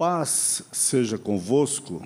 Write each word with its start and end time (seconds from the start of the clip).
Paz 0.00 0.62
seja 0.72 1.18
convosco. 1.18 2.02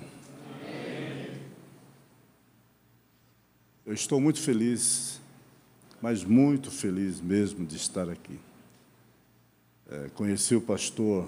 Eu 3.85 3.93
estou 3.93 4.19
muito 4.19 4.41
feliz, 4.41 5.21
mas 6.01 6.21
muito 6.21 6.69
feliz 6.69 7.21
mesmo 7.21 7.65
de 7.65 7.77
estar 7.77 8.09
aqui. 8.09 8.37
É, 9.89 10.09
conheci 10.13 10.57
o 10.57 10.59
pastor 10.59 11.25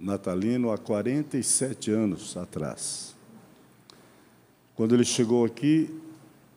Natalino 0.00 0.72
há 0.72 0.78
47 0.78 1.90
anos 1.90 2.34
atrás. 2.34 3.14
Quando 4.74 4.94
ele 4.94 5.04
chegou 5.04 5.44
aqui 5.44 5.94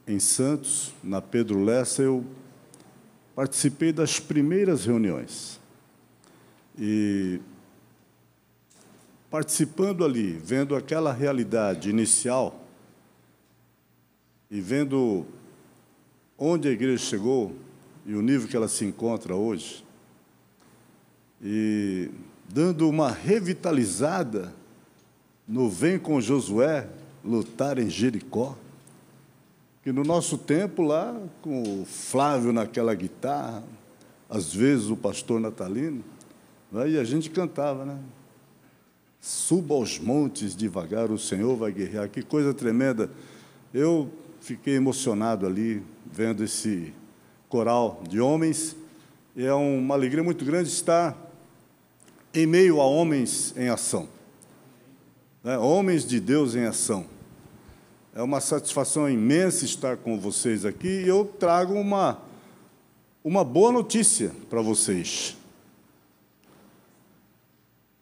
em 0.07 0.21
Santos, 0.21 0.93
na 1.03 1.21
Pedro 1.21 1.65
Lessa, 1.65 2.01
eu 2.01 2.25
participei 3.35 3.91
das 3.91 4.21
primeiras 4.21 4.85
reuniões. 4.85 5.59
E 6.79 7.41
participando 9.29 10.05
ali, 10.05 10.33
vendo 10.33 10.75
aquela 10.75 11.11
realidade 11.11 11.89
inicial 11.89 12.63
e 14.49 14.61
vendo 14.61 15.25
onde 16.37 16.67
a 16.67 16.71
igreja 16.71 17.03
chegou 17.03 17.53
e 18.05 18.15
o 18.15 18.21
nível 18.21 18.47
que 18.47 18.55
ela 18.55 18.69
se 18.69 18.85
encontra 18.85 19.35
hoje, 19.35 19.85
e 21.41 22.09
dando 22.47 22.87
uma 22.87 23.11
revitalizada 23.11 24.53
no 25.45 25.69
Vem 25.69 25.99
com 25.99 26.21
Josué 26.21 26.87
lutar 27.23 27.77
em 27.77 27.89
Jericó, 27.89 28.57
que 29.83 29.91
no 29.91 30.03
nosso 30.03 30.37
tempo 30.37 30.81
lá, 30.81 31.19
com 31.41 31.81
o 31.81 31.85
Flávio 31.85 32.53
naquela 32.53 32.95
guitarra, 32.95 33.63
às 34.29 34.53
vezes 34.53 34.89
o 34.89 34.95
pastor 34.95 35.39
Natalino, 35.39 36.03
né, 36.71 36.89
e 36.89 36.97
a 36.97 37.03
gente 37.03 37.29
cantava, 37.29 37.85
né? 37.85 37.99
Suba 39.19 39.75
aos 39.75 39.99
montes 39.99 40.55
devagar, 40.55 41.11
o 41.11 41.17
Senhor 41.17 41.55
vai 41.55 41.71
guerrear. 41.71 42.09
Que 42.09 42.21
coisa 42.21 42.53
tremenda. 42.53 43.09
Eu 43.73 44.09
fiquei 44.39 44.75
emocionado 44.75 45.45
ali, 45.45 45.83
vendo 46.05 46.43
esse 46.43 46.93
coral 47.49 48.01
de 48.07 48.19
homens. 48.19 48.75
É 49.35 49.53
uma 49.53 49.93
alegria 49.93 50.23
muito 50.23 50.43
grande 50.45 50.69
estar 50.69 51.15
em 52.33 52.45
meio 52.45 52.81
a 52.81 52.85
homens 52.85 53.53
em 53.57 53.69
ação. 53.69 54.07
Né? 55.43 55.57
Homens 55.57 56.05
de 56.05 56.19
Deus 56.19 56.55
em 56.55 56.65
ação. 56.65 57.05
É 58.13 58.21
uma 58.21 58.41
satisfação 58.41 59.09
imensa 59.09 59.63
estar 59.63 59.97
com 59.97 60.19
vocês 60.19 60.65
aqui 60.65 60.87
e 60.87 61.07
eu 61.07 61.23
trago 61.23 61.75
uma, 61.75 62.19
uma 63.23 63.43
boa 63.43 63.71
notícia 63.71 64.31
para 64.49 64.61
vocês. 64.61 65.36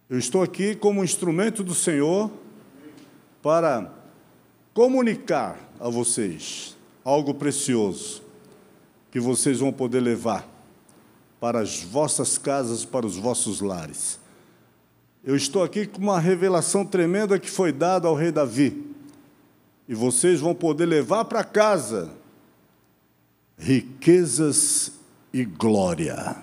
Eu 0.07 0.19
estou 0.19 0.43
aqui 0.43 0.75
como 0.75 1.03
instrumento 1.03 1.63
do 1.63 1.73
Senhor 1.73 2.29
para 3.41 3.91
comunicar 4.71 5.57
a 5.79 5.89
vocês 5.89 6.77
algo 7.03 7.33
precioso 7.33 8.21
que 9.09 9.19
vocês 9.19 9.59
vão 9.59 9.73
poder 9.73 10.01
levar 10.01 10.47
para 11.39 11.59
as 11.59 11.81
vossas 11.81 12.37
casas, 12.37 12.85
para 12.85 13.03
os 13.03 13.17
vossos 13.17 13.61
lares. 13.61 14.19
Eu 15.23 15.35
estou 15.35 15.63
aqui 15.63 15.87
com 15.87 15.99
uma 15.99 16.19
revelação 16.19 16.85
tremenda 16.85 17.39
que 17.39 17.49
foi 17.49 17.71
dada 17.71 18.07
ao 18.07 18.13
rei 18.13 18.31
Davi. 18.31 18.85
E 19.89 19.95
vocês 19.95 20.39
vão 20.39 20.53
poder 20.53 20.85
levar 20.85 21.25
para 21.25 21.43
casa 21.43 22.11
riquezas 23.57 24.91
e 25.33 25.43
glória. 25.43 26.35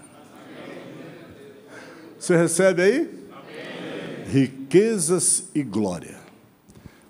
Você 2.19 2.37
recebe 2.37 2.83
aí? 2.83 3.22
Riquezas 4.33 5.51
e 5.55 5.63
glória. 5.63 6.19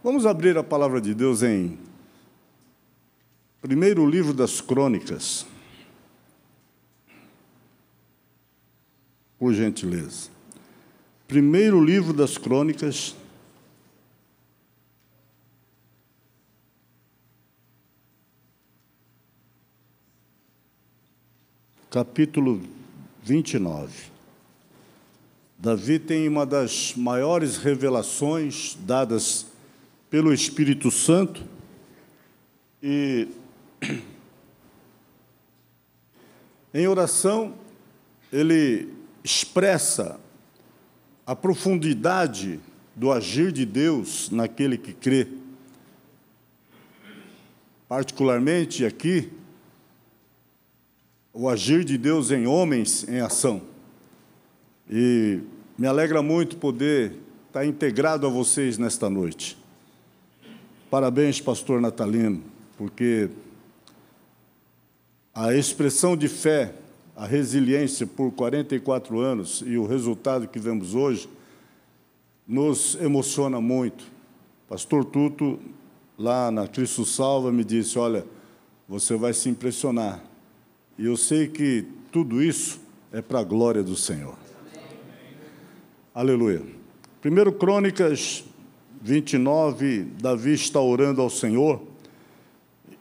Vamos 0.03 0.27
abrir 0.27 0.59
a 0.59 0.65
palavra 0.65 1.01
de 1.01 1.15
Deus 1.15 1.41
em 1.45 1.79
primeiro 3.61 4.05
livro 4.05 4.35
das 4.35 4.61
Crônicas. 4.61 5.47
Por 9.39 9.55
gentileza. 9.55 10.31
Primeiro 11.29 11.81
livro 11.81 12.13
das 12.13 12.37
Crônicas. 12.37 13.15
Capítulo 21.89 22.61
29. 23.23 24.12
Davi 25.63 26.01
tem 26.01 26.27
uma 26.27 26.45
das 26.45 26.93
maiores 26.97 27.57
revelações 27.57 28.77
dadas 28.81 29.47
pelo 30.11 30.35
Espírito 30.35 30.91
Santo 30.91 31.45
e 32.83 33.29
em 36.75 36.89
oração 36.89 37.55
ele 38.33 38.93
expressa 39.23 40.19
a 41.25 41.37
profundidade 41.37 42.59
do 42.97 43.13
agir 43.13 43.53
de 43.53 43.65
Deus 43.65 44.31
naquele 44.31 44.77
que 44.77 44.93
crê. 44.93 45.29
Particularmente 47.89 48.85
aqui, 48.85 49.31
o 51.33 51.49
agir 51.49 51.85
de 51.85 51.97
Deus 51.97 52.33
em 52.33 52.49
homens 52.49 53.09
em 53.09 53.21
ação. 53.21 53.63
E 54.91 55.41
me 55.77 55.87
alegra 55.87 56.23
muito 56.23 56.57
poder 56.57 57.19
estar 57.47 57.65
integrado 57.65 58.27
a 58.27 58.31
vocês 58.31 58.79
nesta 58.79 59.09
noite. 59.09 59.57
Parabéns, 60.91 61.41
pastor 61.41 61.81
Natalino, 61.81 62.43
porque 62.77 63.31
a 65.35 65.55
expressão 65.55 66.17
de 66.17 66.29
fé, 66.29 66.75
a 67.17 67.27
resiliência 67.27 68.07
por 68.07 68.31
44 68.33 69.19
anos 69.19 69.63
e 69.67 69.79
o 69.79 69.87
resultado 69.87 70.47
que 70.47 70.59
vemos 70.59 70.95
hoje 70.95 71.29
nos 72.47 72.97
emociona 72.97 73.61
muito. 73.61 74.05
Pastor 74.69 75.05
Tuto, 75.05 75.59
lá 76.19 76.51
na 76.51 76.69
Cristo 76.69 77.05
Salva, 77.05 77.51
me 77.51 77.65
disse: 77.65 77.99
Olha, 77.99 78.27
você 78.87 79.17
vai 79.17 79.33
se 79.33 79.49
impressionar. 79.49 80.23
E 80.99 81.07
eu 81.07 81.17
sei 81.17 81.49
que 81.49 81.87
tudo 82.11 82.43
isso 82.43 82.79
é 83.11 83.23
para 83.23 83.41
a 83.41 83.45
glória 83.45 83.83
do 83.83 83.97
Senhor. 83.97 84.42
Aleluia. 86.15 86.61
Primeiro 87.23 87.51
Crônicas 87.51 88.45
29, 89.01 90.03
Davi 90.21 90.53
está 90.53 90.79
orando 90.79 91.23
ao 91.23 91.31
Senhor, 91.31 91.81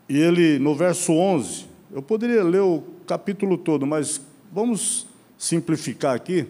e 0.07 0.17
ele, 0.17 0.57
no 0.59 0.73
verso 0.73 1.11
11, 1.11 1.65
eu 1.91 2.01
poderia 2.01 2.41
ler 2.41 2.61
o 2.61 2.81
capítulo 3.05 3.57
todo, 3.57 3.85
mas 3.85 4.21
vamos 4.49 5.05
simplificar 5.37 6.15
aqui. 6.15 6.47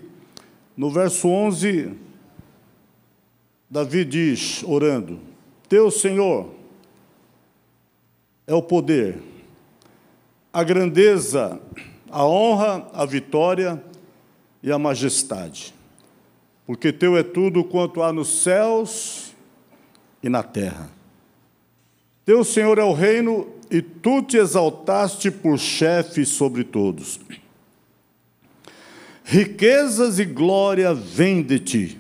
No 0.78 0.92
verso 0.92 1.28
11, 1.30 1.94
Davi 3.68 4.06
diz, 4.06 4.64
orando: 4.64 5.20
Teu 5.68 5.90
Senhor 5.90 6.52
é 8.46 8.54
o 8.54 8.62
poder, 8.62 9.18
a 10.54 10.64
grandeza, 10.64 11.60
a 12.08 12.24
honra, 12.24 12.88
a 12.94 13.04
vitória 13.04 13.84
e 14.62 14.72
a 14.72 14.78
majestade 14.78 15.81
porque 16.72 16.94
teu 16.94 17.18
é 17.18 17.24
tudo 17.24 17.66
quanto 17.66 18.02
há 18.02 18.14
nos 18.14 18.44
céus 18.44 19.34
e 20.24 20.30
na 20.30 20.42
terra. 20.42 20.90
Teu 22.24 22.46
Senhor 22.46 22.80
é 22.80 22.84
o 22.84 22.94
reino 22.94 23.46
e 23.70 23.82
tu 23.82 24.22
te 24.22 24.38
exaltaste 24.38 25.30
por 25.30 25.60
chefe 25.60 26.26
sobre 26.26 26.64
todos. 26.64 27.20
Riquezas 29.26 30.18
e 30.18 30.24
glória 30.24 30.94
vêm 30.94 31.44
de 31.44 31.60
ti. 31.60 32.00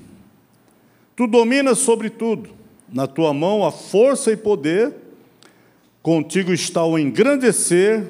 Tu 1.17 1.27
dominas 1.27 1.79
sobre 1.79 2.09
tudo. 2.09 2.51
Na 2.87 3.07
tua 3.07 3.33
mão 3.33 3.65
há 3.65 3.73
força 3.73 4.31
e 4.31 4.37
poder. 4.37 4.95
Contigo 6.01 6.53
está 6.53 6.85
o 6.85 6.97
engrandecer 6.97 8.07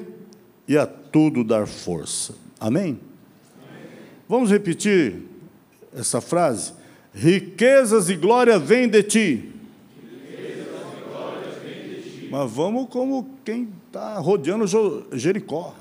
e 0.68 0.78
a 0.78 0.86
tudo 0.86 1.42
dar 1.42 1.66
força. 1.66 2.36
Amém? 2.60 2.82
Amém. 2.84 3.00
Vamos 4.28 4.48
repetir 4.48 5.31
essa 5.94 6.20
frase? 6.20 6.72
Riquezas 7.14 8.08
e 8.08 8.16
glória 8.16 8.58
vêm 8.58 8.88
de 8.88 9.02
ti. 9.02 9.52
Mas 12.30 12.50
vamos 12.50 12.88
como 12.88 13.28
quem 13.44 13.68
está 13.86 14.18
rodeando 14.18 14.66
Jericó. 15.12 15.74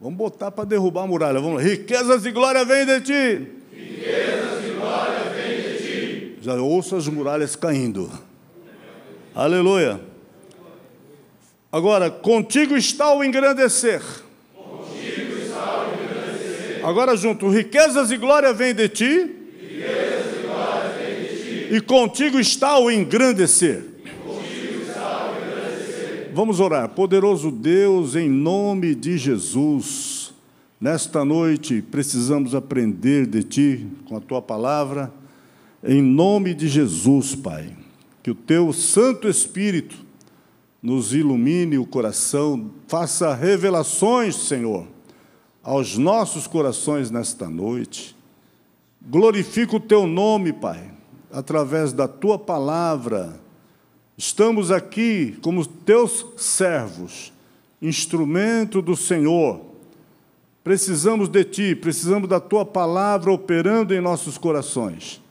Vamos 0.00 0.16
botar 0.16 0.52
para 0.52 0.64
derrubar 0.64 1.02
a 1.02 1.06
muralha. 1.08 1.40
Vamos 1.40 1.56
lá. 1.56 1.68
Riquezas 1.68 2.24
e 2.24 2.30
glória 2.30 2.64
vêm 2.64 2.86
de 2.86 3.00
ti. 3.00 3.48
Riquezas 3.72 4.64
e 4.64 4.70
glória 4.78 5.30
vêm 5.30 5.56
de 5.60 5.78
ti. 5.78 6.38
Já 6.40 6.54
ouço 6.54 6.94
as 6.94 7.08
muralhas 7.08 7.56
caindo. 7.56 8.08
Aleluia. 9.34 10.00
Agora, 11.70 12.10
contigo 12.10 12.76
está 12.76 13.12
o 13.12 13.24
engrandecer. 13.24 14.00
Agora 16.88 17.14
junto, 17.14 17.50
riquezas 17.50 18.10
e 18.10 18.16
glória 18.16 18.50
vêm 18.50 18.74
de 18.74 18.88
ti. 18.88 19.04
E 19.04 20.40
glória 20.42 21.76
E 21.76 21.80
contigo 21.82 22.40
está 22.40 22.78
o 22.78 22.90
engrandecer. 22.90 23.84
Vamos 26.32 26.60
orar. 26.60 26.88
Poderoso 26.88 27.50
Deus, 27.50 28.16
em 28.16 28.30
nome 28.30 28.94
de 28.94 29.18
Jesus, 29.18 30.32
nesta 30.80 31.26
noite 31.26 31.82
precisamos 31.82 32.54
aprender 32.54 33.26
de 33.26 33.42
Ti 33.42 33.86
com 34.06 34.16
a 34.16 34.20
Tua 34.20 34.40
palavra. 34.40 35.12
Em 35.84 36.00
nome 36.00 36.54
de 36.54 36.68
Jesus, 36.68 37.34
Pai, 37.34 37.76
que 38.22 38.30
o 38.30 38.34
Teu 38.34 38.72
Santo 38.72 39.28
Espírito 39.28 39.94
nos 40.82 41.12
ilumine 41.12 41.76
o 41.76 41.84
coração, 41.84 42.70
faça 42.86 43.34
revelações, 43.34 44.34
Senhor, 44.36 44.86
aos 45.68 45.98
nossos 45.98 46.46
corações 46.46 47.10
nesta 47.10 47.48
noite. 47.48 48.16
Glorifica 49.02 49.76
o 49.76 49.80
Teu 49.80 50.06
nome, 50.06 50.52
Pai, 50.52 50.90
através 51.30 51.92
da 51.92 52.08
Tua 52.08 52.38
palavra 52.38 53.40
Estamos 54.18 54.72
aqui 54.72 55.38
como 55.40 55.64
teus 55.64 56.26
servos, 56.36 57.32
instrumento 57.80 58.82
do 58.82 58.96
Senhor. 58.96 59.60
Precisamos 60.64 61.28
de 61.28 61.44
ti, 61.44 61.76
precisamos 61.76 62.28
da 62.28 62.40
tua 62.40 62.64
palavra 62.64 63.32
operando 63.32 63.94
em 63.94 64.00
nossos 64.00 64.36
corações. 64.36 65.22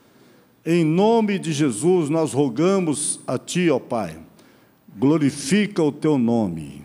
Em 0.64 0.86
nome 0.86 1.38
de 1.38 1.52
Jesus, 1.52 2.08
nós 2.08 2.32
rogamos 2.32 3.20
a 3.26 3.36
ti, 3.36 3.68
ó 3.68 3.78
Pai, 3.78 4.16
glorifica 4.96 5.82
o 5.82 5.92
teu 5.92 6.16
nome. 6.16 6.77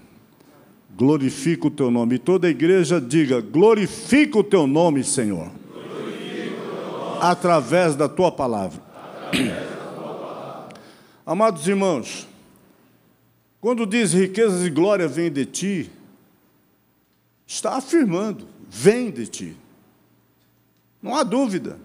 Glorifica 0.96 1.68
o 1.68 1.72
teu 1.72 1.90
nome. 1.90 2.16
E 2.16 2.20
toda 2.20 2.48
a 2.48 2.50
igreja 2.50 3.02
diga: 3.02 3.42
glorifica 3.42 4.38
o 4.38 4.44
teu 4.44 4.68
nome, 4.68 5.04
Senhor. 5.04 5.52
Através 7.22 7.96
da 7.96 8.08
tua 8.08 8.32
palavra. 8.32 8.82
Através 9.28 9.74
Amados 11.26 11.68
irmãos, 11.68 12.28
quando 13.62 13.86
diz 13.86 14.12
riquezas 14.12 14.66
e 14.66 14.70
glória 14.70 15.08
vêm 15.08 15.32
de 15.32 15.46
ti, 15.46 15.90
está 17.48 17.78
afirmando, 17.78 18.46
vem 18.70 19.10
de 19.10 19.26
ti. 19.26 19.58
Não 21.02 21.16
há 21.16 21.24
dúvida. 21.24 21.80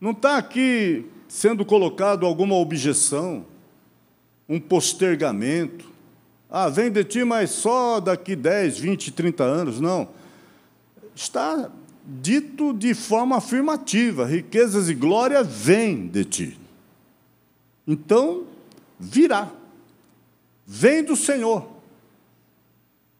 Não 0.00 0.12
está 0.12 0.36
aqui 0.36 1.06
sendo 1.26 1.64
colocado 1.64 2.24
alguma 2.24 2.54
objeção, 2.54 3.44
um 4.48 4.60
postergamento. 4.60 5.93
Ah, 6.56 6.68
vem 6.68 6.88
de 6.88 7.02
ti, 7.02 7.24
mas 7.24 7.50
só 7.50 7.98
daqui 7.98 8.36
10, 8.36 8.78
20, 8.78 9.10
30 9.10 9.42
anos. 9.42 9.80
Não. 9.80 10.08
Está 11.12 11.68
dito 12.06 12.72
de 12.72 12.94
forma 12.94 13.38
afirmativa: 13.38 14.24
riquezas 14.24 14.88
e 14.88 14.94
glória 14.94 15.42
vêm 15.42 16.06
de 16.06 16.24
ti. 16.24 16.60
Então, 17.84 18.44
virá. 19.00 19.50
Vem 20.64 21.02
do 21.02 21.16
Senhor. 21.16 21.66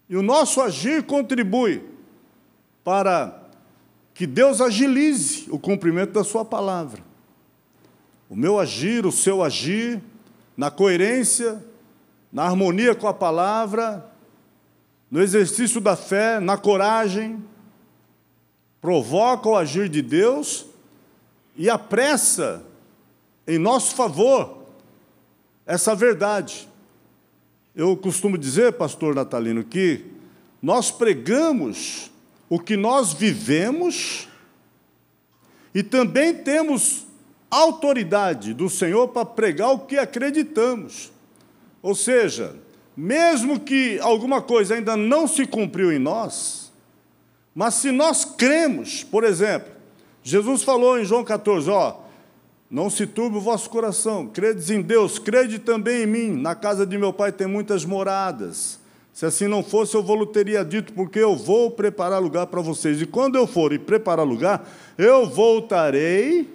E 0.09 0.17
o 0.17 0.23
nosso 0.23 0.61
agir 0.61 1.03
contribui 1.03 1.83
para 2.85 3.37
que 4.15 4.29
Deus 4.29 4.61
agilize 4.61 5.47
o 5.51 5.59
cumprimento 5.59 6.13
da 6.13 6.23
Sua 6.23 6.45
palavra. 6.45 7.03
O 8.31 8.37
meu 8.37 8.61
agir, 8.61 9.05
o 9.05 9.11
seu 9.11 9.43
agir, 9.43 10.01
na 10.57 10.71
coerência, 10.71 11.61
na 12.35 12.43
harmonia 12.43 12.97
com 12.97 13.07
a 13.07 13.15
palavra, 13.15 14.11
no 15.09 15.23
exercício 15.23 15.81
da 15.81 15.95
fé, 15.95 16.41
na 16.41 16.59
coragem, 16.59 17.41
provoca 18.81 19.49
o 19.49 19.57
agir 19.57 19.89
de 19.89 20.03
Deus 20.03 20.67
e 21.57 21.71
apressa 21.71 22.67
em 23.47 23.57
nosso 23.57 23.95
favor 23.95 24.67
essa 25.65 25.95
verdade. 25.95 26.69
Eu 27.73 27.97
costumo 27.97 28.37
dizer, 28.37 28.73
pastor 28.73 29.15
Natalino, 29.15 29.63
que 29.63 30.05
nós 30.61 30.91
pregamos 30.91 32.11
o 32.49 32.59
que 32.59 32.77
nós 32.77 33.13
vivemos 33.13 34.29
e 35.73 35.85
também 35.85 36.35
temos 36.35 37.07
autoridade 37.49 38.53
do 38.53 38.69
Senhor 38.69 39.07
para 39.09 39.25
pregar 39.25 39.71
o 39.71 39.79
que 39.79 39.97
acreditamos. 39.97 41.14
Ou 41.85 41.95
seja, 41.95 42.57
mesmo 42.97 43.61
que 43.61 43.99
alguma 44.01 44.41
coisa 44.41 44.75
ainda 44.75 44.97
não 44.97 45.29
se 45.29 45.47
cumpriu 45.47 45.93
em 45.93 45.99
nós, 45.99 46.73
mas 47.55 47.75
se 47.75 47.93
nós 47.93 48.25
cremos, 48.25 49.05
por 49.05 49.23
exemplo, 49.23 49.71
Jesus 50.23 50.63
falou 50.63 50.99
em 50.99 51.05
João 51.05 51.23
14, 51.23 51.69
ó, 51.69 51.97
não 52.71 52.89
se 52.89 53.07
turbe 53.07 53.37
o 53.37 53.41
vosso 53.41 53.69
coração, 53.69 54.27
credes 54.27 54.71
em 54.71 54.81
Deus, 54.81 55.19
crede 55.19 55.59
também 55.59 56.05
em 56.05 56.07
mim. 56.07 56.33
Na 56.33 56.55
casa 56.55 56.87
de 56.87 56.97
meu 56.97 57.13
pai 57.13 57.31
tem 57.31 57.47
muitas 57.47 57.85
moradas. 57.85 58.81
Se 59.13 59.27
assim 59.27 59.47
não 59.47 59.63
fosse, 59.63 59.95
eu 59.95 60.03
vou 60.03 60.25
teria 60.25 60.65
dito, 60.65 60.95
porque 60.95 61.19
eu 61.19 61.37
vou 61.37 61.71
preparar 61.71 62.19
lugar 62.19 62.47
para 62.47 62.63
vocês. 62.63 62.99
E 63.03 63.05
quando 63.05 63.37
eu 63.37 63.47
for 63.47 63.75
e 63.75 63.79
preparar 63.79 64.27
lugar, 64.27 64.67
eu 64.97 65.27
voltarei 65.27 66.49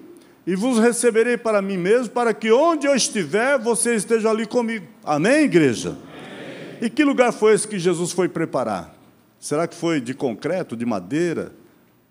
e 0.45 0.55
vos 0.55 0.79
receberei 0.79 1.37
para 1.37 1.61
mim 1.61 1.77
mesmo, 1.77 2.09
para 2.09 2.33
que 2.33 2.51
onde 2.51 2.87
eu 2.87 2.95
estiver, 2.95 3.59
vocês 3.59 3.97
estejam 3.97 4.31
ali 4.31 4.45
comigo. 4.45 4.87
Amém, 5.03 5.43
igreja? 5.43 5.89
Amém. 5.89 6.77
E 6.81 6.89
que 6.89 7.03
lugar 7.03 7.31
foi 7.31 7.53
esse 7.53 7.67
que 7.67 7.77
Jesus 7.77 8.11
foi 8.11 8.27
preparar? 8.27 8.95
Será 9.39 9.67
que 9.67 9.75
foi 9.75 10.01
de 10.01 10.13
concreto, 10.13 10.75
de 10.75 10.85
madeira, 10.85 11.53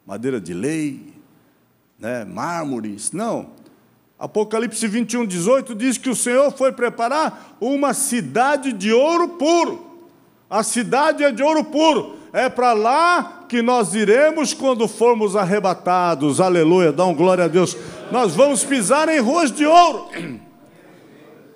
madeira 0.06 0.40
de 0.40 0.54
lei, 0.54 1.12
né, 1.98 2.24
mármores? 2.24 3.12
Não. 3.12 3.50
Apocalipse 4.18 4.86
21, 4.86 5.26
18 5.26 5.74
diz 5.74 5.98
que 5.98 6.10
o 6.10 6.16
Senhor 6.16 6.50
foi 6.50 6.72
preparar 6.72 7.56
uma 7.60 7.94
cidade 7.94 8.72
de 8.72 8.92
ouro 8.92 9.28
puro. 9.30 9.86
A 10.50 10.62
cidade 10.62 11.22
é 11.22 11.30
de 11.30 11.42
ouro 11.42 11.64
puro. 11.64 12.16
É 12.32 12.48
para 12.48 12.72
lá 12.72 13.44
que 13.48 13.62
nós 13.62 13.94
iremos 13.94 14.52
quando 14.52 14.88
formos 14.88 15.36
arrebatados. 15.36 16.40
Aleluia, 16.40 16.92
dá 16.92 17.04
um 17.04 17.14
glória 17.14 17.44
a 17.44 17.48
Deus. 17.48 17.76
Nós 18.10 18.34
vamos 18.34 18.64
pisar 18.64 19.08
em 19.08 19.20
ruas 19.20 19.52
de 19.52 19.66
ouro. 19.66 20.08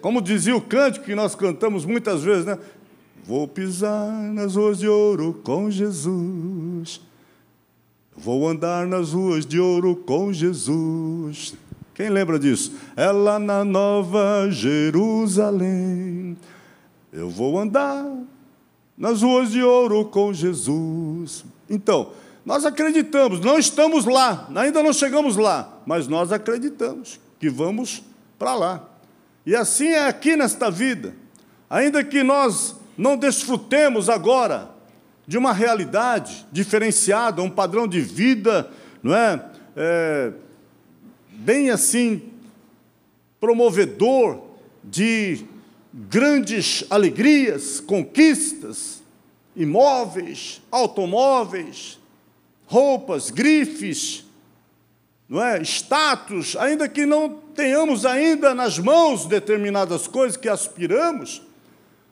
Como 0.00 0.20
dizia 0.20 0.54
o 0.54 0.60
cântico 0.60 1.06
que 1.06 1.14
nós 1.14 1.34
cantamos 1.34 1.84
muitas 1.84 2.22
vezes, 2.22 2.44
né? 2.44 2.58
Vou 3.24 3.46
pisar 3.46 4.10
nas 4.32 4.56
ruas 4.56 4.78
de 4.78 4.88
ouro 4.88 5.40
com 5.44 5.70
Jesus. 5.70 7.00
Vou 8.14 8.48
andar 8.48 8.86
nas 8.86 9.12
ruas 9.12 9.46
de 9.46 9.58
ouro 9.58 9.96
com 9.96 10.32
Jesus. 10.32 11.54
Quem 11.94 12.10
lembra 12.10 12.38
disso? 12.38 12.74
É 12.96 13.10
lá 13.10 13.38
na 13.38 13.64
Nova 13.64 14.48
Jerusalém. 14.50 16.36
Eu 17.12 17.30
vou 17.30 17.58
andar 17.58 18.04
nas 18.98 19.22
ruas 19.22 19.52
de 19.52 19.62
ouro 19.62 20.04
com 20.06 20.32
Jesus. 20.32 21.44
Então, 21.70 22.10
nós 22.44 22.66
acreditamos, 22.66 23.40
não 23.40 23.58
estamos 23.58 24.04
lá, 24.04 24.48
ainda 24.54 24.82
não 24.82 24.92
chegamos 24.92 25.36
lá, 25.36 25.80
mas 25.86 26.08
nós 26.08 26.32
acreditamos 26.32 27.20
que 27.38 27.48
vamos 27.48 28.02
para 28.38 28.54
lá. 28.54 28.88
E 29.46 29.54
assim 29.54 29.88
é 29.88 30.06
aqui 30.06 30.36
nesta 30.36 30.70
vida. 30.70 31.14
Ainda 31.70 32.02
que 32.04 32.22
nós 32.22 32.76
não 32.96 33.16
desfrutemos 33.16 34.08
agora 34.08 34.70
de 35.26 35.38
uma 35.38 35.52
realidade 35.52 36.46
diferenciada, 36.52 37.42
um 37.42 37.50
padrão 37.50 37.86
de 37.86 38.00
vida, 38.00 38.70
não 39.02 39.14
é? 39.14 39.44
é 39.76 40.32
bem 41.30 41.70
assim, 41.70 42.22
promovedor 43.40 44.42
de 44.82 45.44
grandes 45.92 46.84
alegrias, 46.90 47.80
conquistas, 47.80 49.02
imóveis, 49.56 50.62
automóveis, 50.70 51.98
roupas, 52.72 53.28
grifes, 53.28 54.24
não 55.28 55.44
é? 55.44 55.60
status, 55.62 56.56
ainda 56.56 56.88
que 56.88 57.04
não 57.04 57.28
tenhamos 57.54 58.06
ainda 58.06 58.54
nas 58.54 58.78
mãos 58.78 59.26
determinadas 59.26 60.06
coisas 60.06 60.38
que 60.38 60.48
aspiramos, 60.48 61.42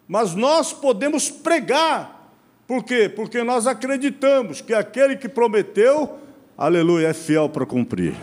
mas 0.06 0.34
nós 0.34 0.70
podemos 0.70 1.30
pregar. 1.30 2.30
Por 2.66 2.84
quê? 2.84 3.08
Porque 3.08 3.42
nós 3.42 3.66
acreditamos 3.66 4.60
que 4.60 4.74
aquele 4.74 5.16
que 5.16 5.30
prometeu, 5.30 6.18
aleluia, 6.58 7.08
é 7.08 7.14
fiel 7.14 7.48
para 7.48 7.64
cumprir. 7.64 8.14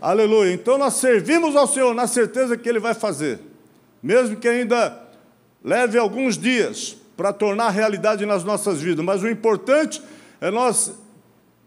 Aleluia. 0.00 0.54
Então 0.54 0.78
nós 0.78 0.94
servimos 0.94 1.54
ao 1.54 1.66
Senhor 1.66 1.94
na 1.94 2.06
certeza 2.06 2.56
que 2.56 2.66
Ele 2.66 2.80
vai 2.80 2.94
fazer, 2.94 3.40
mesmo 4.02 4.36
que 4.36 4.48
ainda 4.48 5.02
leve 5.62 5.98
alguns 5.98 6.38
dias 6.38 6.96
para 7.14 7.30
tornar 7.30 7.68
realidade 7.68 8.24
nas 8.24 8.42
nossas 8.42 8.80
vidas, 8.80 9.04
mas 9.04 9.22
o 9.22 9.28
importante 9.28 10.00
é 10.00 10.13
nós 10.50 10.92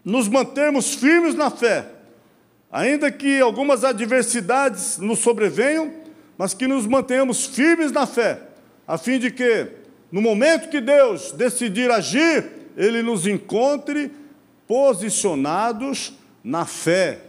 nos 0.04 0.28
mantermos 0.28 0.94
firmes 0.94 1.34
na 1.34 1.50
fé, 1.50 1.86
ainda 2.70 3.10
que 3.10 3.40
algumas 3.40 3.84
adversidades 3.84 4.98
nos 4.98 5.18
sobrevenham, 5.18 5.92
mas 6.36 6.54
que 6.54 6.66
nos 6.66 6.86
mantenhamos 6.86 7.46
firmes 7.46 7.90
na 7.90 8.06
fé, 8.06 8.40
a 8.86 8.96
fim 8.96 9.18
de 9.18 9.30
que, 9.30 9.68
no 10.10 10.22
momento 10.22 10.70
que 10.70 10.80
Deus 10.80 11.32
decidir 11.32 11.90
agir, 11.90 12.44
Ele 12.76 13.02
nos 13.02 13.26
encontre 13.26 14.10
posicionados 14.66 16.12
na 16.44 16.64
fé, 16.64 17.20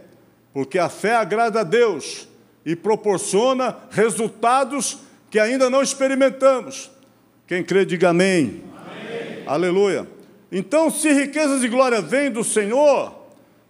porque 0.52 0.78
a 0.78 0.88
fé 0.88 1.16
agrada 1.16 1.60
a 1.60 1.64
Deus 1.64 2.28
e 2.64 2.76
proporciona 2.76 3.76
resultados 3.90 4.98
que 5.30 5.38
ainda 5.38 5.68
não 5.68 5.82
experimentamos. 5.82 6.90
Quem 7.46 7.64
crê, 7.64 7.84
diga 7.84 8.10
amém. 8.10 8.62
amém. 8.76 9.44
Aleluia. 9.46 10.19
Então, 10.50 10.90
se 10.90 11.12
riquezas 11.12 11.62
e 11.62 11.68
glória 11.68 12.00
vêm 12.00 12.30
do 12.30 12.42
Senhor, 12.42 13.14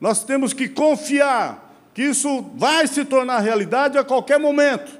nós 0.00 0.24
temos 0.24 0.52
que 0.52 0.68
confiar 0.68 1.70
que 1.92 2.02
isso 2.02 2.42
vai 2.54 2.86
se 2.86 3.04
tornar 3.04 3.40
realidade 3.40 3.98
a 3.98 4.04
qualquer 4.04 4.38
momento. 4.38 4.98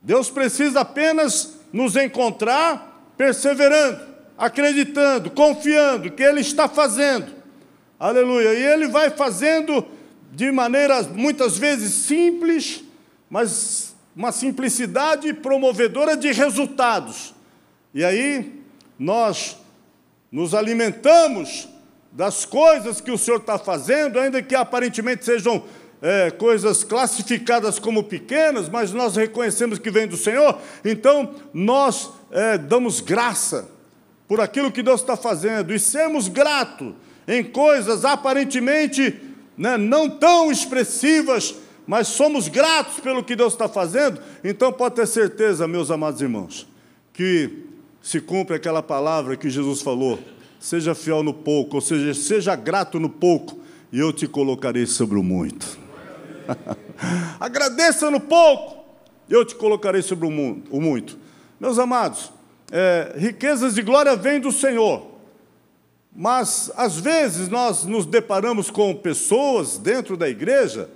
Deus 0.00 0.28
precisa 0.28 0.80
apenas 0.80 1.58
nos 1.72 1.94
encontrar 1.94 3.12
perseverando, 3.16 4.00
acreditando, 4.36 5.30
confiando 5.30 6.10
que 6.10 6.22
Ele 6.22 6.40
está 6.40 6.68
fazendo. 6.68 7.32
Aleluia. 8.00 8.52
E 8.54 8.64
Ele 8.64 8.88
vai 8.88 9.10
fazendo 9.10 9.86
de 10.32 10.50
maneira 10.50 11.02
muitas 11.02 11.56
vezes 11.56 11.92
simples, 11.92 12.82
mas 13.30 13.94
uma 14.16 14.32
simplicidade 14.32 15.32
promovedora 15.34 16.16
de 16.16 16.32
resultados. 16.32 17.32
E 17.94 18.04
aí 18.04 18.60
nós 18.98 19.56
nos 20.32 20.54
alimentamos 20.54 21.68
das 22.10 22.46
coisas 22.46 23.00
que 23.00 23.10
o 23.10 23.18
Senhor 23.18 23.36
está 23.36 23.58
fazendo, 23.58 24.18
ainda 24.18 24.42
que 24.42 24.54
aparentemente 24.54 25.24
sejam 25.24 25.62
é, 26.00 26.30
coisas 26.30 26.82
classificadas 26.82 27.78
como 27.78 28.02
pequenas, 28.02 28.68
mas 28.68 28.92
nós 28.92 29.14
reconhecemos 29.14 29.78
que 29.78 29.90
vem 29.90 30.08
do 30.08 30.16
Senhor, 30.16 30.58
então 30.84 31.34
nós 31.52 32.10
é, 32.30 32.56
damos 32.56 33.00
graça 33.00 33.68
por 34.26 34.40
aquilo 34.40 34.72
que 34.72 34.82
Deus 34.82 35.02
está 35.02 35.16
fazendo 35.16 35.72
e 35.74 35.78
sermos 35.78 36.28
gratos 36.28 36.94
em 37.28 37.44
coisas 37.44 38.04
aparentemente 38.04 39.20
né, 39.56 39.76
não 39.76 40.08
tão 40.08 40.50
expressivas, 40.50 41.54
mas 41.86 42.08
somos 42.08 42.48
gratos 42.48 43.00
pelo 43.00 43.22
que 43.22 43.36
Deus 43.36 43.52
está 43.52 43.68
fazendo, 43.68 44.20
então 44.42 44.72
pode 44.72 44.96
ter 44.96 45.06
certeza, 45.06 45.68
meus 45.68 45.90
amados 45.90 46.20
irmãos, 46.20 46.66
que 47.12 47.71
se 48.02 48.20
cumpre 48.20 48.56
aquela 48.56 48.82
palavra 48.82 49.36
que 49.36 49.48
Jesus 49.48 49.80
falou: 49.80 50.18
seja 50.58 50.94
fiel 50.94 51.22
no 51.22 51.32
pouco, 51.32 51.76
ou 51.76 51.80
seja, 51.80 52.12
seja 52.14 52.56
grato 52.56 52.98
no 52.98 53.08
pouco, 53.08 53.60
e 53.92 53.98
eu 53.98 54.12
te 54.12 54.26
colocarei 54.26 54.86
sobre 54.86 55.18
o 55.18 55.22
muito. 55.22 55.78
Agradeça 57.38 58.10
no 58.10 58.20
pouco, 58.20 58.84
eu 59.28 59.44
te 59.44 59.54
colocarei 59.54 60.02
sobre 60.02 60.26
o, 60.26 60.30
mundo, 60.30 60.64
o 60.70 60.80
muito. 60.80 61.18
Meus 61.60 61.78
amados, 61.78 62.32
é, 62.70 63.14
riquezas 63.16 63.74
de 63.74 63.82
glória 63.82 64.16
vêm 64.16 64.40
do 64.40 64.50
Senhor, 64.50 65.06
mas 66.14 66.70
às 66.76 66.98
vezes 66.98 67.48
nós 67.48 67.84
nos 67.84 68.04
deparamos 68.04 68.70
com 68.70 68.94
pessoas 68.94 69.78
dentro 69.78 70.16
da 70.16 70.28
igreja 70.28 70.90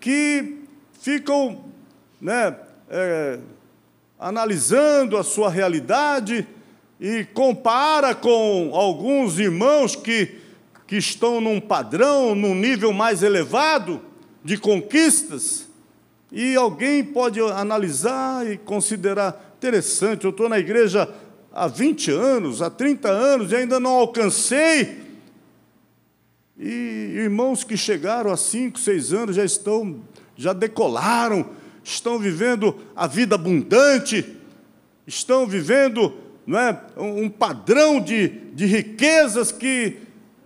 que 0.00 0.58
ficam 1.00 1.64
né, 2.20 2.56
é, 2.88 3.38
analisando 4.20 5.16
a 5.16 5.24
sua 5.24 5.48
realidade 5.48 6.46
e 7.00 7.24
compara 7.32 8.14
com 8.14 8.70
alguns 8.74 9.38
irmãos 9.38 9.96
que, 9.96 10.36
que 10.86 10.96
estão 10.96 11.40
num 11.40 11.58
padrão, 11.58 12.34
num 12.34 12.54
nível 12.54 12.92
mais 12.92 13.22
elevado 13.22 14.02
de 14.44 14.58
conquistas, 14.58 15.66
e 16.30 16.54
alguém 16.54 17.02
pode 17.02 17.40
analisar 17.40 18.46
e 18.46 18.58
considerar 18.58 19.54
interessante, 19.58 20.24
eu 20.24 20.30
estou 20.30 20.48
na 20.48 20.58
igreja 20.58 21.12
há 21.52 21.66
20 21.66 22.10
anos, 22.10 22.62
há 22.62 22.70
30 22.70 23.08
anos 23.08 23.52
e 23.52 23.56
ainda 23.56 23.80
não 23.80 23.90
alcancei. 23.90 25.00
E 26.56 27.14
irmãos 27.16 27.64
que 27.64 27.76
chegaram 27.76 28.30
há 28.30 28.36
5, 28.36 28.78
6 28.78 29.12
anos 29.12 29.36
já 29.36 29.44
estão, 29.44 30.00
já 30.36 30.52
decolaram, 30.52 31.50
estão 31.82 32.18
vivendo 32.18 32.76
a 32.94 33.06
vida 33.06 33.34
abundante, 33.34 34.36
estão 35.06 35.46
vivendo 35.46 36.14
não 36.46 36.58
é, 36.58 36.80
um 36.96 37.28
padrão 37.28 38.00
de, 38.00 38.28
de 38.28 38.66
riquezas 38.66 39.52
que 39.52 39.98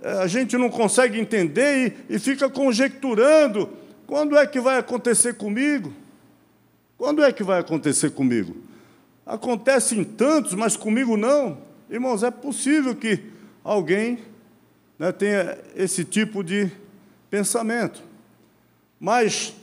eh, 0.03 0.23
a 0.23 0.27
gente 0.27 0.57
não 0.59 0.69
consegue 0.69 1.19
entender 1.19 1.97
e, 2.09 2.17
e 2.17 2.19
fica 2.19 2.49
conjecturando 2.51 3.71
quando 4.07 4.37
é 4.37 4.47
que 4.47 4.61
vai 4.61 4.79
acontecer 4.79 5.35
comigo? 5.35 5.93
Quando 6.99 7.23
é 7.23 7.33
que 7.33 7.43
vai 7.43 7.61
acontecer 7.61 8.11
comigo? 8.11 8.57
Acontece 9.25 9.97
em 9.97 10.05
tantos, 10.05 10.55
mas 10.55 10.77
comigo 10.77 11.17
não. 11.17 11.59
Irmãos, 11.89 12.23
é 12.23 12.31
possível 12.31 12.95
que 12.95 13.21
alguém 13.63 14.19
né, 14.99 15.11
tenha 15.11 15.59
esse 15.75 16.05
tipo 16.05 16.45
de 16.45 16.71
pensamento. 17.31 18.03
Mas 19.01 19.55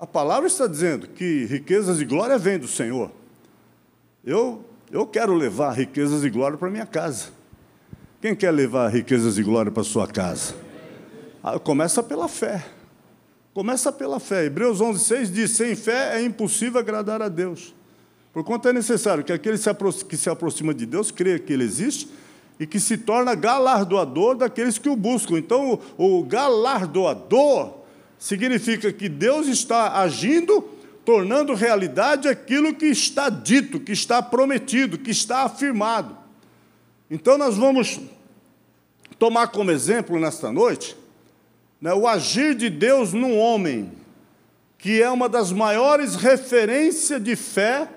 a 0.00 0.06
palavra 0.06 0.46
está 0.46 0.66
dizendo 0.66 1.06
que 1.06 1.44
riquezas 1.44 2.00
e 2.00 2.06
glória 2.06 2.38
vêm 2.38 2.58
do 2.58 2.66
Senhor. 2.66 3.10
Eu, 4.24 4.64
eu 4.90 5.06
quero 5.06 5.34
levar 5.34 5.72
riquezas 5.72 6.24
e 6.24 6.30
glória 6.30 6.56
para 6.56 6.70
minha 6.70 6.86
casa. 6.86 7.26
Quem 8.18 8.34
quer 8.34 8.50
levar 8.50 8.88
riquezas 8.88 9.36
e 9.36 9.42
glória 9.42 9.70
para 9.70 9.84
sua 9.84 10.06
casa? 10.06 10.54
Ah, 11.42 11.58
começa 11.58 12.02
pela 12.02 12.28
fé. 12.28 12.64
Começa 13.52 13.92
pela 13.92 14.18
fé. 14.18 14.46
Hebreus 14.46 14.80
11, 14.80 15.04
6 15.04 15.32
diz: 15.32 15.50
sem 15.50 15.76
fé 15.76 16.16
é 16.16 16.22
impossível 16.22 16.80
agradar 16.80 17.20
a 17.20 17.28
Deus. 17.28 17.74
Porquanto 18.32 18.68
é 18.68 18.72
necessário 18.72 19.22
que 19.22 19.32
aquele 19.34 19.58
que 20.08 20.16
se 20.16 20.30
aproxima 20.30 20.72
de 20.72 20.86
Deus 20.86 21.10
creia 21.10 21.38
que 21.38 21.52
Ele 21.52 21.64
existe 21.64 22.08
e 22.58 22.66
que 22.66 22.80
se 22.80 22.96
torna 22.96 23.34
galardoador 23.34 24.34
daqueles 24.34 24.78
que 24.78 24.88
o 24.88 24.96
buscam. 24.96 25.36
Então, 25.36 25.78
o 25.98 26.22
galardoador 26.22 27.79
significa 28.20 28.92
que 28.92 29.08
Deus 29.08 29.48
está 29.48 29.98
agindo, 29.98 30.60
tornando 31.06 31.54
realidade 31.54 32.28
aquilo 32.28 32.74
que 32.74 32.84
está 32.84 33.30
dito, 33.30 33.80
que 33.80 33.92
está 33.92 34.22
prometido, 34.22 34.98
que 34.98 35.10
está 35.10 35.44
afirmado. 35.44 36.16
Então, 37.10 37.38
nós 37.38 37.56
vamos 37.56 37.98
tomar 39.18 39.48
como 39.48 39.70
exemplo 39.70 40.20
nesta 40.20 40.52
noite 40.52 40.94
né, 41.80 41.94
o 41.94 42.06
agir 42.06 42.54
de 42.54 42.68
Deus 42.68 43.14
num 43.14 43.38
homem, 43.38 43.90
que 44.76 45.02
é 45.02 45.08
uma 45.08 45.28
das 45.28 45.50
maiores 45.50 46.14
referências 46.14 47.22
de 47.24 47.34
fé 47.34 47.88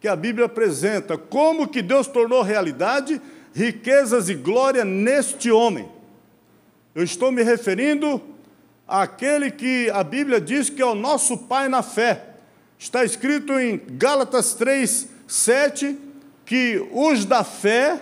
que 0.00 0.06
a 0.06 0.14
Bíblia 0.14 0.46
apresenta. 0.46 1.18
Como 1.18 1.66
que 1.66 1.82
Deus 1.82 2.06
tornou 2.06 2.40
realidade 2.42 3.20
riquezas 3.52 4.28
e 4.28 4.34
glória 4.34 4.84
neste 4.84 5.50
homem. 5.50 5.88
Eu 6.94 7.02
estou 7.02 7.32
me 7.32 7.42
referindo 7.42 8.22
àquele 8.86 9.50
que 9.50 9.90
a 9.90 10.04
Bíblia 10.04 10.40
diz 10.40 10.70
que 10.70 10.80
é 10.80 10.86
o 10.86 10.94
nosso 10.94 11.38
pai 11.38 11.68
na 11.68 11.82
fé. 11.82 12.24
Está 12.78 13.04
escrito 13.04 13.52
em 13.58 13.80
Gálatas 13.92 14.54
3, 14.54 15.08
7, 15.26 15.98
que 16.44 16.86
os 16.92 17.24
da 17.24 17.42
fé 17.42 18.00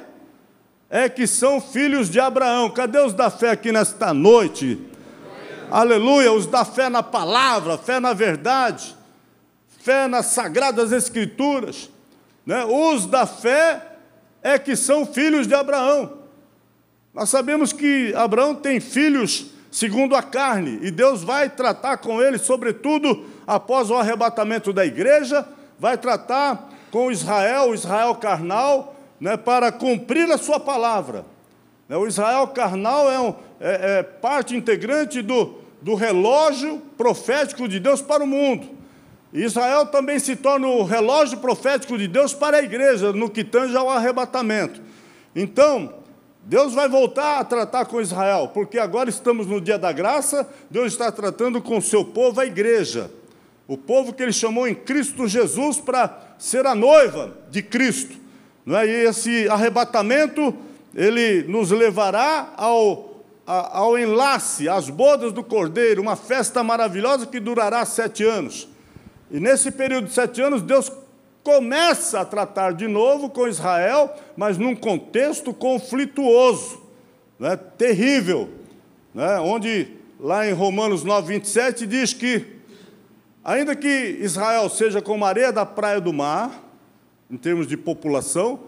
é 0.90 1.08
que 1.08 1.26
são 1.26 1.60
filhos 1.60 2.10
de 2.10 2.20
Abraão. 2.20 2.70
Cadê 2.70 2.98
os 2.98 3.14
da 3.14 3.30
fé 3.30 3.50
aqui 3.50 3.72
nesta 3.72 4.12
noite? 4.12 4.80
Aleluia, 5.70 6.32
os 6.32 6.46
da 6.46 6.64
fé 6.64 6.88
na 6.88 7.02
palavra, 7.02 7.78
fé 7.78 7.98
na 7.98 8.12
verdade, 8.12 8.94
fé 9.80 10.06
nas 10.06 10.26
sagradas 10.26 10.92
escrituras. 10.92 11.90
Né? 12.44 12.64
Os 12.64 13.06
da 13.06 13.26
fé 13.26 13.96
é 14.42 14.58
que 14.58 14.76
são 14.76 15.06
filhos 15.06 15.46
de 15.46 15.54
Abraão. 15.54 16.18
Nós 17.14 17.30
sabemos 17.30 17.72
que 17.72 18.12
Abraão 18.14 18.54
tem 18.54 18.78
filhos 18.80 19.53
segundo 19.74 20.14
a 20.14 20.22
carne, 20.22 20.78
e 20.82 20.90
Deus 20.92 21.24
vai 21.24 21.50
tratar 21.50 21.96
com 21.96 22.22
ele, 22.22 22.38
sobretudo 22.38 23.24
após 23.44 23.90
o 23.90 23.96
arrebatamento 23.96 24.72
da 24.72 24.86
igreja, 24.86 25.44
vai 25.80 25.98
tratar 25.98 26.70
com 26.92 27.10
Israel, 27.10 27.70
o 27.70 27.74
Israel 27.74 28.14
carnal, 28.14 28.94
né, 29.18 29.36
para 29.36 29.72
cumprir 29.72 30.30
a 30.30 30.38
sua 30.38 30.60
palavra. 30.60 31.26
Né, 31.88 31.96
o 31.96 32.06
Israel 32.06 32.46
carnal 32.46 33.10
é, 33.10 33.18
um, 33.18 33.34
é, 33.60 33.98
é 33.98 34.02
parte 34.04 34.54
integrante 34.54 35.20
do, 35.20 35.56
do 35.82 35.96
relógio 35.96 36.80
profético 36.96 37.66
de 37.66 37.80
Deus 37.80 38.00
para 38.00 38.22
o 38.22 38.28
mundo. 38.28 38.68
Israel 39.32 39.86
também 39.86 40.20
se 40.20 40.36
torna 40.36 40.68
o 40.68 40.84
relógio 40.84 41.38
profético 41.38 41.98
de 41.98 42.06
Deus 42.06 42.32
para 42.32 42.58
a 42.58 42.62
igreja, 42.62 43.12
no 43.12 43.28
que 43.28 43.42
tange 43.42 43.76
ao 43.76 43.90
arrebatamento. 43.90 44.80
Então, 45.34 46.03
Deus 46.46 46.74
vai 46.74 46.88
voltar 46.88 47.40
a 47.40 47.44
tratar 47.44 47.86
com 47.86 48.00
Israel, 48.00 48.50
porque 48.52 48.78
agora 48.78 49.08
estamos 49.08 49.46
no 49.46 49.60
dia 49.60 49.78
da 49.78 49.90
graça, 49.92 50.46
Deus 50.70 50.92
está 50.92 51.10
tratando 51.10 51.60
com 51.60 51.78
o 51.78 51.82
seu 51.82 52.04
povo, 52.04 52.38
a 52.38 52.44
igreja. 52.44 53.10
O 53.66 53.78
povo 53.78 54.12
que 54.12 54.22
ele 54.22 54.32
chamou 54.32 54.68
em 54.68 54.74
Cristo 54.74 55.26
Jesus 55.26 55.78
para 55.78 56.34
ser 56.38 56.66
a 56.66 56.74
noiva 56.74 57.34
de 57.50 57.62
Cristo. 57.62 58.14
Não 58.66 58.76
é? 58.76 58.86
E 58.86 58.90
esse 59.06 59.48
arrebatamento, 59.48 60.54
ele 60.94 61.44
nos 61.44 61.70
levará 61.70 62.52
ao, 62.58 63.22
ao 63.46 63.98
enlace, 63.98 64.68
às 64.68 64.90
bodas 64.90 65.32
do 65.32 65.42
Cordeiro, 65.42 66.02
uma 66.02 66.14
festa 66.14 66.62
maravilhosa 66.62 67.24
que 67.26 67.40
durará 67.40 67.86
sete 67.86 68.22
anos. 68.22 68.68
E 69.30 69.40
nesse 69.40 69.70
período 69.70 70.08
de 70.08 70.12
sete 70.12 70.42
anos, 70.42 70.60
Deus 70.60 70.92
começa 71.44 72.20
a 72.20 72.24
tratar 72.24 72.72
de 72.72 72.88
novo 72.88 73.30
com 73.30 73.46
Israel, 73.46 74.12
mas 74.36 74.58
num 74.58 74.74
contexto 74.74 75.54
conflituoso, 75.54 76.82
né, 77.38 77.56
terrível, 77.56 78.50
né, 79.14 79.38
onde 79.38 79.88
lá 80.18 80.48
em 80.48 80.52
Romanos 80.52 81.04
9, 81.04 81.34
27 81.34 81.86
diz 81.86 82.12
que 82.12 82.54
Ainda 83.44 83.76
que 83.76 84.16
Israel 84.20 84.70
seja 84.70 85.02
como 85.02 85.22
areia 85.26 85.52
da 85.52 85.66
praia 85.66 86.00
do 86.00 86.14
mar, 86.14 86.64
em 87.30 87.36
termos 87.36 87.66
de 87.66 87.76
população, 87.76 88.60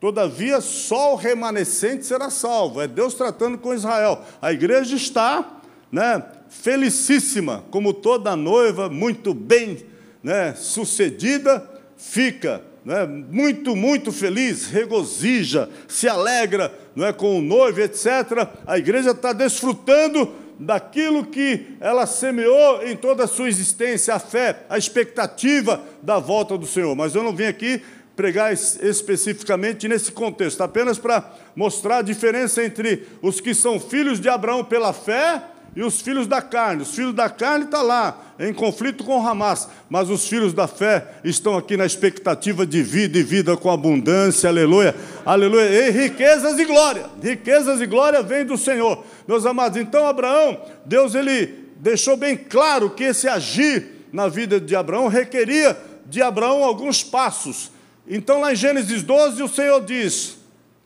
todavia 0.00 0.62
só 0.62 1.12
o 1.12 1.16
remanescente 1.16 2.06
será 2.06 2.30
salvo. 2.30 2.80
É 2.80 2.88
Deus 2.88 3.12
tratando 3.12 3.58
com 3.58 3.74
Israel. 3.74 4.22
A 4.40 4.50
igreja 4.54 4.96
está 4.96 5.60
né, 5.92 6.24
felicíssima, 6.48 7.62
como 7.70 7.92
toda 7.92 8.34
noiva, 8.34 8.88
muito 8.88 9.34
bem 9.34 9.84
né, 10.22 10.54
sucedida, 10.54 11.75
fica 11.96 12.62
né, 12.84 13.04
muito, 13.06 13.74
muito 13.74 14.12
feliz, 14.12 14.66
regozija, 14.68 15.68
se 15.88 16.08
alegra 16.08 16.72
não 16.94 17.04
é, 17.04 17.12
com 17.12 17.38
o 17.38 17.42
noivo, 17.42 17.80
etc. 17.80 18.48
A 18.66 18.78
igreja 18.78 19.10
está 19.10 19.32
desfrutando 19.32 20.32
daquilo 20.58 21.26
que 21.26 21.76
ela 21.80 22.06
semeou 22.06 22.82
em 22.82 22.96
toda 22.96 23.24
a 23.24 23.26
sua 23.26 23.48
existência, 23.48 24.14
a 24.14 24.18
fé, 24.18 24.64
a 24.68 24.78
expectativa 24.78 25.82
da 26.02 26.18
volta 26.18 26.56
do 26.56 26.66
Senhor. 26.66 26.94
Mas 26.94 27.14
eu 27.14 27.22
não 27.22 27.34
vim 27.34 27.44
aqui 27.44 27.82
pregar 28.14 28.52
especificamente 28.52 29.86
nesse 29.86 30.10
contexto, 30.10 30.62
apenas 30.62 30.96
para 30.96 31.34
mostrar 31.54 31.98
a 31.98 32.02
diferença 32.02 32.64
entre 32.64 33.06
os 33.20 33.40
que 33.40 33.52
são 33.52 33.78
filhos 33.78 34.18
de 34.18 34.28
Abraão 34.28 34.64
pela 34.64 34.94
fé 34.94 35.42
e 35.76 35.82
os 35.82 36.00
filhos 36.00 36.26
da 36.26 36.40
carne. 36.40 36.82
Os 36.82 36.94
filhos 36.94 37.14
da 37.14 37.28
carne 37.28 37.66
estão 37.66 37.80
tá 37.80 37.86
lá, 37.86 38.18
em 38.40 38.52
conflito 38.52 39.04
com 39.04 39.24
Hamas, 39.24 39.68
mas 39.90 40.08
os 40.08 40.26
filhos 40.26 40.54
da 40.54 40.66
fé 40.66 41.06
estão 41.22 41.56
aqui 41.56 41.76
na 41.76 41.84
expectativa 41.84 42.66
de 42.66 42.82
vida 42.82 43.18
e 43.18 43.22
vida 43.22 43.54
com 43.58 43.70
abundância, 43.70 44.48
aleluia, 44.48 44.96
aleluia, 45.24 45.68
e 45.68 45.90
riquezas 45.90 46.58
e 46.58 46.64
glória. 46.64 47.04
Riquezas 47.22 47.78
e 47.82 47.86
glória 47.86 48.22
vêm 48.22 48.46
do 48.46 48.56
Senhor. 48.56 49.04
Meus 49.28 49.44
amados, 49.44 49.78
então 49.78 50.06
Abraão, 50.06 50.58
Deus 50.86 51.14
ele 51.14 51.66
deixou 51.76 52.16
bem 52.16 52.36
claro 52.36 52.88
que 52.88 53.04
esse 53.04 53.28
agir 53.28 54.06
na 54.10 54.28
vida 54.28 54.58
de 54.58 54.74
Abraão 54.74 55.08
requeria 55.08 55.76
de 56.06 56.22
Abraão 56.22 56.64
alguns 56.64 57.04
passos. 57.04 57.70
Então, 58.08 58.40
lá 58.40 58.52
em 58.52 58.56
Gênesis 58.56 59.02
12, 59.02 59.42
o 59.42 59.48
Senhor 59.48 59.84
diz: 59.84 60.38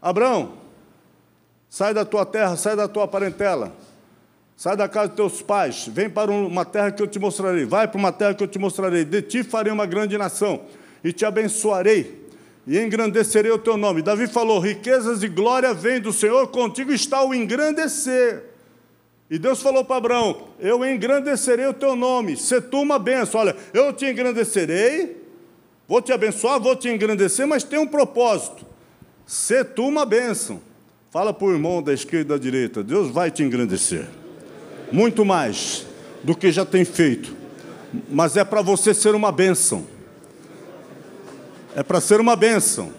Abraão, 0.03 0.55
sai 1.69 1.95
da 1.95 2.05
tua 2.05 2.27
terra, 2.27 2.57
sai 2.57 2.75
da 2.75 2.89
tua 2.89 3.07
parentela, 3.07 3.73
sai 4.61 4.77
da 4.77 4.87
casa 4.87 5.09
de 5.09 5.17
teus 5.17 5.41
pais, 5.41 5.89
vem 5.89 6.11
para 6.11 6.31
uma 6.31 6.67
terra 6.67 6.93
que 6.93 7.03
eu 7.03 7.07
te 7.07 7.19
mostrarei, 7.19 7.65
vai 7.65 7.89
para 7.89 7.97
uma 7.97 8.13
terra 8.13 8.35
que 8.35 8.45
eu 8.45 8.47
te 8.47 8.59
mostrarei, 8.59 9.07
de 9.07 9.23
ti 9.23 9.43
farei 9.43 9.73
uma 9.73 9.87
grande 9.87 10.19
nação, 10.19 10.61
e 11.03 11.15
te 11.15 11.25
abençoarei, 11.25 12.29
e 12.67 12.79
engrandecerei 12.79 13.51
o 13.51 13.57
teu 13.57 13.79
nome. 13.79 14.03
Davi 14.03 14.27
falou: 14.27 14.61
riquezas 14.61 15.23
e 15.23 15.29
glória 15.29 15.73
vêm 15.73 15.99
do 15.99 16.13
Senhor, 16.13 16.47
contigo 16.49 16.93
está 16.93 17.25
o 17.25 17.33
engrandecer. 17.33 18.51
E 19.31 19.39
Deus 19.39 19.63
falou 19.63 19.83
para 19.83 19.97
Abraão: 19.97 20.49
Eu 20.59 20.85
engrandecerei 20.85 21.67
o 21.67 21.73
teu 21.73 21.97
nome, 21.97 22.37
se 22.37 22.61
tu 22.61 22.83
uma 22.83 22.99
benção. 22.99 23.41
Olha, 23.41 23.57
eu 23.73 23.95
te 23.95 24.05
engrandecerei, 24.05 25.25
vou 25.89 26.03
te 26.03 26.13
abençoar, 26.13 26.61
vou 26.61 26.77
te 26.77 26.91
engrandecer, 26.91 27.47
mas 27.47 27.65
tem 27.65 27.79
um 27.79 27.87
propósito: 27.87 28.67
se 29.25 29.65
tu 29.65 29.89
uma 29.89 30.05
bênção. 30.05 30.61
Fala 31.11 31.35
para 31.35 31.49
o 31.49 31.51
irmão 31.51 31.83
da 31.83 31.95
esquerda 31.95 32.35
e 32.35 32.39
da 32.39 32.43
direita: 32.43 32.85
Deus 32.85 33.11
vai 33.11 33.31
te 33.31 33.43
engrandecer, 33.43 34.07
muito 34.93 35.25
mais 35.25 35.87
do 36.23 36.35
que 36.35 36.53
já 36.53 36.65
tem 36.65 36.85
feito, 36.85 37.35
mas 38.09 38.37
é 38.37 38.45
para 38.45 38.63
você 38.63 38.93
ser 38.93 39.15
uma 39.15 39.33
bênção 39.33 39.87
é 41.75 41.83
para 41.83 42.01
ser 42.01 42.21
uma 42.21 42.37
bênção. 42.37 42.93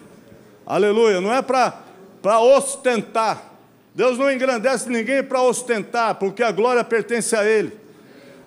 Aleluia, 0.66 1.20
não 1.20 1.34
é 1.34 1.42
para 1.42 2.40
ostentar. 2.40 3.52
Deus 3.94 4.18
não 4.18 4.32
engrandece 4.32 4.90
ninguém 4.90 5.22
para 5.22 5.42
ostentar, 5.42 6.16
porque 6.16 6.42
a 6.42 6.52
glória 6.52 6.84
pertence 6.84 7.36
a 7.36 7.44
Ele. 7.44 7.78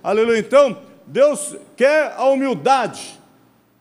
Aleluia. 0.02 0.38
Então, 0.38 0.78
Deus 1.06 1.56
quer 1.76 2.14
a 2.16 2.24
humildade. 2.24 3.20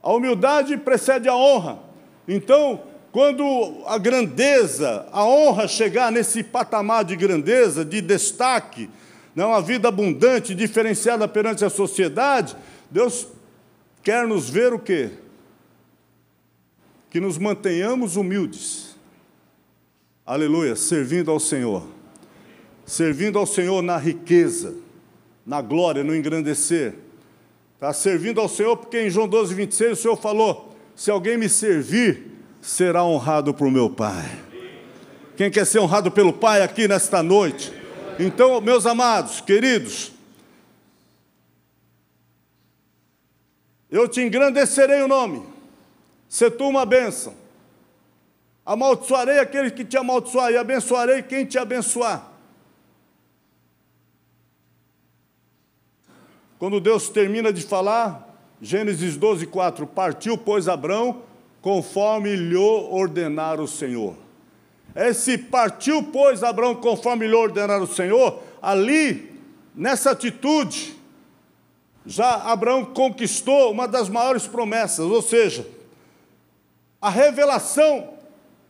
A 0.02 0.12
humildade 0.12 0.76
precede 0.78 1.30
a 1.30 1.36
honra. 1.36 1.80
Então, 2.28 2.82
quando 3.14 3.84
a 3.86 3.98
grandeza, 3.98 5.08
a 5.12 5.24
honra 5.24 5.68
chegar 5.68 6.12
nesse 6.12 6.44
patamar 6.44 7.06
de 7.06 7.16
grandeza, 7.16 7.86
de 7.86 8.02
destaque, 8.02 8.90
não 9.36 9.50
uma 9.50 9.62
vida 9.62 9.88
abundante, 9.88 10.56
diferenciada 10.56 11.28
perante 11.28 11.66
a 11.66 11.70
sociedade, 11.70 12.56
Deus 12.90 13.28
quer 14.04 14.28
nos 14.28 14.50
ver 14.50 14.74
o 14.74 14.80
quê? 14.80 15.12
que 17.14 17.20
nos 17.20 17.38
mantenhamos 17.38 18.16
humildes. 18.16 18.96
Aleluia, 20.26 20.76
servindo 20.76 21.30
ao 21.30 21.40
Senhor. 21.40 21.86
Servindo 22.88 23.38
ao 23.38 23.46
Senhor 23.46 23.84
na 23.84 23.98
riqueza, 23.98 24.74
na 25.46 25.62
glória, 25.62 26.04
no 26.04 26.16
engrandecer. 26.16 26.96
Está 27.76 27.94
servindo 27.94 28.42
ao 28.42 28.50
Senhor, 28.50 28.76
porque 28.78 29.00
em 29.00 29.12
João 29.12 29.28
12, 29.28 29.54
26, 29.54 29.92
o 29.92 30.02
Senhor 30.02 30.16
falou: 30.16 30.76
se 30.96 31.12
alguém 31.12 31.38
me 31.38 31.48
servir, 31.48 32.32
será 32.60 33.04
honrado 33.04 33.54
por 33.54 33.70
meu 33.70 33.92
Pai. 33.92 34.26
Quem 35.38 35.52
quer 35.52 35.68
ser 35.68 35.78
honrado 35.78 36.10
pelo 36.10 36.34
Pai 36.34 36.64
aqui 36.64 36.88
nesta 36.88 37.22
noite? 37.22 37.72
Então, 38.20 38.62
meus 38.62 38.86
amados, 38.86 39.42
queridos, 39.42 40.12
eu 43.90 44.08
te 44.08 44.22
engrandecerei 44.22 45.02
o 45.02 45.08
nome 45.08 45.44
se 46.28 46.50
tu 46.50 46.68
uma 46.68 46.86
bênção. 46.86 47.36
Amaldiçoarei 48.66 49.40
aquele 49.40 49.72
que 49.72 49.84
te 49.84 49.98
amaldiçoar 49.98 50.52
e 50.52 50.58
abençoarei 50.58 51.22
quem 51.22 51.46
te 51.46 51.58
abençoar. 51.58 52.32
Quando 56.58 56.80
Deus 56.80 57.10
termina 57.10 57.52
de 57.52 57.62
falar, 57.62 58.30
Gênesis 58.62 59.18
12, 59.18 59.48
4, 59.48 59.86
partiu, 59.86 60.38
pois, 60.38 60.70
Abrão, 60.70 61.24
conforme 61.62 62.36
lhe 62.36 62.56
ordenara 62.56 63.62
o 63.62 63.68
Senhor. 63.68 64.23
Esse 64.96 65.38
partiu, 65.38 66.04
pois, 66.04 66.44
Abraão, 66.44 66.76
conforme 66.76 67.28
lhe 67.28 67.34
ordenara 67.34 67.82
o 67.82 67.88
Senhor, 67.88 68.42
ali, 68.62 69.40
nessa 69.74 70.12
atitude, 70.12 70.96
já 72.06 72.36
Abraão 72.36 72.86
conquistou 72.86 73.72
uma 73.72 73.88
das 73.88 74.10
maiores 74.10 74.46
promessas, 74.46 75.06
ou 75.06 75.22
seja, 75.22 75.66
a 77.02 77.10
revelação 77.10 78.14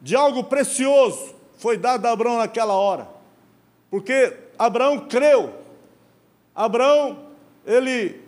de 0.01 0.15
algo 0.15 0.43
precioso 0.45 1.36
foi 1.57 1.77
dada 1.77 2.09
a 2.09 2.13
Abraão 2.13 2.38
naquela 2.38 2.73
hora. 2.73 3.07
Porque 3.89 4.36
Abraão 4.57 5.07
creu. 5.07 5.53
Abraão, 6.55 7.27
ele, 7.65 8.21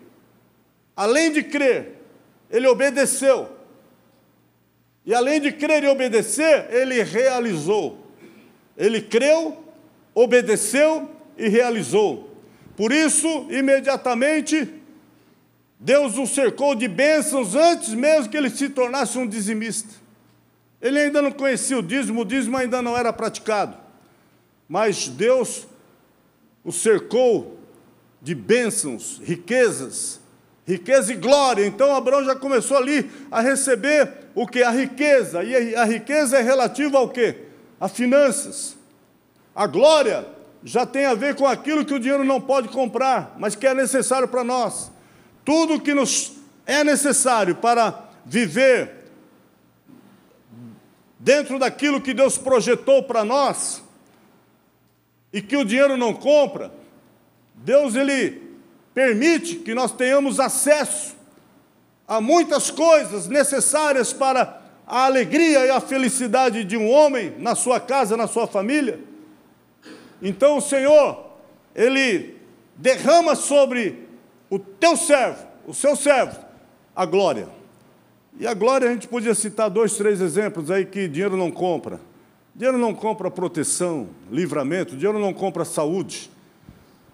além 0.96 1.32
de 1.32 1.44
crer, 1.44 2.02
ele 2.50 2.68
obedeceu. 2.68 3.55
E 5.06 5.14
além 5.14 5.40
de 5.40 5.52
crer 5.52 5.84
e 5.84 5.88
obedecer, 5.88 6.68
ele 6.72 7.02
realizou. 7.04 8.06
Ele 8.76 9.02
creu, 9.02 9.64
obedeceu 10.14 11.10
e 11.38 11.48
realizou. 11.48 12.32
Por 12.76 12.92
isso, 12.92 13.28
imediatamente, 13.50 14.68
Deus 15.80 16.18
o 16.18 16.26
cercou 16.26 16.74
de 16.74 16.88
bênçãos 16.88 17.54
antes 17.56 17.94
mesmo 17.94 18.30
que 18.30 18.38
ele 18.38 18.50
se 18.50 18.70
tornasse 18.70 19.18
um 19.18 19.28
dizimista. 19.28 19.94
Ele 20.82 21.00
ainda 21.00 21.22
não 21.22 21.32
conhecia 21.32 21.78
o 21.78 21.84
dízimo, 21.84 22.22
o 22.22 22.26
dízimo 22.26 22.58
ainda 22.58 22.82
não 22.82 22.98
era 22.98 23.14
praticado. 23.14 23.78
Mas 24.68 25.08
Deus 25.08 25.68
o 26.64 26.72
cercou 26.72 27.60
de 28.22 28.34
bênçãos, 28.34 29.22
riquezas, 29.24 30.20
riqueza 30.66 31.14
e 31.14 31.16
glória. 31.16 31.66
Então 31.66 31.96
Abraão 31.96 32.24
já 32.24 32.36
começou 32.36 32.78
ali 32.78 33.10
a 33.32 33.42
receber 33.42 34.12
o 34.34 34.48
que? 34.48 34.64
A 34.64 34.72
riqueza. 34.72 35.44
E 35.44 35.76
a 35.76 35.86
riqueza 35.86 36.38
é 36.38 36.42
relativa 36.42 36.98
ao 36.98 37.10
quê? 37.10 37.44
A 37.80 37.88
finanças. 37.88 38.76
A 39.56 39.68
glória 39.68 40.26
já 40.64 40.86
tem 40.86 41.06
a 41.06 41.14
ver 41.14 41.36
com 41.36 41.46
aquilo 41.46 41.86
que 41.86 41.94
o 41.94 42.00
dinheiro 42.00 42.24
não 42.24 42.42
pode 42.42 42.70
comprar, 42.70 43.36
mas 43.38 43.56
que 43.56 43.68
é 43.68 43.74
necessário 43.74 44.28
para 44.28 44.44
nós. 44.44 44.92
Tudo 45.46 45.80
que 45.80 45.94
nos 45.94 46.34
é 46.66 46.84
necessário 46.84 47.56
para 47.56 48.04
viver 48.26 49.06
dentro 51.20 51.60
daquilo 51.60 52.02
que 52.02 52.14
Deus 52.14 52.38
projetou 52.38 53.04
para 53.04 53.24
nós 53.24 53.84
e 55.32 55.42
que 55.42 55.56
o 55.56 55.66
dinheiro 55.66 55.96
não 55.98 56.14
compra, 56.14 56.72
Deus 57.56 57.96
ele 57.96 58.45
permite 58.96 59.58
que 59.58 59.76
nós 59.76 59.92
tenhamos 59.92 60.40
acesso 60.40 61.18
a 62.08 62.22
muitas 62.22 62.72
coisas 62.72 63.28
necessárias 63.28 64.14
para 64.14 64.62
a 64.88 65.06
alegria 65.06 65.66
e 65.66 65.70
a 65.70 65.82
felicidade 65.82 66.64
de 66.64 66.78
um 66.78 66.90
homem 66.90 67.36
na 67.38 67.56
sua 67.56 67.78
casa, 67.78 68.16
na 68.16 68.26
sua 68.26 68.48
família. 68.48 69.02
Então 70.22 70.58
o 70.58 70.62
Senhor, 70.62 71.26
ele 71.76 72.38
derrama 72.78 73.36
sobre 73.36 74.08
o 74.50 74.58
teu 74.58 74.96
servo, 74.96 75.46
o 75.68 75.74
seu 75.74 75.98
servo, 75.98 76.40
a 76.96 77.06
glória. 77.06 77.50
E 78.40 78.48
a 78.48 78.54
glória 78.54 78.90
a 78.90 78.94
gente 78.94 79.10
podia 79.10 79.36
citar 79.36 79.70
dois, 79.70 79.98
três 79.98 80.22
exemplos 80.22 80.72
aí 80.72 80.86
que 80.86 81.10
dinheiro 81.10 81.36
não 81.36 81.52
compra. 81.52 82.00
Dinheiro 82.56 82.78
não 82.78 82.94
compra 82.94 83.30
proteção, 83.30 84.08
livramento, 84.32 84.96
dinheiro 84.96 85.20
não 85.20 85.34
compra 85.34 85.66
saúde, 85.66 86.30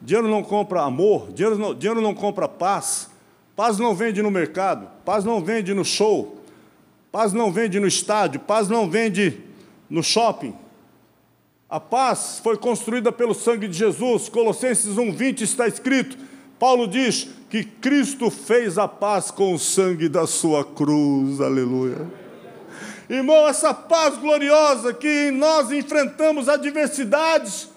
dinheiro 0.02 0.28
não 0.28 0.44
compra 0.44 0.82
amor, 0.82 1.32
dinheiro 1.32 1.58
não, 1.58 1.74
dinheiro 1.74 2.02
não 2.02 2.14
compra 2.14 2.48
paz. 2.48 3.10
Paz 3.56 3.78
não 3.78 3.94
vende 3.94 4.22
no 4.22 4.32
mercado, 4.32 4.88
paz 5.06 5.24
não 5.24 5.44
vende 5.44 5.74
no 5.74 5.86
show, 5.86 6.42
paz 7.12 7.34
não 7.34 7.52
vende 7.52 7.80
no 7.80 7.88
estádio, 7.88 8.40
paz 8.40 8.68
não 8.68 8.90
vende 8.90 9.40
no 9.90 10.02
shopping. 10.02 10.56
A 11.70 11.80
paz 11.80 12.42
foi 12.44 12.58
construída 12.58 13.12
pelo 13.12 13.34
sangue 13.34 13.68
de 13.68 13.78
Jesus. 13.78 14.28
Colossenses 14.30 14.98
1:20 14.98 15.42
está 15.42 15.68
escrito: 15.68 16.18
Paulo 16.58 16.88
diz 16.88 17.30
que 17.50 17.64
Cristo 17.64 18.30
fez 18.30 18.78
a 18.78 18.88
paz 18.88 19.32
com 19.32 19.54
o 19.54 19.60
sangue 19.60 20.10
da 20.10 20.28
sua 20.28 20.64
cruz. 20.64 21.40
Aleluia. 21.40 22.08
Irmão, 23.10 23.48
essa 23.48 23.74
paz 23.74 24.18
gloriosa 24.18 24.94
que 24.94 25.32
nós 25.32 25.72
enfrentamos 25.72 26.48
adversidades, 26.48 27.70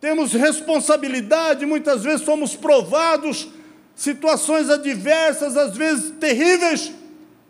temos 0.00 0.32
responsabilidade, 0.32 1.66
muitas 1.66 2.04
vezes 2.04 2.24
somos 2.24 2.54
provados, 2.54 3.48
situações 3.94 4.70
adversas, 4.70 5.56
às 5.56 5.76
vezes 5.76 6.12
terríveis, 6.18 6.92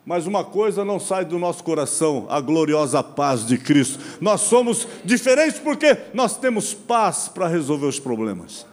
mas 0.09 0.27
uma 0.27 0.43
coisa 0.43 0.87
não 0.87 0.99
sai 0.99 1.27
do 1.27 1.39
nosso 1.39 1.63
coração: 1.63 2.27
a 2.31 2.41
gloriosa 2.41 3.03
paz 3.03 3.45
de 3.47 3.59
Cristo. 3.59 3.99
Nós 4.23 4.41
somos 4.41 4.89
diferentes 5.05 5.59
porque 5.59 5.99
nós 6.15 6.39
temos 6.39 6.73
paz 6.73 7.29
para 7.29 7.47
resolver 7.47 7.85
os 7.85 8.01
problemas. 8.01 8.67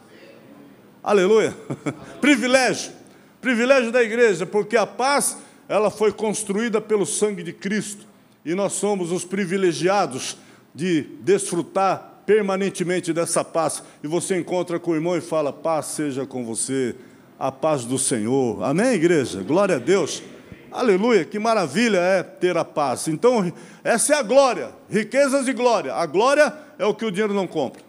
Aleluia. 1.04 1.54
privilégio. 2.22 2.94
Privilégio 3.42 3.92
da 3.92 4.02
igreja, 4.02 4.46
porque 4.46 4.78
a 4.78 4.88
paz, 4.88 5.38
ela 5.68 5.92
foi 5.92 6.14
construída 6.14 6.80
pelo 6.80 7.06
sangue 7.06 7.44
de 7.44 7.52
Cristo. 7.52 8.08
E 8.46 8.56
nós 8.56 8.72
somos 8.72 9.12
os 9.12 9.26
privilegiados 9.26 10.38
de 10.74 11.02
desfrutar 11.20 12.15
permanentemente 12.26 13.14
dessa 13.14 13.44
paz. 13.44 13.84
E 14.04 14.08
você 14.08 14.38
encontra 14.38 14.80
com 14.80 14.92
o 14.92 14.96
irmão 14.96 15.16
e 15.16 15.22
fala: 15.22 15.54
paz 15.54 15.88
seja 15.88 16.26
com 16.26 16.46
você, 16.46 16.96
a 17.40 17.52
paz 17.52 17.86
do 17.86 17.98
Senhor. 17.98 18.64
Amém, 18.64 18.94
igreja? 18.94 19.44
Glória 19.44 19.76
a 19.76 19.80
Deus. 19.80 20.24
Aleluia, 20.72 21.24
que 21.24 21.40
maravilha 21.40 22.00
é 22.00 22.22
ter 22.22 22.58
a 22.58 22.66
paz. 22.66 23.08
Então, 23.08 23.54
essa 23.82 24.14
é 24.14 24.18
a 24.18 24.22
glória, 24.22 24.72
riquezas 24.90 25.48
e 25.48 25.54
glória. 25.54 25.94
A 25.94 26.06
glória 26.06 26.54
é 26.78 26.86
o 26.86 26.94
que 26.94 27.06
o 27.06 27.12
dinheiro 27.12 27.34
não 27.34 27.48
compra. 27.48 27.82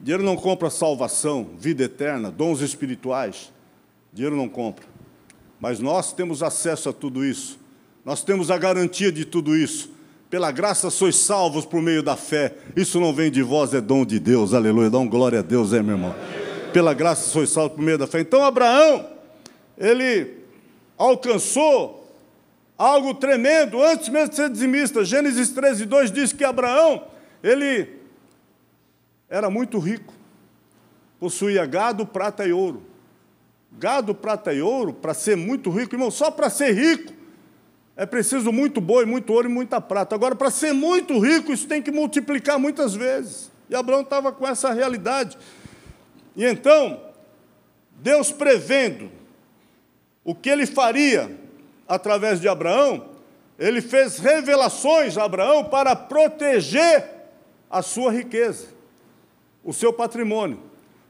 Dinheiro 0.00 0.22
não 0.22 0.36
compra 0.36 0.70
salvação, 0.70 1.50
vida 1.58 1.82
eterna, 1.82 2.30
dons 2.30 2.60
espirituais. 2.60 3.52
Dinheiro 4.12 4.36
não 4.36 4.48
compra. 4.48 4.86
Mas 5.60 5.80
nós 5.80 6.12
temos 6.12 6.40
acesso 6.40 6.88
a 6.88 6.92
tudo 6.92 7.24
isso. 7.24 7.58
Nós 8.04 8.22
temos 8.22 8.48
a 8.48 8.56
garantia 8.56 9.10
de 9.10 9.24
tudo 9.24 9.56
isso. 9.56 9.90
Pela 10.30 10.52
graça 10.52 10.90
sois 10.90 11.16
salvos 11.16 11.64
por 11.64 11.80
meio 11.80 12.02
da 12.02 12.14
fé. 12.14 12.54
Isso 12.76 13.00
não 13.00 13.14
vem 13.14 13.30
de 13.30 13.42
vós, 13.42 13.72
é 13.72 13.80
dom 13.80 14.04
de 14.04 14.18
Deus. 14.18 14.52
Aleluia. 14.52 14.90
Dá 14.90 14.98
um 14.98 15.08
glória 15.08 15.38
a 15.38 15.42
Deus, 15.42 15.72
é, 15.72 15.82
meu 15.82 15.94
irmão. 15.96 16.14
Pela 16.70 16.92
graça 16.92 17.30
sois 17.30 17.48
salvos 17.48 17.76
por 17.76 17.82
meio 17.82 17.96
da 17.96 18.06
fé. 18.06 18.20
Então 18.20 18.44
Abraão, 18.44 19.08
ele 19.78 20.36
alcançou 20.98 22.14
algo 22.76 23.14
tremendo 23.14 23.82
antes 23.82 24.10
mesmo 24.10 24.28
de 24.28 24.36
ser 24.36 24.50
dizimista. 24.50 25.02
Gênesis 25.02 25.48
13, 25.48 25.86
2 25.86 26.12
diz 26.12 26.32
que 26.34 26.44
Abraão, 26.44 27.04
ele 27.42 27.88
era 29.30 29.48
muito 29.48 29.78
rico, 29.78 30.12
possuía 31.18 31.64
gado, 31.64 32.04
prata 32.04 32.46
e 32.46 32.52
ouro. 32.52 32.82
Gado, 33.78 34.14
prata 34.14 34.52
e 34.52 34.60
ouro, 34.60 34.92
para 34.92 35.14
ser 35.14 35.36
muito 35.36 35.70
rico, 35.70 35.94
irmão, 35.94 36.10
só 36.10 36.30
para 36.30 36.50
ser 36.50 36.72
rico 36.72 37.17
é 37.98 38.06
preciso 38.06 38.52
muito 38.52 38.80
boi, 38.80 39.04
muito 39.04 39.32
ouro 39.32 39.48
e 39.48 39.52
muita 39.52 39.80
prata. 39.80 40.14
Agora, 40.14 40.36
para 40.36 40.50
ser 40.50 40.72
muito 40.72 41.18
rico, 41.18 41.52
isso 41.52 41.66
tem 41.66 41.82
que 41.82 41.90
multiplicar 41.90 42.56
muitas 42.56 42.94
vezes. 42.94 43.50
E 43.68 43.74
Abraão 43.74 44.02
estava 44.02 44.30
com 44.30 44.46
essa 44.46 44.72
realidade. 44.72 45.36
E 46.36 46.44
então, 46.44 47.00
Deus 47.96 48.30
prevendo 48.30 49.10
o 50.24 50.32
que 50.32 50.48
ele 50.48 50.64
faria 50.64 51.36
através 51.88 52.40
de 52.40 52.48
Abraão, 52.48 53.08
ele 53.58 53.80
fez 53.80 54.18
revelações 54.18 55.18
a 55.18 55.24
Abraão 55.24 55.64
para 55.64 55.96
proteger 55.96 57.04
a 57.68 57.82
sua 57.82 58.12
riqueza 58.12 58.78
o 59.64 59.72
seu 59.72 59.92
patrimônio. 59.92 60.60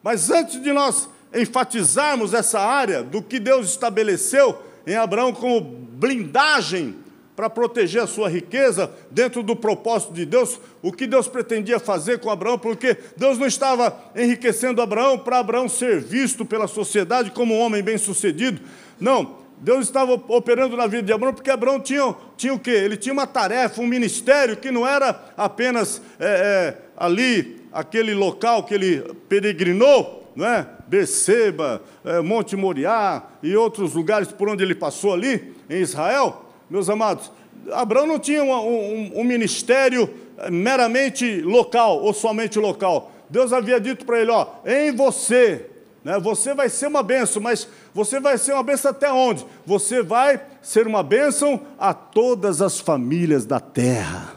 Mas 0.03 0.31
antes 0.31 0.61
de 0.61 0.73
nós 0.73 1.09
enfatizarmos 1.35 2.33
essa 2.33 2.59
área 2.59 3.03
do 3.03 3.23
que 3.23 3.39
Deus 3.39 3.69
estabeleceu 3.69 4.63
em 4.89 4.97
Abraão 4.97 5.33
como 5.35 5.61
blindagem 5.61 6.97
para 7.37 7.51
proteger 7.51 8.03
a 8.03 8.07
sua 8.07 8.29
riqueza 8.29 8.91
dentro 9.11 9.43
do 9.43 9.55
propósito 9.55 10.13
de 10.13 10.25
Deus, 10.25 10.59
o 10.83 10.91
que 10.91 11.07
Deus 11.07 11.29
pretendia 11.29 11.79
fazer 11.79 12.19
com 12.19 12.31
Abraão, 12.31 12.59
porque 12.59 12.97
Deus 13.17 13.39
não 13.39 13.47
estava 13.47 13.97
enriquecendo 14.17 14.83
Abraão 14.83 15.19
para 15.19 15.39
Abraão 15.39 15.69
ser 15.69 16.01
visto 16.01 16.45
pela 16.45 16.67
sociedade 16.67 17.31
como 17.31 17.55
um 17.55 17.61
homem 17.61 17.83
bem-sucedido. 17.83 18.61
Não, 18.99 19.37
Deus 19.59 19.85
estava 19.85 20.15
operando 20.15 20.77
na 20.77 20.87
vida 20.87 21.03
de 21.03 21.13
Abraão 21.13 21.35
porque 21.35 21.51
Abraão 21.51 21.79
tinha, 21.79 22.15
tinha 22.37 22.55
o 22.55 22.59
quê? 22.59 22.71
Ele 22.71 22.97
tinha 22.97 23.13
uma 23.13 23.27
tarefa, 23.27 23.81
um 23.81 23.87
ministério 23.87 24.57
que 24.57 24.71
não 24.71 24.87
era 24.87 25.33
apenas 25.37 26.01
é, 26.19 26.27
é, 26.27 26.77
ali 26.97 27.63
aquele 27.73 28.15
local 28.15 28.65
que 28.65 28.75
ele 28.75 29.15
peregrinou, 29.29 30.28
não 30.35 30.47
é? 30.47 30.67
Beceba, 30.87 31.83
é, 32.05 32.21
Monte 32.21 32.57
Moriá 32.57 33.23
e 33.43 33.57
outros 33.57 33.95
lugares 33.95 34.29
por 34.33 34.49
onde 34.49 34.63
ele 34.63 34.75
passou 34.75 35.13
ali, 35.13 35.55
em 35.69 35.81
Israel, 35.81 36.45
meus 36.71 36.89
amados, 36.89 37.31
Abraão 37.73 38.07
não 38.07 38.19
tinha 38.19 38.43
um, 38.43 38.53
um, 38.53 39.21
um 39.21 39.25
ministério 39.25 40.09
é, 40.37 40.51
meramente 40.51 41.41
local 41.43 42.03
ou 42.03 42.13
somente 42.13 42.59
local. 42.59 43.11
Deus 43.29 43.53
havia 43.53 43.81
dito 43.81 44.05
para 44.05 44.21
ele: 44.21 44.31
ó, 44.31 44.47
em 44.65 44.95
você, 44.95 45.67
né, 46.05 46.19
você 46.19 46.55
vai 46.55 46.69
ser 46.69 46.87
uma 46.87 47.03
bênção, 47.03 47.43
mas 47.43 47.69
você 47.93 48.21
vai 48.21 48.39
ser 48.39 48.53
uma 48.53 48.63
bênção 48.63 48.91
até 48.91 49.11
onde? 49.13 49.45
Você 49.67 50.03
vai 50.03 50.41
ser 50.63 50.87
uma 50.87 51.03
bênção 51.03 51.61
a 51.79 51.93
todas 51.93 52.63
as 52.63 52.79
famílias 52.79 53.45
da 53.45 53.61
terra. 53.61 54.35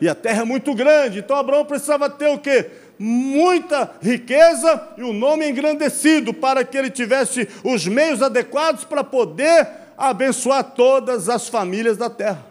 E 0.00 0.08
a 0.08 0.14
terra 0.14 0.42
é 0.42 0.44
muito 0.44 0.74
grande, 0.74 1.20
então 1.20 1.36
Abraão 1.36 1.64
precisava 1.64 2.10
ter 2.10 2.28
o 2.28 2.38
quê? 2.38 2.70
Muita 2.98 3.96
riqueza 4.00 4.88
e 4.96 5.02
o 5.02 5.12
nome 5.12 5.48
engrandecido, 5.48 6.32
para 6.32 6.64
que 6.64 6.76
ele 6.76 6.90
tivesse 6.90 7.48
os 7.62 7.86
meios 7.86 8.22
adequados 8.22 8.84
para 8.84 9.02
poder 9.02 9.68
abençoar 9.96 10.62
todas 10.72 11.28
as 11.28 11.48
famílias 11.48 11.96
da 11.96 12.08
terra. 12.08 12.44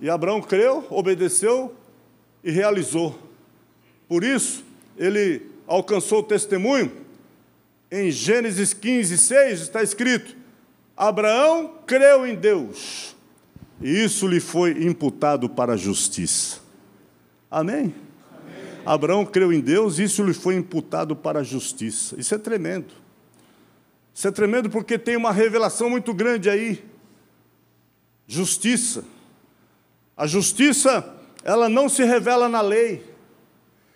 E 0.00 0.08
Abraão 0.08 0.40
creu, 0.40 0.86
obedeceu 0.90 1.74
e 2.42 2.50
realizou. 2.50 3.18
Por 4.08 4.24
isso, 4.24 4.64
ele 4.96 5.42
alcançou 5.66 6.20
o 6.20 6.24
testemunho. 6.24 6.90
Em 7.90 8.10
Gênesis 8.10 8.72
15, 8.72 9.18
6 9.18 9.60
está 9.60 9.82
escrito: 9.82 10.36
Abraão 10.96 11.74
creu 11.86 12.26
em 12.26 12.34
Deus 12.34 13.14
e 13.80 14.04
isso 14.04 14.26
lhe 14.26 14.40
foi 14.40 14.84
imputado 14.84 15.48
para 15.48 15.72
a 15.72 15.76
justiça. 15.76 16.58
Amém? 17.50 17.94
Abraão 18.84 19.24
creu 19.24 19.52
em 19.52 19.60
Deus, 19.60 19.98
e 19.98 20.04
isso 20.04 20.22
lhe 20.22 20.34
foi 20.34 20.54
imputado 20.54 21.14
para 21.14 21.40
a 21.40 21.42
justiça. 21.42 22.14
Isso 22.18 22.34
é 22.34 22.38
tremendo. 22.38 22.92
Isso 24.14 24.26
é 24.26 24.30
tremendo 24.30 24.68
porque 24.68 24.98
tem 24.98 25.16
uma 25.16 25.32
revelação 25.32 25.88
muito 25.88 26.12
grande 26.12 26.50
aí. 26.50 26.84
Justiça. 28.26 29.04
A 30.16 30.26
justiça, 30.26 31.14
ela 31.42 31.68
não 31.68 31.88
se 31.88 32.04
revela 32.04 32.48
na 32.48 32.60
lei. 32.60 33.04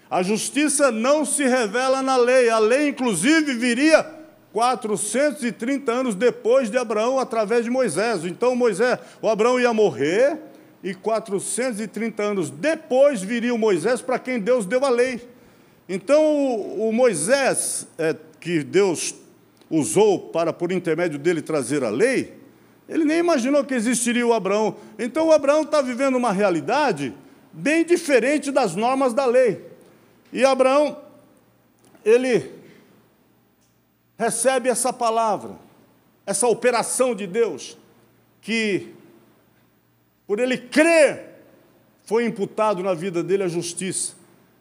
A 0.08 0.22
justiça 0.22 0.90
não 0.90 1.24
se 1.24 1.44
revela 1.44 2.02
na 2.02 2.16
lei. 2.16 2.48
A 2.48 2.58
lei, 2.58 2.88
inclusive, 2.88 3.54
viria 3.54 4.24
430 4.54 5.90
anos 5.90 6.14
depois 6.14 6.70
de 6.70 6.78
Abraão, 6.78 7.18
através 7.18 7.64
de 7.64 7.70
Moisés. 7.70 8.24
Então 8.24 8.54
Moisés, 8.54 8.98
o 9.20 9.28
Abraão 9.28 9.58
ia 9.58 9.72
morrer, 9.72 10.38
e 10.84 10.92
430 10.92 12.22
anos 12.22 12.50
depois 12.50 13.22
viria 13.22 13.54
o 13.54 13.58
Moisés 13.58 14.02
para 14.02 14.18
quem 14.18 14.38
Deus 14.38 14.66
deu 14.66 14.84
a 14.84 14.90
lei. 14.90 15.26
Então 15.88 16.22
o, 16.78 16.92
Moisés, 16.92 17.88
é, 17.96 18.14
que 18.38 18.62
Deus 18.62 19.14
usou 19.70 20.28
para, 20.28 20.52
por 20.52 20.70
intermédio 20.70 21.18
dele, 21.18 21.40
trazer 21.40 21.82
a 21.82 21.88
lei, 21.88 22.34
ele 22.86 23.04
nem 23.04 23.18
imaginou 23.18 23.64
que 23.64 23.72
existiria 23.72 24.26
o 24.26 24.34
Abraão. 24.34 24.76
Então 24.98 25.28
o 25.28 25.32
Abraão 25.32 25.62
está 25.62 25.80
vivendo 25.80 26.16
uma 26.16 26.32
realidade 26.32 27.14
bem 27.50 27.82
diferente 27.82 28.50
das 28.50 28.76
normas 28.76 29.14
da 29.14 29.24
lei. 29.24 29.64
E 30.30 30.44
Abraão, 30.44 30.98
ele 32.04 32.52
recebe 34.18 34.68
essa 34.68 34.92
palavra, 34.92 35.52
essa 36.26 36.46
operação 36.46 37.14
de 37.14 37.26
Deus, 37.26 37.78
que 38.42 38.92
por 40.26 40.38
ele 40.38 40.56
crer, 40.56 41.34
foi 42.04 42.26
imputado 42.26 42.82
na 42.82 42.94
vida 42.94 43.22
dele 43.22 43.42
a 43.42 43.48
justiça. 43.48 44.14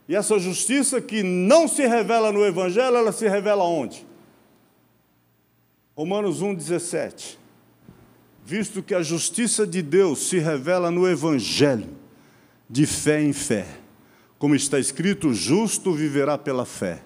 E 0.07 0.15
essa 0.15 0.37
justiça 0.37 0.99
que 0.99 1.23
não 1.23 1.67
se 1.67 1.85
revela 1.87 2.31
no 2.31 2.45
Evangelho, 2.45 2.97
ela 2.97 3.11
se 3.11 3.27
revela 3.27 3.63
onde? 3.63 4.05
Romanos 5.95 6.41
1,17. 6.41 7.37
Visto 8.45 8.83
que 8.83 8.93
a 8.93 9.01
justiça 9.01 9.65
de 9.65 9.81
Deus 9.81 10.27
se 10.27 10.39
revela 10.39 10.91
no 10.91 11.07
Evangelho, 11.07 11.89
de 12.69 12.85
fé 12.85 13.21
em 13.21 13.31
fé. 13.31 13.65
Como 14.37 14.55
está 14.55 14.77
escrito, 14.77 15.29
o 15.29 15.33
justo 15.33 15.93
viverá 15.93 16.37
pela 16.37 16.65
fé. 16.65 17.01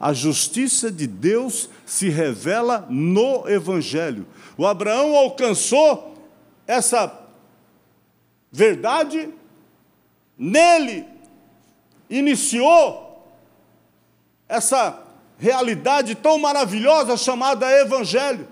a 0.00 0.12
justiça 0.12 0.92
de 0.92 1.06
Deus 1.06 1.68
se 1.84 2.08
revela 2.08 2.86
no 2.88 3.48
Evangelho. 3.48 4.26
O 4.56 4.66
Abraão 4.66 5.16
alcançou 5.16 6.14
essa 6.66 7.08
verdade, 8.50 9.32
nele 10.36 11.06
iniciou 12.08 13.26
essa 14.48 15.02
realidade 15.38 16.14
tão 16.14 16.38
maravilhosa 16.38 17.16
chamada 17.16 17.70
Evangelho. 17.70 18.48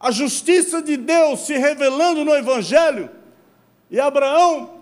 A 0.00 0.10
justiça 0.10 0.80
de 0.82 0.96
Deus 0.96 1.40
se 1.40 1.56
revelando 1.56 2.24
no 2.24 2.34
Evangelho, 2.34 3.10
e 3.90 3.98
Abraão 3.98 4.77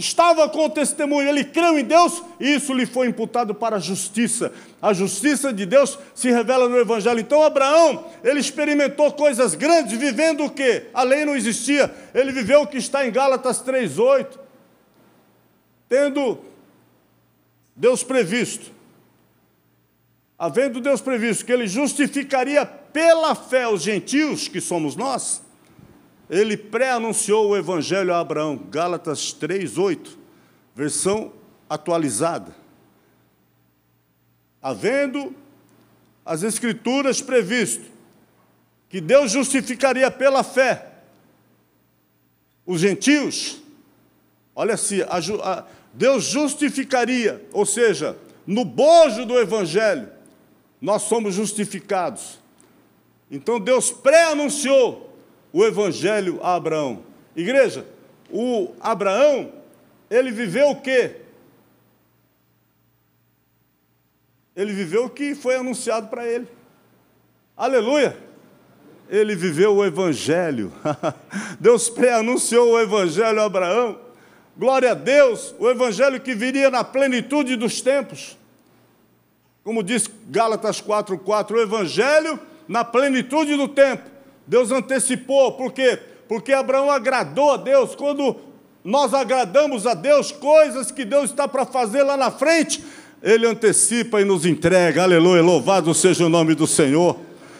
estava 0.00 0.48
com 0.48 0.64
o 0.64 0.70
testemunho, 0.70 1.28
ele 1.28 1.44
creu 1.44 1.78
em 1.78 1.84
Deus 1.84 2.22
e 2.40 2.54
isso 2.54 2.72
lhe 2.72 2.86
foi 2.86 3.06
imputado 3.06 3.54
para 3.54 3.76
a 3.76 3.80
justiça. 3.80 4.52
A 4.80 4.92
justiça 4.92 5.52
de 5.52 5.66
Deus 5.66 5.98
se 6.14 6.30
revela 6.30 6.68
no 6.68 6.78
Evangelho. 6.78 7.20
Então, 7.20 7.42
Abraão, 7.42 8.06
ele 8.24 8.40
experimentou 8.40 9.12
coisas 9.12 9.54
grandes, 9.54 9.96
vivendo 9.98 10.44
o 10.44 10.50
quê? 10.50 10.86
A 10.94 11.02
lei 11.02 11.24
não 11.24 11.36
existia, 11.36 11.94
ele 12.14 12.32
viveu 12.32 12.62
o 12.62 12.66
que 12.66 12.78
está 12.78 13.06
em 13.06 13.12
Gálatas 13.12 13.62
3,8, 13.62 14.38
tendo 15.88 16.38
Deus 17.76 18.02
previsto, 18.02 18.72
havendo 20.38 20.80
Deus 20.80 21.00
previsto 21.00 21.44
que 21.44 21.52
ele 21.52 21.66
justificaria 21.66 22.64
pela 22.64 23.34
fé 23.34 23.68
os 23.68 23.82
gentios, 23.82 24.48
que 24.48 24.60
somos 24.60 24.96
nós 24.96 25.42
ele 26.30 26.56
pré-anunciou 26.56 27.48
o 27.48 27.56
evangelho 27.56 28.14
a 28.14 28.20
Abraão, 28.20 28.56
Gálatas 28.56 29.32
3:8, 29.32 30.16
versão 30.76 31.32
atualizada. 31.68 32.54
Havendo 34.62 35.34
as 36.24 36.44
escrituras 36.44 37.20
previsto 37.20 37.84
que 38.88 39.00
Deus 39.00 39.32
justificaria 39.32 40.08
pela 40.10 40.44
fé 40.44 40.86
os 42.64 42.80
gentios, 42.80 43.60
olha 44.54 44.76
se 44.76 45.04
Deus 45.92 46.24
justificaria, 46.24 47.44
ou 47.52 47.66
seja, 47.66 48.16
no 48.46 48.64
bojo 48.64 49.26
do 49.26 49.36
evangelho, 49.36 50.08
nós 50.80 51.02
somos 51.02 51.34
justificados. 51.34 52.38
Então 53.28 53.58
Deus 53.58 53.90
pré-anunciou 53.90 55.09
o 55.52 55.64
evangelho 55.64 56.38
a 56.42 56.54
Abraão. 56.54 57.02
Igreja, 57.34 57.86
o 58.30 58.72
Abraão, 58.80 59.52
ele 60.10 60.30
viveu 60.30 60.70
o 60.70 60.80
quê? 60.80 61.16
Ele 64.54 64.72
viveu 64.72 65.04
o 65.04 65.10
que 65.10 65.34
foi 65.34 65.56
anunciado 65.56 66.08
para 66.08 66.26
ele. 66.26 66.46
Aleluia! 67.56 68.16
Ele 69.08 69.34
viveu 69.34 69.76
o 69.76 69.84
evangelho. 69.84 70.72
Deus 71.58 71.88
pré-anunciou 71.88 72.72
o 72.72 72.80
evangelho 72.80 73.40
a 73.40 73.46
Abraão. 73.46 73.98
Glória 74.56 74.92
a 74.92 74.94
Deus, 74.94 75.54
o 75.58 75.68
evangelho 75.68 76.20
que 76.20 76.34
viria 76.34 76.70
na 76.70 76.84
plenitude 76.84 77.56
dos 77.56 77.80
tempos. 77.80 78.36
Como 79.64 79.82
diz 79.82 80.08
Gálatas 80.28 80.80
4:4, 80.80 81.52
o 81.52 81.60
evangelho 81.60 82.38
na 82.68 82.84
plenitude 82.84 83.56
do 83.56 83.66
tempo 83.66 84.19
Deus 84.50 84.72
antecipou, 84.72 85.52
por 85.52 85.72
quê? 85.72 85.96
Porque 86.26 86.52
Abraão 86.52 86.90
agradou 86.90 87.52
a 87.52 87.56
Deus. 87.56 87.94
Quando 87.94 88.34
nós 88.82 89.14
agradamos 89.14 89.86
a 89.86 89.94
Deus, 89.94 90.32
coisas 90.32 90.90
que 90.90 91.04
Deus 91.04 91.30
está 91.30 91.46
para 91.46 91.64
fazer 91.64 92.02
lá 92.02 92.16
na 92.16 92.32
frente, 92.32 92.82
Ele 93.22 93.46
antecipa 93.46 94.20
e 94.20 94.24
nos 94.24 94.44
entrega. 94.44 95.04
Aleluia, 95.04 95.40
louvado 95.40 95.94
seja 95.94 96.26
o 96.26 96.28
nome 96.28 96.56
do 96.56 96.66
Senhor. 96.66 97.16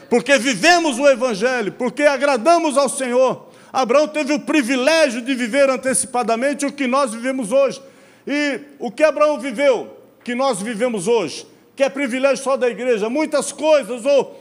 Porque 0.09 0.37
vivemos 0.37 0.99
o 0.99 1.07
Evangelho, 1.07 1.71
porque 1.71 2.03
agradamos 2.03 2.77
ao 2.77 2.89
Senhor. 2.89 3.47
Abraão 3.73 4.09
teve 4.09 4.33
o 4.33 4.41
privilégio 4.41 5.23
de 5.23 5.33
viver 5.33 5.71
antecipadamente 5.71 6.67
o 6.67 6.73
que 6.73 6.89
nós 6.89 7.15
vivemos 7.15 7.53
hoje. 7.53 7.81
E 8.27 8.63
o 8.81 8.91
que 8.91 9.05
Abraão 9.05 9.39
viveu, 9.39 9.97
que 10.25 10.35
nós 10.35 10.61
vivemos 10.61 11.07
hoje, 11.07 11.47
que 11.77 11.85
é 11.85 11.89
privilégio 11.89 12.43
só 12.43 12.57
da 12.57 12.69
igreja, 12.69 13.09
muitas 13.09 13.53
coisas, 13.53 14.05
ou 14.05 14.40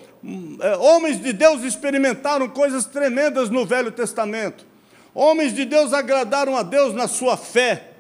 homens 0.80 1.22
de 1.22 1.32
Deus 1.32 1.64
experimentaram 1.64 2.48
coisas 2.50 2.86
tremendas 2.86 3.50
no 3.50 3.66
Velho 3.66 3.92
Testamento. 3.92 4.66
Homens 5.14 5.54
de 5.54 5.66
Deus 5.66 5.94
agradaram 5.94 6.56
a 6.56 6.64
Deus 6.64 6.94
na 6.94 7.08
sua 7.08 7.38
fé, 7.38 7.92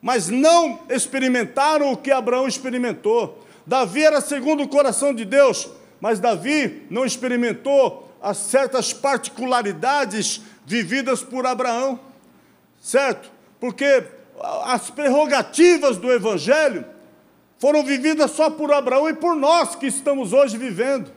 mas 0.00 0.28
não 0.28 0.80
experimentaram 0.88 1.92
o 1.92 1.96
que 1.96 2.10
Abraão 2.10 2.46
experimentou. 2.46 3.44
Davi 3.66 4.04
era 4.04 4.20
segundo 4.20 4.64
o 4.64 4.68
coração 4.68 5.14
de 5.14 5.24
Deus, 5.24 5.68
mas 6.00 6.18
Davi 6.18 6.86
não 6.90 7.04
experimentou 7.04 8.12
as 8.20 8.36
certas 8.36 8.92
particularidades 8.92 10.40
vividas 10.66 11.22
por 11.22 11.46
Abraão, 11.46 11.98
certo? 12.80 13.30
Porque 13.60 14.04
as 14.64 14.90
prerrogativas 14.90 15.96
do 15.96 16.12
Evangelho 16.12 16.84
foram 17.58 17.84
vividas 17.84 18.32
só 18.32 18.50
por 18.50 18.72
Abraão 18.72 19.08
e 19.08 19.14
por 19.14 19.36
nós 19.36 19.76
que 19.76 19.86
estamos 19.86 20.32
hoje 20.32 20.56
vivendo. 20.56 21.12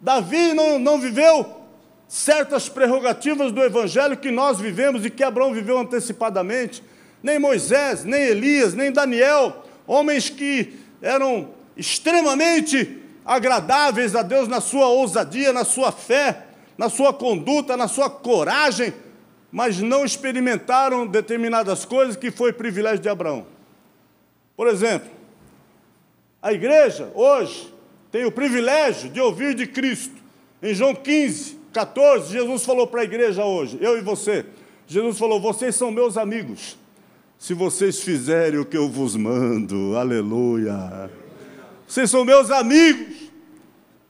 Davi 0.00 0.54
não, 0.54 0.78
não 0.78 0.98
viveu 0.98 1.60
certas 2.08 2.68
prerrogativas 2.68 3.52
do 3.52 3.62
Evangelho 3.62 4.16
que 4.16 4.30
nós 4.30 4.58
vivemos 4.58 5.04
e 5.04 5.10
que 5.10 5.22
Abraão 5.22 5.52
viveu 5.52 5.78
antecipadamente. 5.78 6.82
Nem 7.22 7.38
Moisés, 7.38 8.02
nem 8.02 8.22
Elias, 8.22 8.74
nem 8.74 8.90
Daniel, 8.90 9.64
homens 9.86 10.30
que 10.30 10.78
eram 11.02 11.50
extremamente 11.76 12.98
agradáveis 13.24 14.16
a 14.16 14.22
Deus 14.22 14.48
na 14.48 14.60
sua 14.60 14.88
ousadia, 14.88 15.52
na 15.52 15.64
sua 15.64 15.92
fé, 15.92 16.46
na 16.76 16.88
sua 16.88 17.12
conduta, 17.12 17.76
na 17.76 17.86
sua 17.86 18.08
coragem, 18.08 18.94
mas 19.52 19.78
não 19.80 20.04
experimentaram 20.04 21.06
determinadas 21.06 21.84
coisas 21.84 22.16
que 22.16 22.30
foi 22.30 22.52
privilégio 22.52 23.00
de 23.00 23.08
Abraão. 23.08 23.46
Por 24.56 24.66
exemplo, 24.66 25.10
a 26.42 26.52
igreja 26.52 27.10
hoje 27.14 27.72
tem 28.10 28.24
o 28.24 28.32
privilégio 28.32 29.10
de 29.10 29.20
ouvir 29.20 29.54
de 29.54 29.66
Cristo. 29.66 30.14
Em 30.62 30.74
João 30.74 30.94
15, 30.94 31.58
14, 31.72 32.32
Jesus 32.32 32.64
falou 32.64 32.86
para 32.86 33.02
a 33.02 33.04
igreja 33.04 33.44
hoje, 33.44 33.78
eu 33.80 33.96
e 33.96 34.00
você. 34.00 34.44
Jesus 34.86 35.18
falou: 35.18 35.40
Vocês 35.40 35.74
são 35.74 35.90
meus 35.90 36.16
amigos, 36.16 36.76
se 37.38 37.54
vocês 37.54 38.00
fizerem 38.00 38.58
o 38.58 38.64
que 38.64 38.76
eu 38.76 38.88
vos 38.88 39.14
mando. 39.16 39.96
Aleluia. 39.96 41.10
Vocês 41.86 42.10
são 42.10 42.24
meus 42.24 42.50
amigos, 42.50 43.30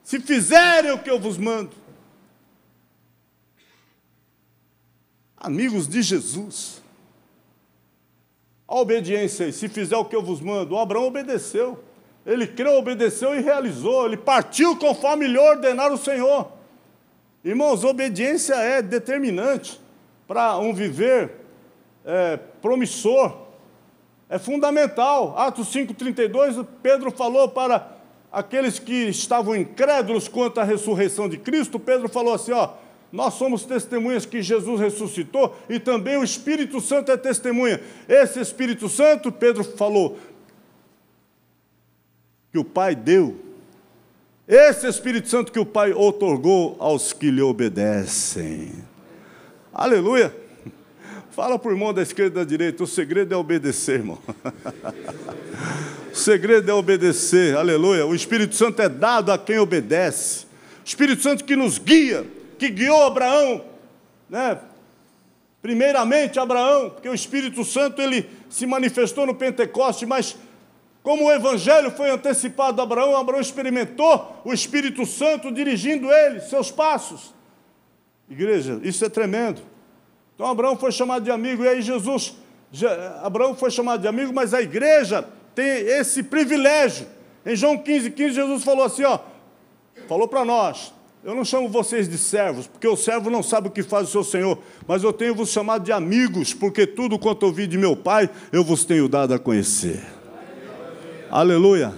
se 0.03 0.19
fizerem 0.21 0.91
o 0.91 0.99
que 0.99 1.11
eu 1.11 1.19
vos 1.19 1.39
mando. 1.39 1.71
Amigos 5.37 5.89
de 5.89 6.03
Jesus. 6.03 6.83
A 8.69 8.77
obediência, 8.77 9.51
se 9.53 9.69
fizer 9.69 9.97
o 9.97 10.05
que 10.05 10.15
eu 10.15 10.23
vos 10.23 10.41
mando. 10.41 10.75
O 10.75 10.79
Abraão 10.79 11.07
obedeceu. 11.07 11.83
Ele 12.25 12.47
creu, 12.47 12.75
obedeceu 12.75 13.35
e 13.35 13.41
realizou. 13.41 14.07
Ele 14.07 14.17
partiu 14.17 14.77
conforme 14.77 15.27
lhe 15.27 15.39
ordenar 15.39 15.93
o 15.93 15.99
Senhor. 15.99 16.49
Irmãos, 17.45 17.85
obediência 17.85 18.55
é 18.55 18.83
determinante 18.83 19.81
para 20.29 20.59
um 20.59 20.75
viver 20.75 21.33
é, 22.05 22.39
promissor. 22.61 23.49
É 24.29 24.39
fundamental. 24.39 25.37
Atos 25.39 25.73
5,32, 25.75 26.67
Pedro 26.83 27.11
falou 27.11 27.49
para 27.49 27.97
aqueles 28.31 28.79
que 28.79 29.09
estavam 29.09 29.57
incrédulos 29.57 30.29
quanto 30.29 30.61
à 30.61 30.65
ressurreição 30.65 31.29
de 31.29 31.39
Cristo. 31.39 31.81
Pedro 31.81 32.09
falou 32.09 32.35
assim: 32.35 32.53
ó, 32.53 32.75
nós 33.13 33.35
somos 33.35 33.65
testemunhas 33.65 34.25
que 34.25 34.41
Jesus 34.41 34.81
ressuscitou 34.81 35.57
e 35.69 35.81
também 35.81 36.17
o 36.17 36.23
Espírito 36.23 36.81
Santo 36.81 37.11
é 37.11 37.17
testemunha. 37.17 37.81
Esse 38.09 38.39
Espírito 38.41 38.89
Santo, 38.89 39.33
Pedro 39.33 39.65
falou, 39.65 40.17
que 42.53 42.59
o 42.59 42.65
Pai 42.65 42.95
deu, 42.95 43.39
esse 44.47 44.87
Espírito 44.89 45.29
Santo 45.29 45.53
que 45.53 45.61
o 45.61 45.65
Pai 45.65 45.93
otorgou 45.93 46.77
aos 46.81 47.13
que 47.13 47.31
lhe 47.31 47.41
obedecem. 47.41 48.73
Aleluia! 49.73 50.35
Fala 51.31 51.57
para 51.57 51.69
o 51.69 51.73
irmão 51.73 51.95
da 51.95 52.03
esquerda 52.03 52.41
e 52.41 52.45
da 52.45 52.49
direita, 52.49 52.83
o 52.83 52.87
segredo 52.87 53.33
é 53.33 53.37
obedecer, 53.37 54.01
irmão. 54.01 54.19
o 56.13 56.15
segredo 56.15 56.69
é 56.69 56.75
obedecer, 56.75 57.57
aleluia. 57.57 58.05
O 58.05 58.15
Espírito 58.15 58.57
Santo 58.57 58.83
é 58.83 58.89
dado 58.89 59.31
a 59.31 59.39
quem 59.39 59.59
obedece. 59.59 60.45
O 60.85 60.85
Espírito 60.85 61.23
Santo 61.23 61.45
que 61.45 61.55
nos 61.55 61.79
guia, 61.79 62.27
que 62.59 62.69
guiou 62.69 63.05
Abraão, 63.05 63.65
né? 64.29 64.59
Primeiramente 65.63 66.41
Abraão, 66.41 66.91
porque 66.91 67.09
o 67.09 67.15
Espírito 67.15 67.65
Santo 67.65 68.03
ele 68.03 68.29
se 68.49 68.67
manifestou 68.67 69.25
no 69.25 69.35
Pentecoste, 69.35 70.05
mas 70.05 70.37
como 71.03 71.25
o 71.25 71.33
evangelho 71.33 71.91
foi 71.91 72.11
antecipado 72.11 72.81
a 72.81 72.85
Abraão, 72.85 73.17
Abraão 73.17 73.41
experimentou 73.41 74.41
o 74.45 74.53
Espírito 74.53 75.07
Santo 75.07 75.51
dirigindo 75.51 76.13
ele, 76.13 76.41
seus 76.41 76.71
passos. 76.71 77.35
Igreja, 78.29 78.79
isso 78.83 79.05
é 79.05 79.09
tremendo. 79.09 79.63
Então 80.35 80.47
Abraão 80.47 80.77
foi 80.77 80.93
chamado 80.93 81.25
de 81.25 81.31
amigo, 81.31 81.65
e 81.65 81.69
aí 81.69 81.83
Jesus, 81.83 82.37
Abraão 83.23 83.55
foi 83.55 83.71
chamado 83.71 84.01
de 84.03 84.09
amigo, 84.09 84.33
mas 84.33 84.53
a 84.53 84.61
igreja 84.61 85.27
tem 85.55 85.67
esse 85.67 86.23
privilégio. 86.23 87.07
Em 87.45 87.57
João 87.57 87.79
15, 87.79 88.11
15, 88.11 88.35
Jesus 88.35 88.65
falou 88.65 88.85
assim: 88.85 89.05
ó, 89.05 89.19
falou 90.07 90.29
para 90.29 90.45
nós, 90.45 90.93
eu 91.25 91.35
não 91.35 91.45
chamo 91.45 91.69
vocês 91.69 92.09
de 92.09 92.19
servos, 92.19 92.67
porque 92.67 92.87
o 92.87 92.97
servo 92.97 93.31
não 93.31 93.43
sabe 93.43 93.69
o 93.69 93.71
que 93.71 93.83
faz 93.83 94.09
o 94.09 94.11
seu 94.13 94.25
senhor, 94.25 94.59
mas 94.87 95.03
eu 95.03 95.13
tenho 95.13 95.35
vos 95.35 95.49
chamado 95.49 95.83
de 95.83 95.93
amigos, 95.93 96.53
porque 96.53 96.87
tudo 96.87 97.19
quanto 97.19 97.45
ouvi 97.45 97.67
de 97.67 97.79
meu 97.79 97.97
Pai, 97.97 98.29
eu 98.53 98.63
vos 98.63 98.85
tenho 98.85 99.09
dado 99.09 99.33
a 99.33 99.39
conhecer. 99.39 100.20
Aleluia. 101.31 101.95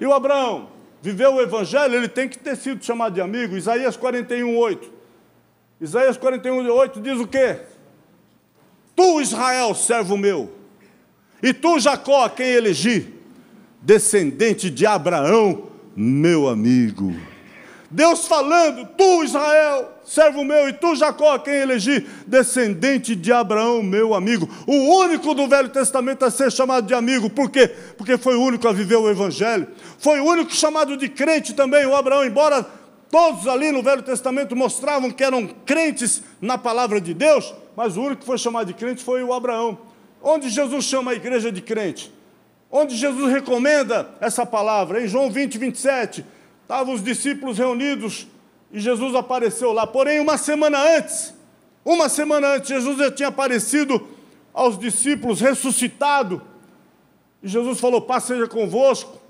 E 0.00 0.06
o 0.06 0.12
Abraão 0.12 0.70
viveu 1.00 1.34
o 1.34 1.40
evangelho, 1.40 1.94
ele 1.94 2.08
tem 2.08 2.28
que 2.28 2.38
ter 2.38 2.56
sido 2.56 2.84
chamado 2.84 3.14
de 3.14 3.20
amigo. 3.20 3.56
Isaías 3.56 3.96
41, 3.96 4.56
8. 4.56 4.92
Isaías 5.80 6.16
41, 6.16 6.68
8 6.68 7.00
diz 7.00 7.18
o 7.18 7.26
quê? 7.26 7.58
Tu, 8.94 9.20
Israel, 9.20 9.74
servo 9.74 10.16
meu, 10.16 10.52
e 11.42 11.54
tu, 11.54 11.78
Jacó, 11.78 12.24
a 12.24 12.30
quem 12.30 12.48
elegi, 12.48 13.14
descendente 13.80 14.68
de 14.68 14.84
Abraão, 14.84 15.68
meu 15.96 16.48
amigo. 16.48 17.14
Deus 17.90 18.28
falando, 18.28 18.86
tu, 18.96 19.24
Israel, 19.24 19.88
servo 20.04 20.44
meu, 20.44 20.68
e 20.68 20.72
tu, 20.72 20.94
Jacó, 20.94 21.36
quem 21.40 21.54
elegi, 21.54 22.06
descendente 22.24 23.16
de 23.16 23.32
Abraão, 23.32 23.82
meu 23.82 24.14
amigo. 24.14 24.48
O 24.64 24.96
único 25.00 25.34
do 25.34 25.48
Velho 25.48 25.68
Testamento 25.68 26.24
a 26.24 26.30
ser 26.30 26.52
chamado 26.52 26.86
de 26.86 26.94
amigo, 26.94 27.28
por 27.28 27.50
quê? 27.50 27.66
Porque 27.98 28.16
foi 28.16 28.36
o 28.36 28.42
único 28.42 28.68
a 28.68 28.72
viver 28.72 28.94
o 28.94 29.10
Evangelho. 29.10 29.66
Foi 29.98 30.20
o 30.20 30.24
único 30.24 30.54
chamado 30.54 30.96
de 30.96 31.08
crente 31.08 31.52
também, 31.52 31.84
o 31.84 31.96
Abraão, 31.96 32.24
embora 32.24 32.64
todos 33.10 33.48
ali 33.48 33.72
no 33.72 33.82
Velho 33.82 34.02
Testamento 34.02 34.54
mostravam 34.54 35.10
que 35.10 35.24
eram 35.24 35.48
crentes 35.66 36.22
na 36.40 36.56
palavra 36.56 37.00
de 37.00 37.12
Deus, 37.12 37.52
mas 37.76 37.96
o 37.96 38.02
único 38.02 38.20
que 38.20 38.26
foi 38.26 38.38
chamado 38.38 38.68
de 38.68 38.74
crente 38.74 39.02
foi 39.02 39.24
o 39.24 39.32
Abraão. 39.32 39.76
Onde 40.22 40.48
Jesus 40.48 40.84
chama 40.84 41.10
a 41.10 41.14
igreja 41.14 41.50
de 41.50 41.60
crente? 41.60 42.12
Onde 42.70 42.94
Jesus 42.94 43.32
recomenda 43.32 44.10
essa 44.20 44.46
palavra? 44.46 45.02
Em 45.02 45.08
João 45.08 45.28
20, 45.28 45.58
27 45.58 46.24
Estavam 46.70 46.94
os 46.94 47.02
discípulos 47.02 47.58
reunidos 47.58 48.28
e 48.70 48.78
Jesus 48.78 49.16
apareceu 49.16 49.72
lá. 49.72 49.88
Porém, 49.88 50.20
uma 50.20 50.38
semana 50.38 50.80
antes, 50.96 51.34
uma 51.84 52.08
semana 52.08 52.54
antes, 52.54 52.68
Jesus 52.68 52.96
já 52.96 53.10
tinha 53.10 53.26
aparecido 53.26 54.00
aos 54.54 54.78
discípulos 54.78 55.40
ressuscitado. 55.40 56.40
E 57.42 57.48
Jesus 57.48 57.80
falou: 57.80 58.00
Paz 58.00 58.22
seja 58.22 58.46
convosco. 58.46 59.20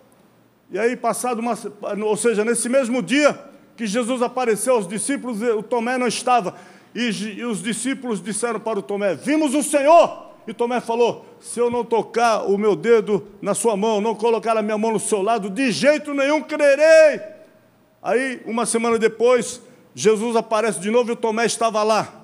E 0.70 0.78
aí, 0.78 0.94
passado 0.98 1.38
uma, 1.38 1.56
ou 2.04 2.14
seja, 2.14 2.44
nesse 2.44 2.68
mesmo 2.68 3.02
dia 3.02 3.42
que 3.74 3.86
Jesus 3.86 4.20
apareceu 4.20 4.74
aos 4.74 4.86
discípulos, 4.86 5.40
o 5.40 5.62
Tomé 5.62 5.96
não 5.96 6.08
estava. 6.08 6.54
E, 6.94 7.08
e 7.38 7.44
os 7.46 7.62
discípulos 7.62 8.22
disseram 8.22 8.60
para 8.60 8.80
o 8.80 8.82
Tomé: 8.82 9.14
Vimos 9.14 9.54
o 9.54 9.62
Senhor. 9.62 10.29
E 10.46 10.54
Tomé 10.54 10.80
falou: 10.80 11.26
Se 11.40 11.60
eu 11.60 11.70
não 11.70 11.84
tocar 11.84 12.44
o 12.44 12.56
meu 12.56 12.74
dedo 12.74 13.26
na 13.40 13.54
sua 13.54 13.76
mão, 13.76 14.00
não 14.00 14.14
colocar 14.14 14.56
a 14.56 14.62
minha 14.62 14.78
mão 14.78 14.92
no 14.92 15.00
seu 15.00 15.22
lado, 15.22 15.50
de 15.50 15.70
jeito 15.70 16.14
nenhum 16.14 16.42
crerei. 16.42 17.20
Aí, 18.02 18.40
uma 18.46 18.64
semana 18.64 18.98
depois, 18.98 19.60
Jesus 19.94 20.36
aparece 20.36 20.80
de 20.80 20.90
novo 20.90 21.10
e 21.10 21.12
o 21.12 21.16
Tomé 21.16 21.44
estava 21.44 21.82
lá. 21.82 22.20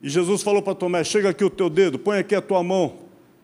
E 0.00 0.08
Jesus 0.08 0.42
falou 0.42 0.62
para 0.62 0.74
Tomé: 0.74 1.04
Chega 1.04 1.30
aqui 1.30 1.44
o 1.44 1.50
teu 1.50 1.68
dedo, 1.68 1.98
põe 1.98 2.18
aqui 2.18 2.34
a 2.34 2.42
tua 2.42 2.62
mão. 2.62 2.96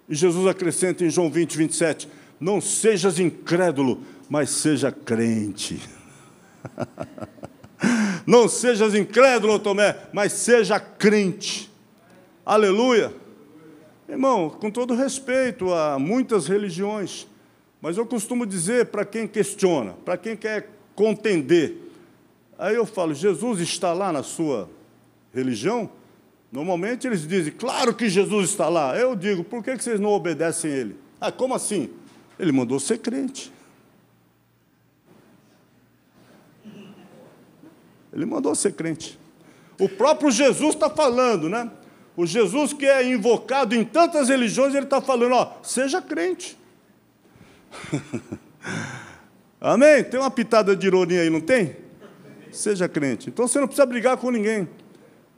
E 0.08 0.14
Jesus 0.14 0.46
acrescenta 0.46 1.04
em 1.04 1.10
João 1.10 1.30
20, 1.30 1.56
27, 1.56 2.08
Não 2.40 2.60
sejas 2.60 3.18
incrédulo, 3.20 4.02
mas 4.28 4.50
seja 4.50 4.90
crente. 4.90 5.80
Não 8.26 8.48
sejas 8.48 8.94
incrédulo, 8.94 9.58
Tomé, 9.58 9.96
mas 10.12 10.32
seja 10.32 10.80
crente. 10.80 11.70
Aleluia. 12.44 13.12
Irmão, 14.08 14.48
com 14.48 14.70
todo 14.70 14.94
respeito 14.94 15.72
a 15.72 15.98
muitas 15.98 16.46
religiões, 16.46 17.26
mas 17.80 17.98
eu 17.98 18.06
costumo 18.06 18.46
dizer 18.46 18.86
para 18.86 19.04
quem 19.04 19.28
questiona, 19.28 19.92
para 20.04 20.16
quem 20.16 20.34
quer 20.34 20.70
contender. 20.94 21.76
Aí 22.58 22.74
eu 22.74 22.86
falo, 22.86 23.14
Jesus 23.14 23.60
está 23.60 23.92
lá 23.92 24.10
na 24.10 24.22
sua 24.22 24.68
religião? 25.32 25.90
Normalmente 26.50 27.06
eles 27.06 27.28
dizem, 27.28 27.52
claro 27.52 27.94
que 27.94 28.08
Jesus 28.08 28.48
está 28.48 28.70
lá. 28.70 28.96
Eu 28.96 29.14
digo, 29.14 29.44
por 29.44 29.62
que 29.62 29.76
vocês 29.76 30.00
não 30.00 30.10
obedecem 30.10 30.72
a 30.72 30.74
Ele? 30.74 30.96
Ah, 31.20 31.30
como 31.30 31.54
assim? 31.54 31.90
Ele 32.38 32.50
mandou 32.50 32.80
ser 32.80 32.98
crente. 32.98 33.52
Ele 38.10 38.24
mandou 38.24 38.54
ser 38.54 38.72
crente. 38.72 39.18
O 39.78 39.88
próprio 39.88 40.30
Jesus 40.30 40.74
está 40.74 40.88
falando, 40.88 41.48
né? 41.48 41.70
O 42.18 42.26
Jesus 42.26 42.72
que 42.72 42.84
é 42.84 43.08
invocado 43.08 43.76
em 43.76 43.84
tantas 43.84 44.28
religiões, 44.28 44.74
ele 44.74 44.86
está 44.86 45.00
falando, 45.00 45.36
ó, 45.36 45.52
seja 45.62 46.02
crente. 46.02 46.58
Amém? 49.60 50.02
Tem 50.02 50.18
uma 50.18 50.28
pitada 50.28 50.74
de 50.74 50.84
ironia 50.84 51.20
aí, 51.20 51.30
não 51.30 51.40
tem? 51.40 51.76
Seja 52.50 52.88
crente. 52.88 53.28
Então 53.28 53.46
você 53.46 53.60
não 53.60 53.68
precisa 53.68 53.86
brigar 53.86 54.16
com 54.16 54.32
ninguém. 54.32 54.68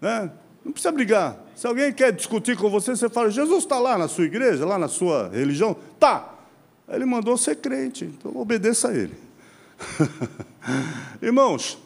Né? 0.01 0.31
Não 0.65 0.73
precisa 0.73 0.91
brigar. 0.91 1.39
Se 1.55 1.67
alguém 1.67 1.93
quer 1.93 2.15
discutir 2.15 2.57
com 2.57 2.71
você, 2.71 2.97
você 2.97 3.11
fala: 3.11 3.31
Jesus 3.31 3.65
está 3.65 3.79
lá 3.79 3.99
na 3.99 4.09
sua 4.09 4.25
igreja, 4.25 4.65
lá 4.65 4.79
na 4.79 4.89
sua 4.89 5.29
religião? 5.29 5.77
Tá. 5.99 6.35
Ele 6.89 7.05
mandou 7.05 7.37
ser 7.37 7.57
crente, 7.57 8.07
então 8.07 8.35
obedeça 8.41 8.89
a 8.89 8.95
ele. 8.95 9.19
Irmãos, 11.21 11.77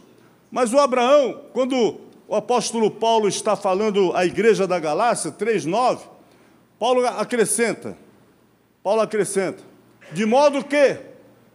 mas 0.53 0.73
o 0.73 0.79
Abraão, 0.79 1.47
quando 1.53 2.04
o 2.27 2.35
apóstolo 2.35 2.91
Paulo 2.91 3.29
está 3.29 3.57
falando 3.57 4.15
à 4.15 4.25
igreja 4.25 4.67
da 4.67 4.79
Galácia, 4.79 5.31
3,9, 5.31 6.01
Paulo 6.79 7.07
acrescenta, 7.07 7.97
Paulo 8.83 9.01
acrescenta, 9.01 9.63
de 10.13 10.25
modo 10.25 10.65
que 10.65 10.99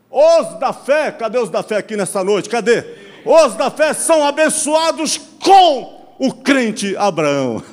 os 0.09 0.59
da 0.59 0.73
fé, 0.73 1.11
cadê 1.11 1.37
os 1.37 1.49
da 1.49 1.61
fé 1.61 1.77
aqui 1.77 1.95
nessa 1.95 2.23
noite? 2.23 2.49
Cadê? 2.49 2.83
Os 3.25 3.55
da 3.55 3.69
fé 3.69 3.93
são 3.93 4.25
abençoados 4.25 5.17
com 5.17 6.15
o 6.17 6.33
crente 6.33 6.95
Abraão. 6.97 7.63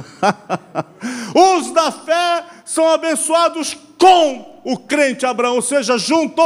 os 1.35 1.73
da 1.73 1.91
fé 1.91 2.45
são 2.65 2.89
abençoados 2.91 3.77
com 3.99 4.61
o 4.65 4.77
crente 4.77 5.25
Abraão, 5.25 5.57
ou 5.57 5.63
seja, 5.63 5.97
junto, 5.97 6.43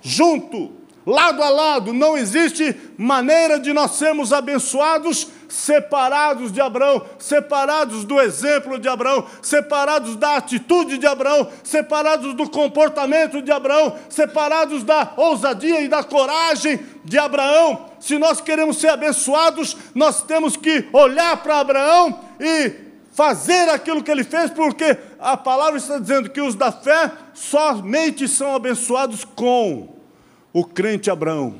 junto, 0.00 0.72
lado 1.06 1.42
a 1.42 1.48
lado. 1.48 1.92
Não 1.92 2.16
existe 2.16 2.76
maneira 2.96 3.58
de 3.58 3.72
nós 3.72 3.92
sermos 3.92 4.32
abençoados 4.32 5.28
separados 5.52 6.50
de 6.50 6.62
Abraão, 6.62 7.04
separados 7.18 8.04
do 8.04 8.18
exemplo 8.18 8.78
de 8.78 8.88
Abraão, 8.88 9.26
separados 9.42 10.16
da 10.16 10.36
atitude 10.36 10.96
de 10.96 11.06
Abraão, 11.06 11.46
separados 11.62 12.32
do 12.32 12.48
comportamento 12.48 13.42
de 13.42 13.52
Abraão, 13.52 13.94
separados 14.08 14.82
da 14.82 15.12
ousadia 15.14 15.82
e 15.82 15.88
da 15.88 16.02
coragem 16.02 16.80
de 17.04 17.18
Abraão. 17.18 17.90
Se 18.00 18.16
nós 18.18 18.40
queremos 18.40 18.78
ser 18.78 18.88
abençoados, 18.88 19.76
nós 19.94 20.22
temos 20.22 20.56
que 20.56 20.88
olhar 20.90 21.36
para 21.42 21.60
Abraão 21.60 22.18
e 22.40 22.72
fazer 23.12 23.68
aquilo 23.68 24.02
que 24.02 24.10
ele 24.10 24.24
fez, 24.24 24.50
porque 24.50 24.96
a 25.20 25.36
palavra 25.36 25.76
está 25.76 25.98
dizendo 25.98 26.30
que 26.30 26.40
os 26.40 26.54
da 26.54 26.72
fé 26.72 27.12
somente 27.34 28.26
são 28.26 28.54
abençoados 28.54 29.22
com 29.22 30.01
o 30.52 30.64
crente 30.64 31.10
Abraão. 31.10 31.54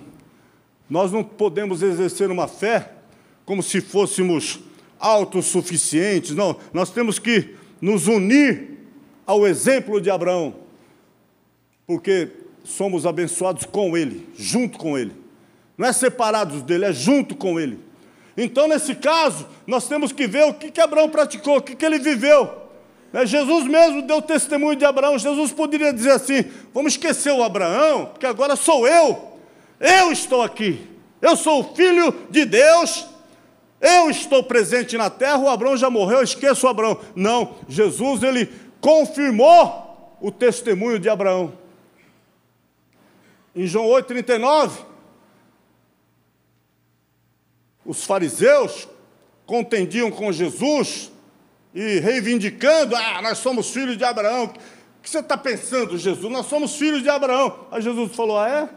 Nós 0.88 1.10
não 1.10 1.24
podemos 1.24 1.82
exercer 1.82 2.30
uma 2.30 2.46
fé 2.46 2.92
como 3.44 3.62
se 3.62 3.80
fôssemos 3.80 4.60
autossuficientes. 4.98 6.34
Não, 6.34 6.56
nós 6.72 6.90
temos 6.90 7.18
que 7.18 7.56
nos 7.80 8.06
unir 8.06 8.78
ao 9.26 9.46
exemplo 9.46 10.00
de 10.00 10.10
Abraão, 10.10 10.54
porque 11.86 12.30
somos 12.64 13.06
abençoados 13.06 13.64
com 13.64 13.96
ele, 13.96 14.28
junto 14.36 14.78
com 14.78 14.96
ele. 14.96 15.12
Não 15.76 15.88
é 15.88 15.92
separados 15.92 16.62
dele, 16.62 16.84
é 16.84 16.92
junto 16.92 17.34
com 17.34 17.58
ele. 17.58 17.78
Então, 18.36 18.68
nesse 18.68 18.94
caso, 18.94 19.46
nós 19.66 19.88
temos 19.88 20.12
que 20.12 20.26
ver 20.26 20.44
o 20.44 20.54
que, 20.54 20.70
que 20.70 20.80
Abraão 20.80 21.08
praticou, 21.08 21.56
o 21.56 21.62
que, 21.62 21.74
que 21.74 21.84
ele 21.84 21.98
viveu. 21.98 22.61
É, 23.12 23.26
Jesus 23.26 23.66
mesmo 23.66 24.02
deu 24.02 24.22
testemunho 24.22 24.76
de 24.76 24.84
Abraão. 24.84 25.18
Jesus 25.18 25.52
poderia 25.52 25.92
dizer 25.92 26.12
assim: 26.12 26.44
vamos 26.72 26.92
esquecer 26.92 27.32
o 27.32 27.42
Abraão, 27.42 28.06
porque 28.06 28.26
agora 28.26 28.56
sou 28.56 28.86
eu. 28.86 29.38
Eu 29.78 30.12
estou 30.12 30.42
aqui. 30.42 30.88
Eu 31.20 31.36
sou 31.36 31.60
o 31.60 31.74
filho 31.74 32.12
de 32.30 32.44
Deus 32.44 33.12
eu 33.82 34.08
estou 34.08 34.44
presente 34.44 34.96
na 34.96 35.10
terra, 35.10 35.38
o 35.38 35.48
Abraão 35.48 35.76
já 35.76 35.90
morreu, 35.90 36.18
eu 36.18 36.24
esqueço 36.24 36.68
o 36.68 36.70
Abraão. 36.70 37.00
Não, 37.16 37.56
Jesus 37.68 38.22
ele 38.22 38.48
confirmou 38.80 40.16
o 40.20 40.30
testemunho 40.30 41.00
de 41.00 41.08
Abraão. 41.08 41.52
Em 43.56 43.66
João 43.66 43.86
8,39, 43.86 44.70
os 47.84 48.04
fariseus 48.04 48.88
contendiam 49.44 50.12
com 50.12 50.30
Jesus 50.30 51.10
e 51.74 51.98
reivindicando: 52.00 52.94
ah, 52.96 53.20
nós 53.22 53.38
somos 53.38 53.70
filhos 53.70 53.96
de 53.96 54.04
Abraão. 54.04 54.44
O 54.44 55.02
que 55.02 55.10
você 55.10 55.18
está 55.18 55.36
pensando, 55.36 55.98
Jesus? 55.98 56.32
Nós 56.32 56.46
somos 56.46 56.76
filhos 56.76 57.02
de 57.02 57.08
Abraão. 57.08 57.66
Aí 57.70 57.82
Jesus 57.82 58.14
falou: 58.14 58.38
ah, 58.38 58.48
é? 58.48 58.68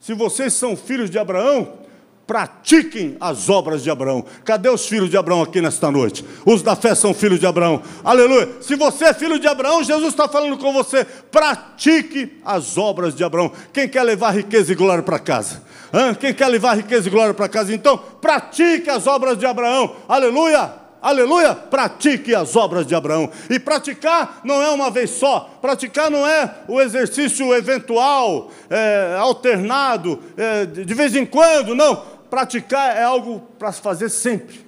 Se 0.00 0.14
vocês 0.14 0.52
são 0.52 0.76
filhos 0.76 1.10
de 1.10 1.18
Abraão, 1.18 1.80
pratiquem 2.26 3.16
as 3.20 3.48
obras 3.48 3.82
de 3.82 3.90
Abraão. 3.90 4.24
Cadê 4.44 4.68
os 4.68 4.86
filhos 4.86 5.10
de 5.10 5.16
Abraão 5.16 5.42
aqui 5.42 5.60
nesta 5.60 5.90
noite? 5.90 6.24
Os 6.44 6.62
da 6.62 6.76
fé 6.76 6.94
são 6.94 7.12
filhos 7.12 7.40
de 7.40 7.46
Abraão. 7.46 7.82
Aleluia. 8.04 8.56
Se 8.60 8.74
você 8.76 9.06
é 9.06 9.14
filho 9.14 9.38
de 9.38 9.46
Abraão, 9.46 9.82
Jesus 9.82 10.10
está 10.10 10.28
falando 10.28 10.58
com 10.58 10.72
você. 10.72 11.04
Pratique 11.04 12.40
as 12.44 12.76
obras 12.78 13.14
de 13.14 13.24
Abraão. 13.24 13.50
Quem 13.72 13.88
quer 13.88 14.02
levar 14.02 14.30
riqueza 14.30 14.72
e 14.72 14.74
glória 14.74 15.02
para 15.02 15.18
casa? 15.18 15.62
Hã? 15.92 16.14
Quem 16.14 16.34
quer 16.34 16.48
levar 16.48 16.76
riqueza 16.76 17.08
e 17.08 17.10
glória 17.10 17.34
para 17.34 17.48
casa? 17.48 17.74
Então, 17.74 17.96
pratique 17.96 18.90
as 18.90 19.06
obras 19.06 19.38
de 19.38 19.46
Abraão. 19.46 19.96
Aleluia 20.08 20.85
aleluia, 21.08 21.54
pratique 21.54 22.34
as 22.34 22.56
obras 22.56 22.86
de 22.86 22.94
Abraão. 22.94 23.30
E 23.48 23.58
praticar 23.58 24.40
não 24.44 24.62
é 24.62 24.70
uma 24.70 24.90
vez 24.90 25.10
só, 25.10 25.50
praticar 25.60 26.10
não 26.10 26.26
é 26.26 26.54
o 26.68 26.80
exercício 26.80 27.54
eventual, 27.54 28.50
é, 28.68 29.16
alternado, 29.18 30.20
é, 30.36 30.66
de 30.66 30.94
vez 30.94 31.14
em 31.14 31.24
quando, 31.24 31.74
não. 31.74 32.16
Praticar 32.28 32.96
é 32.96 33.02
algo 33.02 33.40
para 33.58 33.72
fazer 33.72 34.08
sempre. 34.08 34.66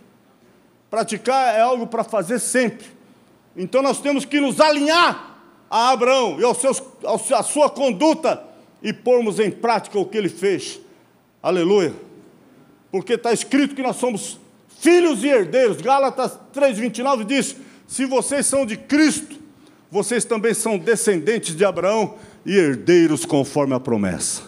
Praticar 0.90 1.56
é 1.56 1.60
algo 1.60 1.86
para 1.86 2.04
fazer 2.04 2.38
sempre. 2.38 2.86
Então 3.56 3.82
nós 3.82 4.00
temos 4.00 4.24
que 4.24 4.40
nos 4.40 4.60
alinhar 4.60 5.36
a 5.68 5.90
Abraão 5.90 6.40
e 6.40 6.44
aos 6.44 6.58
seus, 6.58 6.82
à 7.32 7.42
sua 7.42 7.68
conduta 7.68 8.42
e 8.82 8.92
pormos 8.92 9.38
em 9.38 9.50
prática 9.50 9.98
o 9.98 10.06
que 10.06 10.16
ele 10.16 10.28
fez. 10.28 10.80
Aleluia. 11.42 11.92
Porque 12.90 13.14
está 13.14 13.32
escrito 13.32 13.74
que 13.74 13.82
nós 13.82 13.96
somos 13.96 14.38
filhos 14.80 15.22
e 15.24 15.28
herdeiros. 15.28 15.80
Gálatas 15.80 16.38
3,29 16.54 17.24
diz: 17.24 17.56
Se 17.86 18.04
vocês 18.04 18.46
são 18.46 18.64
de 18.64 18.76
Cristo, 18.76 19.36
vocês 19.90 20.24
também 20.24 20.54
são 20.54 20.78
descendentes 20.78 21.54
de 21.54 21.64
Abraão 21.64 22.14
e 22.44 22.56
herdeiros 22.56 23.24
conforme 23.24 23.74
a 23.74 23.80
promessa. 23.80 24.42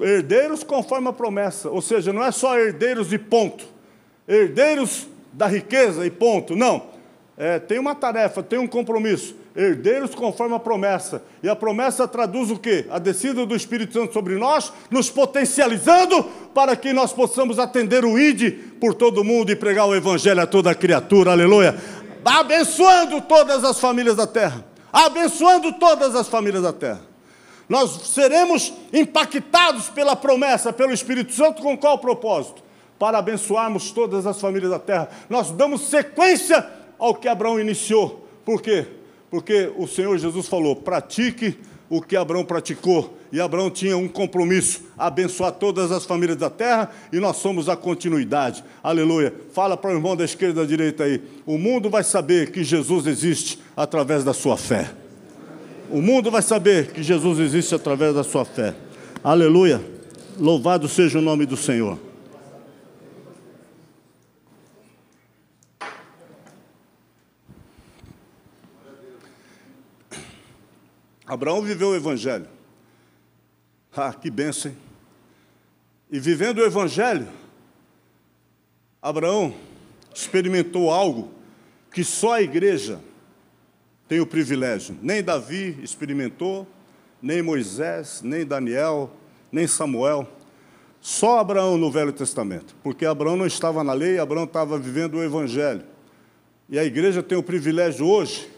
Herdeiros 0.00 0.64
conforme 0.64 1.08
a 1.08 1.12
promessa, 1.12 1.68
ou 1.68 1.82
seja, 1.82 2.12
não 2.12 2.24
é 2.24 2.30
só 2.30 2.58
herdeiros 2.58 3.12
e 3.12 3.18
ponto, 3.18 3.66
herdeiros 4.26 5.06
da 5.32 5.46
riqueza 5.46 6.06
e 6.06 6.10
ponto, 6.10 6.56
não. 6.56 6.88
É, 7.36 7.58
tem 7.58 7.78
uma 7.78 7.94
tarefa, 7.94 8.42
tem 8.42 8.58
um 8.58 8.66
compromisso 8.66 9.34
herdeiros 9.54 10.14
conforme 10.14 10.54
a 10.54 10.58
promessa. 10.58 11.22
E 11.42 11.48
a 11.48 11.56
promessa 11.56 12.06
traduz 12.06 12.50
o 12.50 12.58
quê? 12.58 12.86
A 12.90 12.98
descida 12.98 13.44
do 13.44 13.56
Espírito 13.56 13.92
Santo 13.92 14.12
sobre 14.12 14.36
nós, 14.36 14.72
nos 14.90 15.10
potencializando 15.10 16.22
para 16.54 16.76
que 16.76 16.92
nós 16.92 17.12
possamos 17.12 17.58
atender 17.58 18.04
o 18.04 18.18
ID 18.18 18.78
por 18.80 18.94
todo 18.94 19.24
mundo 19.24 19.50
e 19.50 19.56
pregar 19.56 19.86
o 19.86 19.94
Evangelho 19.94 20.40
a 20.40 20.46
toda 20.46 20.74
criatura, 20.74 21.32
aleluia. 21.32 21.76
Abençoando 22.24 23.20
todas 23.22 23.64
as 23.64 23.80
famílias 23.80 24.16
da 24.16 24.26
terra. 24.26 24.64
Abençoando 24.92 25.72
todas 25.74 26.14
as 26.14 26.28
famílias 26.28 26.62
da 26.62 26.72
terra. 26.72 27.02
Nós 27.68 28.08
seremos 28.08 28.72
impactados 28.92 29.88
pela 29.88 30.16
promessa, 30.16 30.72
pelo 30.72 30.92
Espírito 30.92 31.32
Santo, 31.32 31.62
com 31.62 31.78
qual 31.78 31.98
propósito? 31.98 32.62
Para 32.98 33.18
abençoarmos 33.18 33.92
todas 33.92 34.26
as 34.26 34.40
famílias 34.40 34.72
da 34.72 34.78
terra. 34.78 35.08
Nós 35.28 35.52
damos 35.52 35.82
sequência 35.82 36.68
ao 36.98 37.14
que 37.14 37.28
Abraão 37.28 37.60
iniciou. 37.60 38.26
Por 38.44 38.60
quê? 38.60 38.86
Porque 39.30 39.70
o 39.76 39.86
Senhor 39.86 40.18
Jesus 40.18 40.48
falou: 40.48 40.74
pratique 40.74 41.56
o 41.88 42.00
que 42.00 42.16
Abraão 42.16 42.44
praticou. 42.44 43.18
E 43.32 43.40
Abraão 43.40 43.70
tinha 43.70 43.96
um 43.96 44.08
compromisso: 44.08 44.82
abençoar 44.98 45.52
todas 45.52 45.92
as 45.92 46.04
famílias 46.04 46.36
da 46.36 46.50
terra, 46.50 46.90
e 47.12 47.20
nós 47.20 47.36
somos 47.36 47.68
a 47.68 47.76
continuidade. 47.76 48.64
Aleluia. 48.82 49.32
Fala 49.52 49.76
para 49.76 49.90
o 49.90 49.94
irmão 49.94 50.16
da 50.16 50.24
esquerda 50.24 50.60
e 50.60 50.64
da 50.64 50.68
direita 50.68 51.04
aí: 51.04 51.22
o 51.46 51.56
mundo 51.56 51.88
vai 51.88 52.02
saber 52.02 52.50
que 52.50 52.64
Jesus 52.64 53.06
existe 53.06 53.58
através 53.76 54.24
da 54.24 54.32
sua 54.32 54.56
fé. 54.56 54.90
O 55.90 56.00
mundo 56.00 56.30
vai 56.30 56.42
saber 56.42 56.92
que 56.92 57.02
Jesus 57.02 57.38
existe 57.38 57.74
através 57.74 58.14
da 58.14 58.22
sua 58.22 58.44
fé. 58.44 58.74
Aleluia. 59.22 59.80
Louvado 60.38 60.88
seja 60.88 61.18
o 61.18 61.22
nome 61.22 61.44
do 61.44 61.56
Senhor. 61.56 62.09
Abraão 71.30 71.62
viveu 71.62 71.90
o 71.90 71.94
Evangelho. 71.94 72.48
Ah, 73.96 74.12
que 74.12 74.28
bênção, 74.28 74.72
hein? 74.72 74.76
E 76.10 76.18
vivendo 76.18 76.58
o 76.58 76.64
Evangelho, 76.64 77.28
Abraão 79.00 79.54
experimentou 80.12 80.90
algo 80.90 81.30
que 81.94 82.02
só 82.02 82.32
a 82.32 82.42
igreja 82.42 82.98
tem 84.08 84.18
o 84.18 84.26
privilégio. 84.26 84.98
Nem 85.00 85.22
Davi 85.22 85.78
experimentou, 85.80 86.66
nem 87.22 87.42
Moisés, 87.42 88.22
nem 88.24 88.44
Daniel, 88.44 89.08
nem 89.52 89.68
Samuel. 89.68 90.26
Só 91.00 91.38
Abraão 91.38 91.78
no 91.78 91.92
Velho 91.92 92.12
Testamento, 92.12 92.74
porque 92.82 93.06
Abraão 93.06 93.36
não 93.36 93.46
estava 93.46 93.84
na 93.84 93.92
lei, 93.92 94.18
Abraão 94.18 94.46
estava 94.46 94.76
vivendo 94.76 95.14
o 95.14 95.22
Evangelho. 95.22 95.84
E 96.68 96.76
a 96.76 96.84
igreja 96.84 97.22
tem 97.22 97.38
o 97.38 97.42
privilégio 97.42 98.04
hoje 98.04 98.49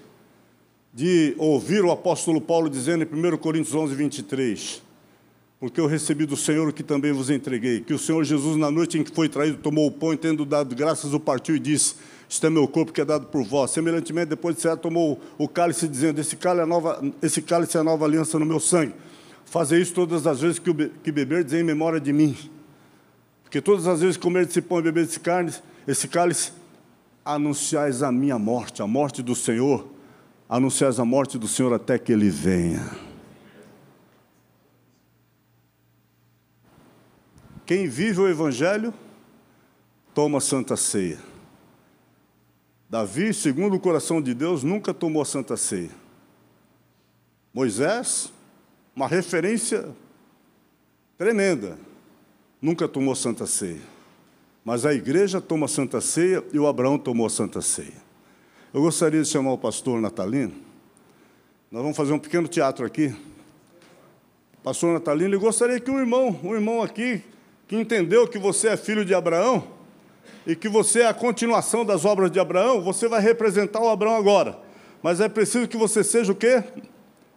de 0.92 1.34
ouvir 1.38 1.84
o 1.84 1.90
apóstolo 1.90 2.40
Paulo 2.40 2.68
dizendo 2.68 3.02
em 3.02 3.06
1 3.06 3.38
Coríntios 3.38 3.74
11, 3.74 3.94
23, 3.94 4.82
porque 5.58 5.80
eu 5.80 5.86
recebi 5.86 6.26
do 6.26 6.36
Senhor 6.36 6.68
o 6.68 6.72
que 6.72 6.82
também 6.82 7.12
vos 7.12 7.30
entreguei, 7.30 7.80
que 7.80 7.94
o 7.94 7.98
Senhor 7.98 8.22
Jesus, 8.24 8.56
na 8.56 8.70
noite 8.70 8.98
em 8.98 9.02
que 9.02 9.14
foi 9.14 9.28
traído, 9.28 9.56
tomou 9.58 9.86
o 9.86 9.90
pão 9.90 10.12
e, 10.12 10.16
tendo 10.16 10.44
dado 10.44 10.74
graças, 10.74 11.14
o 11.14 11.20
partiu 11.20 11.56
e 11.56 11.58
disse, 11.58 11.94
este 12.28 12.46
é 12.46 12.50
meu 12.50 12.66
corpo 12.66 12.92
que 12.92 13.00
é 13.00 13.04
dado 13.04 13.26
por 13.26 13.44
vós. 13.44 13.70
Semelhantemente, 13.70 14.30
depois 14.30 14.56
de 14.56 14.62
cear, 14.62 14.76
tomou 14.76 15.20
o 15.38 15.46
cálice, 15.46 15.86
dizendo, 15.86 16.20
esse 16.20 16.34
cálice, 16.34 16.62
é 16.62 16.66
nova, 16.66 17.02
esse 17.22 17.40
cálice 17.40 17.76
é 17.76 17.80
a 17.80 17.84
nova 17.84 18.04
aliança 18.04 18.38
no 18.38 18.44
meu 18.44 18.58
sangue. 18.58 18.94
Fazer 19.44 19.80
isso 19.80 19.94
todas 19.94 20.26
as 20.26 20.40
vezes 20.40 20.58
que, 20.58 20.72
que 21.04 21.12
beberdes 21.12 21.52
em 21.52 21.62
memória 21.62 22.00
de 22.00 22.12
mim. 22.12 22.36
Porque 23.42 23.60
todas 23.60 23.86
as 23.86 24.00
vezes 24.00 24.16
que 24.16 24.22
comer 24.22 24.46
esse 24.48 24.62
pão 24.62 24.78
e 24.78 24.82
beber 24.82 25.04
esse 25.04 25.20
carne, 25.20 25.52
esse 25.86 26.08
cálice, 26.08 26.52
anunciais 27.24 28.02
a 28.02 28.10
minha 28.10 28.38
morte, 28.38 28.82
a 28.82 28.86
morte 28.86 29.22
do 29.22 29.34
Senhor, 29.34 29.91
anunciais 30.52 31.00
a 31.00 31.04
morte 31.04 31.38
do 31.38 31.48
Senhor 31.48 31.72
até 31.72 31.98
que 31.98 32.12
ele 32.12 32.28
venha. 32.28 32.86
Quem 37.64 37.88
vive 37.88 38.20
o 38.20 38.28
Evangelho, 38.28 38.92
toma 40.12 40.40
santa 40.40 40.76
ceia. 40.76 41.18
Davi, 42.86 43.32
segundo 43.32 43.76
o 43.76 43.80
coração 43.80 44.20
de 44.20 44.34
Deus, 44.34 44.62
nunca 44.62 44.92
tomou 44.92 45.24
santa 45.24 45.56
ceia. 45.56 45.88
Moisés, 47.54 48.30
uma 48.94 49.08
referência 49.08 49.88
tremenda, 51.16 51.78
nunca 52.60 52.86
tomou 52.86 53.14
santa 53.14 53.46
ceia. 53.46 53.80
Mas 54.62 54.84
a 54.84 54.92
igreja 54.92 55.40
toma 55.40 55.66
santa 55.66 55.98
ceia 56.02 56.44
e 56.52 56.58
o 56.58 56.66
Abraão 56.66 56.98
tomou 56.98 57.30
santa 57.30 57.62
ceia. 57.62 58.11
Eu 58.74 58.80
gostaria 58.80 59.20
de 59.20 59.28
chamar 59.28 59.52
o 59.52 59.58
pastor 59.58 60.00
Natalino. 60.00 60.54
Nós 61.70 61.82
vamos 61.82 61.94
fazer 61.94 62.14
um 62.14 62.18
pequeno 62.18 62.48
teatro 62.48 62.86
aqui. 62.86 63.14
Pastor 64.64 64.94
Natalino, 64.94 65.34
eu 65.34 65.40
gostaria 65.40 65.78
que 65.78 65.90
um 65.90 65.98
irmão, 65.98 66.40
um 66.42 66.54
irmão 66.54 66.80
aqui, 66.80 67.22
que 67.68 67.76
entendeu 67.76 68.26
que 68.26 68.38
você 68.38 68.68
é 68.68 68.76
filho 68.78 69.04
de 69.04 69.12
Abraão 69.12 69.68
e 70.46 70.56
que 70.56 70.70
você 70.70 71.00
é 71.00 71.06
a 71.06 71.12
continuação 71.12 71.84
das 71.84 72.06
obras 72.06 72.30
de 72.30 72.40
Abraão, 72.40 72.80
você 72.80 73.06
vai 73.08 73.20
representar 73.20 73.78
o 73.78 73.90
Abraão 73.90 74.16
agora. 74.16 74.58
Mas 75.02 75.20
é 75.20 75.28
preciso 75.28 75.68
que 75.68 75.76
você 75.76 76.02
seja 76.02 76.32
o 76.32 76.34
quê? 76.34 76.64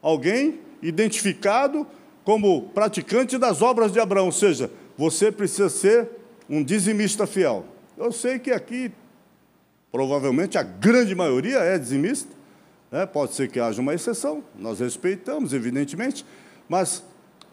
Alguém 0.01 0.61
identificado 0.81 1.85
como 2.23 2.69
praticante 2.69 3.37
das 3.37 3.61
obras 3.61 3.91
de 3.91 3.99
Abraão, 3.99 4.27
ou 4.27 4.31
seja, 4.31 4.71
você 4.97 5.33
precisa 5.33 5.67
ser 5.67 6.07
um 6.49 6.63
dizimista 6.63 7.27
fiel. 7.27 7.65
Eu 7.97 8.13
sei 8.13 8.39
que 8.39 8.51
aqui 8.51 8.89
Provavelmente 9.95 10.57
a 10.57 10.61
grande 10.61 11.15
maioria 11.15 11.59
é 11.59 11.77
dizimista. 11.77 12.29
Né? 12.91 13.05
Pode 13.05 13.33
ser 13.33 13.47
que 13.47 13.61
haja 13.61 13.79
uma 13.79 13.93
exceção, 13.93 14.43
nós 14.59 14.81
respeitamos, 14.81 15.53
evidentemente, 15.53 16.25
mas 16.67 17.01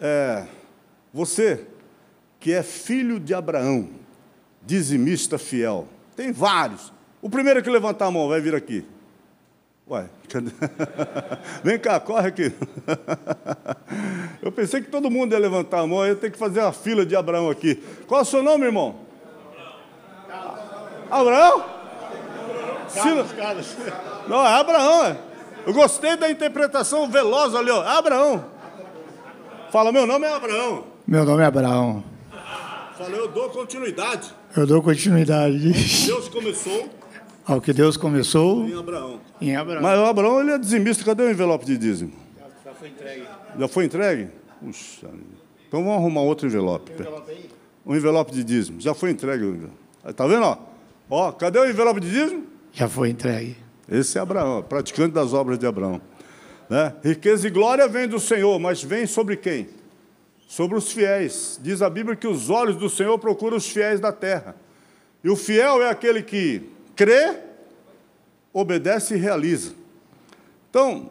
é, 0.00 0.48
você 1.14 1.64
que 2.40 2.52
é 2.52 2.64
filho 2.64 3.20
de 3.20 3.32
Abraão, 3.32 3.90
dizimista 4.60 5.38
fiel, 5.38 5.86
tem 6.16 6.32
vários. 6.32 6.92
O 7.20 7.30
primeiro 7.30 7.62
que 7.62 7.70
levantar 7.70 8.06
a 8.06 8.10
mão 8.10 8.26
vai 8.28 8.40
vir 8.40 8.56
aqui. 8.56 8.84
Ué? 9.88 10.10
Vem 11.62 11.78
cá, 11.78 12.00
corre 12.00 12.26
aqui. 12.26 12.52
Eu 14.42 14.50
pensei 14.50 14.80
que 14.80 14.90
todo 14.90 15.08
mundo 15.08 15.30
ia 15.30 15.38
levantar 15.38 15.78
a 15.78 15.86
mão, 15.86 16.04
eu 16.04 16.16
tenho 16.16 16.32
que 16.32 16.38
fazer 16.40 16.58
uma 16.58 16.72
fila 16.72 17.06
de 17.06 17.14
Abraão 17.14 17.48
aqui. 17.48 17.76
Qual 18.08 18.18
é 18.18 18.22
o 18.22 18.26
seu 18.26 18.42
nome, 18.42 18.64
irmão? 18.64 18.96
Abraão? 20.28 21.06
Abraão? 21.08 21.81
Carlos, 22.94 23.32
Carlos. 23.32 23.76
Não, 24.28 24.46
é 24.46 24.54
Abraão. 24.54 25.04
É. 25.06 25.16
Eu 25.66 25.72
gostei 25.72 26.16
da 26.16 26.30
interpretação 26.30 27.08
veloz 27.10 27.54
ali, 27.54 27.70
ó. 27.70 27.84
É 27.84 27.98
Abraão. 27.98 28.44
Fala, 29.70 29.92
meu 29.92 30.06
nome 30.06 30.26
é 30.26 30.32
Abraão. 30.34 30.84
Meu 31.06 31.24
nome 31.24 31.42
é 31.42 31.46
Abraão. 31.46 32.04
Fala, 32.98 33.16
eu 33.16 33.28
dou 33.28 33.48
continuidade. 33.50 34.34
Eu 34.56 34.66
dou 34.66 34.82
continuidade. 34.82 35.72
Deus 36.06 36.28
começou. 36.28 36.88
Ao 37.46 37.60
que 37.60 37.72
Deus 37.72 37.96
começou. 37.96 38.68
Em 38.68 38.78
Abraão. 38.78 39.20
Em 39.40 39.56
Abraão. 39.56 39.82
Mas 39.82 39.98
o 39.98 40.04
Abraão, 40.04 40.40
ele 40.40 40.52
é 40.52 40.58
dizimista. 40.58 41.04
Cadê 41.04 41.22
o 41.22 41.30
envelope 41.30 41.64
de 41.64 41.76
dízimo? 41.76 42.12
Já 42.64 42.74
foi 42.74 42.88
entregue. 42.88 43.24
Já 43.58 43.68
foi 43.68 43.84
entregue? 43.84 44.28
Puxa. 44.60 45.08
Então 45.66 45.82
vamos 45.82 45.98
arrumar 45.98 46.20
outro 46.20 46.46
envelope. 46.46 46.90
Tem 46.92 47.06
envelope 47.06 47.30
aí? 47.30 47.50
o 47.84 47.96
envelope 47.96 48.32
de 48.32 48.44
dízimo. 48.44 48.80
Já 48.80 48.94
foi 48.94 49.10
entregue. 49.10 49.68
Está 50.06 50.26
vendo? 50.26 50.44
Ó? 50.44 50.58
ó, 51.10 51.32
cadê 51.32 51.58
o 51.58 51.68
envelope 51.68 52.00
de 52.00 52.10
dízimo? 52.10 52.51
Já 52.72 52.88
foi 52.88 53.10
entregue. 53.10 53.56
Esse 53.88 54.16
é 54.16 54.20
Abraão, 54.20 54.62
praticante 54.62 55.12
das 55.12 55.34
obras 55.34 55.58
de 55.58 55.66
Abraão. 55.66 56.00
Né? 56.68 56.94
Riqueza 57.04 57.46
e 57.46 57.50
glória 57.50 57.86
vem 57.86 58.08
do 58.08 58.18
Senhor, 58.18 58.58
mas 58.58 58.82
vem 58.82 59.06
sobre 59.06 59.36
quem? 59.36 59.68
Sobre 60.48 60.78
os 60.78 60.90
fiéis. 60.90 61.60
Diz 61.62 61.82
a 61.82 61.90
Bíblia 61.90 62.16
que 62.16 62.26
os 62.26 62.48
olhos 62.48 62.76
do 62.76 62.88
Senhor 62.88 63.18
procuram 63.18 63.58
os 63.58 63.68
fiéis 63.68 64.00
da 64.00 64.10
terra. 64.10 64.56
E 65.22 65.28
o 65.28 65.36
fiel 65.36 65.82
é 65.82 65.90
aquele 65.90 66.22
que 66.22 66.62
crê, 66.96 67.36
obedece 68.52 69.14
e 69.14 69.18
realiza. 69.18 69.74
Então, 70.70 71.10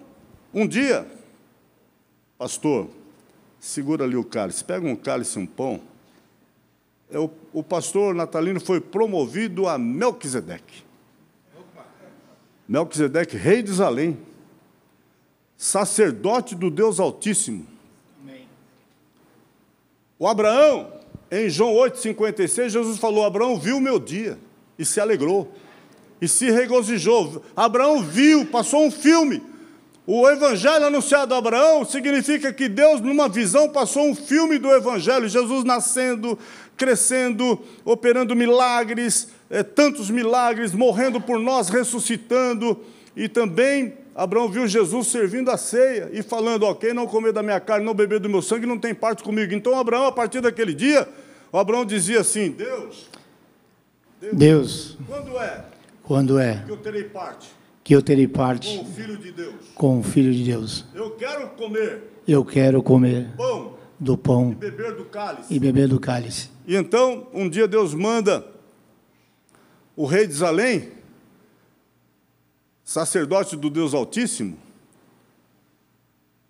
um 0.51 0.68
dia, 0.68 1.05
pastor, 2.39 2.89
segura 3.59 4.03
ali 4.03 4.16
o 4.16 4.24
cálice, 4.24 4.64
pega 4.64 4.88
um 4.88 4.95
cálice 4.95 5.38
e 5.38 5.43
um 5.43 5.45
pão. 5.45 5.80
É 7.12 7.20
o, 7.20 7.30
o 7.53 7.62
pastor 7.62 8.16
Natalino 8.16 8.59
foi 8.59 8.82
promovido 8.82 9.68
a 9.68 9.78
Melquisedeque. 9.78 10.91
Melquisedeque, 12.72 13.36
rei 13.36 13.61
de 13.61 13.69
Zalém, 13.74 14.17
sacerdote 15.57 16.55
do 16.55 16.72
Deus 16.72 17.01
Altíssimo. 17.01 17.67
Amém. 18.24 18.47
O 20.17 20.26
Abraão, 20.26 20.89
em 21.30 21.49
João 21.49 21.74
8,56, 21.74 22.69
Jesus 22.69 22.97
falou: 22.97 23.26
Abraão 23.26 23.59
viu 23.59 23.76
o 23.76 23.82
meu 23.82 23.99
dia 23.99 24.39
e 24.80 24.86
se 24.86 25.01
alegrou, 25.01 25.53
e 26.22 26.30
se 26.30 26.49
regozijou. 26.49 27.43
Abraão 27.57 28.01
viu, 28.01 28.45
passou 28.45 28.86
um 28.86 28.91
filme. 28.91 29.43
O 30.07 30.26
evangelho 30.30 30.86
anunciado 30.86 31.34
a 31.34 31.39
Abraão 31.39 31.84
significa 31.84 32.53
que 32.53 32.69
Deus, 32.69 33.01
numa 33.01 33.28
visão, 33.28 33.67
passou 33.67 34.07
um 34.07 34.15
filme 34.15 34.57
do 34.57 34.72
evangelho, 34.72 35.28
Jesus 35.28 35.65
nascendo, 35.65 36.39
crescendo, 36.78 37.59
operando 37.84 38.34
milagres, 38.34 39.28
é, 39.52 39.62
tantos 39.62 40.10
milagres, 40.10 40.74
morrendo 40.74 41.22
por 41.22 41.38
nós, 41.39 41.70
ressuscitando, 41.70 42.80
e 43.16 43.28
também 43.28 43.93
Abraão 44.16 44.49
viu 44.49 44.68
Jesus 44.68 45.08
servindo 45.08 45.52
a 45.52 45.58
ceia 45.58 46.10
e 46.12 46.24
falando: 46.24 46.64
Ok, 46.64 46.93
não 46.93 47.06
comer 47.06 47.32
da 47.32 47.43
minha 47.43 47.60
carne, 47.60 47.86
não 47.86 47.93
beber 47.93 48.20
do 48.20 48.30
meu 48.30 48.41
sangue, 48.41 48.66
não 48.66 48.80
tem 48.80 48.95
parte 48.95 49.22
comigo. 49.22 49.54
Então, 49.54 49.78
Abraão, 49.78 50.06
a 50.06 50.12
partir 50.12 50.41
daquele 50.41 50.74
dia, 50.74 51.08
Abraão 51.54 51.86
dizia 51.86 52.22
assim: 52.22 52.52
Deus, 52.52 53.10
Deus, 54.20 54.34
Deus 54.34 54.97
quando 55.08 55.38
é? 55.38 55.66
Quando 56.02 56.39
é? 56.39 56.64
Que 56.66 56.72
eu 56.72 56.78
terei 56.78 57.04
parte 57.04 57.62
que 57.84 57.95
eu 57.95 58.02
terei 58.02 58.28
parte 58.28 58.78
com 58.78 58.84
o 58.84 58.86
Filho 58.86 59.18
de 59.18 59.32
Deus. 59.32 59.56
Com 59.76 59.99
o 59.99 60.04
Filho 60.04 60.34
de 60.34 60.43
Deus. 60.43 60.86
Eu 60.93 61.12
quero 61.12 61.49
comer. 61.49 62.04
Eu 62.28 62.45
quero 62.45 62.84
comer 62.84 63.32
pão, 63.36 63.74
do 63.99 64.18
pão 64.18 64.52
e 64.52 64.56
beber 64.56 64.95
do 64.95 65.06
cálice. 65.06 65.54
E 65.54 65.60
beber 65.60 65.88
do 65.88 65.99
cálice. 65.99 66.49
E 66.68 66.76
então, 66.76 67.28
um 67.34 67.49
dia 67.49 67.68
Deus 67.68 67.93
manda 67.93 68.45
o 69.96 70.06
rei 70.06 70.28
de 70.28 70.34
Zalém, 70.34 70.92
sacerdote 72.84 73.56
do 73.56 73.70
Deus 73.70 73.94
Altíssimo, 73.94 74.58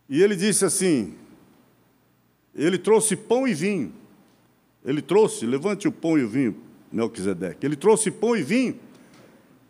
e 0.10 0.22
ele 0.22 0.36
disse 0.36 0.66
assim: 0.66 1.16
ele 2.56 2.78
trouxe 2.78 3.16
pão 3.16 3.48
e 3.48 3.54
vinho. 3.54 3.94
Ele 4.84 5.02
trouxe, 5.02 5.46
levante 5.46 5.88
o 5.88 5.92
pão 5.92 6.18
e 6.18 6.24
o 6.24 6.30
vinho, 6.30 6.56
Melquisedeque. 6.92 7.66
Ele 7.66 7.76
trouxe 7.76 8.10
pão 8.10 8.36
e 8.36 8.42
vinho 8.42 8.80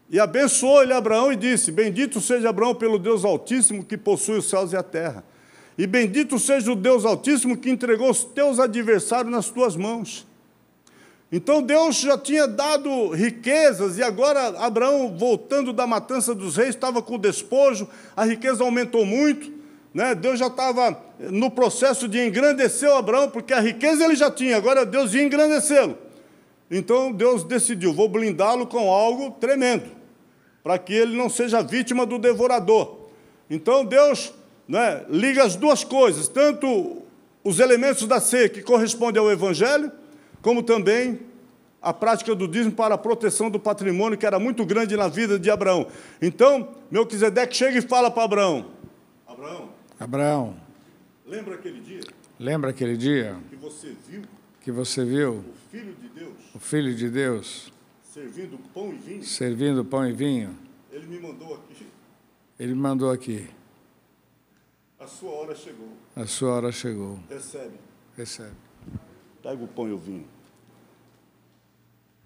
e 0.09 0.19
abençoou 0.19 0.81
ele 0.81 0.93
Abraão 0.93 1.31
e 1.31 1.35
disse: 1.35 1.71
Bendito 1.71 2.19
seja 2.19 2.49
Abraão 2.49 2.73
pelo 2.73 2.97
Deus 2.97 3.23
Altíssimo 3.23 3.83
que 3.83 3.97
possui 3.97 4.37
os 4.37 4.49
céus 4.49 4.71
e 4.71 4.77
a 4.77 4.83
terra. 4.83 5.23
E 5.77 5.87
bendito 5.87 6.37
seja 6.37 6.71
o 6.71 6.75
Deus 6.75 7.05
Altíssimo 7.05 7.57
que 7.57 7.69
entregou 7.69 8.09
os 8.09 8.23
teus 8.23 8.59
adversários 8.59 9.31
nas 9.31 9.49
tuas 9.49 9.75
mãos. 9.75 10.27
Então 11.31 11.61
Deus 11.61 11.95
já 11.95 12.17
tinha 12.17 12.45
dado 12.45 13.09
riquezas, 13.09 13.97
e 13.97 14.03
agora 14.03 14.47
Abraão, 14.59 15.15
voltando 15.17 15.71
da 15.71 15.87
matança 15.87 16.35
dos 16.35 16.57
reis, 16.57 16.69
estava 16.69 17.01
com 17.01 17.17
despojo, 17.17 17.87
a 18.15 18.25
riqueza 18.25 18.63
aumentou 18.63 19.05
muito. 19.05 19.51
Né? 19.93 20.13
Deus 20.13 20.39
já 20.39 20.47
estava 20.47 20.97
no 21.19 21.49
processo 21.49 22.07
de 22.07 22.19
engrandecer 22.19 22.91
Abraão, 22.91 23.29
porque 23.29 23.53
a 23.53 23.59
riqueza 23.59 24.03
ele 24.03 24.15
já 24.15 24.29
tinha, 24.29 24.57
agora 24.57 24.85
Deus 24.85 25.13
ia 25.13 25.23
engrandecê-lo. 25.23 25.97
Então 26.69 27.11
Deus 27.11 27.43
decidiu: 27.43 27.93
vou 27.93 28.09
blindá-lo 28.09 28.67
com 28.67 28.89
algo 28.89 29.31
tremendo 29.31 30.01
para 30.63 30.77
que 30.77 30.93
ele 30.93 31.17
não 31.17 31.29
seja 31.29 31.61
vítima 31.61 32.05
do 32.05 32.19
devorador. 32.19 32.97
Então 33.49 33.83
Deus 33.83 34.33
né, 34.67 35.03
liga 35.09 35.43
as 35.43 35.55
duas 35.55 35.83
coisas, 35.83 36.27
tanto 36.27 37.01
os 37.43 37.59
elementos 37.59 38.07
da 38.07 38.19
ceia 38.19 38.47
que 38.47 38.61
correspondem 38.61 39.21
ao 39.21 39.31
Evangelho, 39.31 39.91
como 40.41 40.63
também 40.63 41.19
a 41.81 41.93
prática 41.93 42.35
do 42.35 42.47
dízimo 42.47 42.73
para 42.73 42.95
a 42.95 42.97
proteção 42.97 43.49
do 43.49 43.59
patrimônio, 43.59 44.17
que 44.17 44.25
era 44.25 44.39
muito 44.39 44.65
grande 44.65 44.95
na 44.95 45.07
vida 45.07 45.39
de 45.39 45.49
Abraão. 45.49 45.87
Então, 46.21 46.69
Melquisedeque 46.89 47.55
chega 47.55 47.77
e 47.77 47.81
fala 47.81 48.11
para 48.11 48.23
Abraão: 48.23 48.71
Abraão, 49.27 49.69
Abraão, 49.99 50.55
lembra 51.25 51.55
aquele 51.55 51.79
dia? 51.79 52.01
Lembra 52.39 52.69
aquele 52.71 52.97
dia 52.97 53.37
que 53.49 53.55
você 53.55 53.95
viu? 54.07 54.21
Que 54.61 54.71
você 54.71 55.03
viu 55.03 55.33
o 55.37 55.69
Filho 55.71 55.93
de 55.93 56.09
Deus? 56.09 56.33
O 56.53 56.59
Filho 56.59 56.95
de 56.95 57.09
Deus 57.09 57.71
Servindo 58.11 58.59
pão 58.73 58.91
e 58.91 58.97
vinho? 58.97 59.23
Servindo 59.23 59.85
pão 59.85 60.05
e 60.05 60.11
vinho. 60.11 60.59
Ele 60.91 61.07
me 61.07 61.17
mandou 61.17 61.55
aqui. 61.55 61.87
Ele 62.59 62.75
mandou 62.75 63.09
aqui. 63.09 63.49
A 64.99 65.07
sua 65.07 65.31
hora 65.31 65.55
chegou. 65.55 65.87
A 66.13 66.27
sua 66.27 66.53
hora 66.55 66.71
chegou. 66.73 67.17
Recebe. 67.29 67.79
Recebe. 68.17 68.70
Pega 69.41 69.63
o 69.63 69.67
pão 69.67 69.87
e 69.87 69.91
o 69.91 69.97
vinho. 69.97 70.27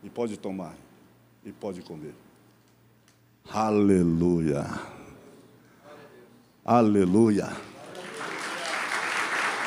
E 0.04 0.10
pode 0.10 0.38
tomar. 0.38 0.76
E 1.44 1.52
pode 1.52 1.82
comer. 1.82 2.14
Aleluia. 3.52 4.66
Aleluia. 6.64 7.50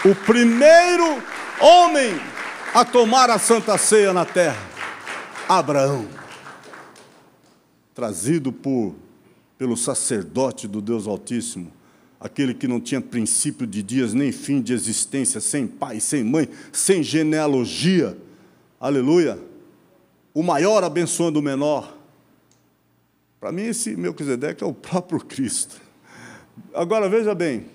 O 0.05 0.15
primeiro 0.27 1.23
homem 1.61 2.15
a 2.75 2.85
tomar 2.85 3.31
a 3.31 3.39
santa 3.39 3.77
ceia 3.79 4.13
na 4.13 4.25
terra 4.25 4.69
Abraão, 5.49 6.07
trazido 7.95 8.53
por, 8.53 8.95
pelo 9.57 9.77
sacerdote 9.77 10.69
do 10.69 10.83
Deus 10.83 11.07
Altíssimo, 11.07 11.73
aquele 12.21 12.53
que 12.55 12.67
não 12.67 12.81
tinha 12.81 13.01
princípio 13.01 13.67
de 13.67 13.83
dias 13.83 14.13
nem 14.13 14.33
fim 14.33 14.61
de 14.61 14.73
existência, 14.73 15.41
sem 15.41 15.67
pai, 15.67 16.01
sem 16.01 16.25
mãe, 16.25 16.49
sem 16.73 17.03
genealogia. 17.03 18.17
Aleluia. 18.81 19.39
O 20.35 20.43
maior 20.43 20.85
abençoando 20.85 21.39
o 21.39 21.43
menor. 21.43 21.97
Para 23.41 23.53
mim, 23.53 23.63
esse 23.63 23.97
Melquisedeque 23.97 24.65
é 24.65 24.67
o 24.67 24.75
próprio 24.75 25.21
Cristo. 25.21 25.81
Agora, 26.75 27.09
veja 27.09 27.35
bem: 27.35 27.67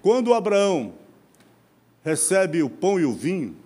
quando 0.00 0.34
Abraão 0.34 0.94
recebe 2.04 2.62
o 2.62 2.68
pão 2.68 2.98
e 2.98 3.04
o 3.04 3.12
vinho, 3.12 3.56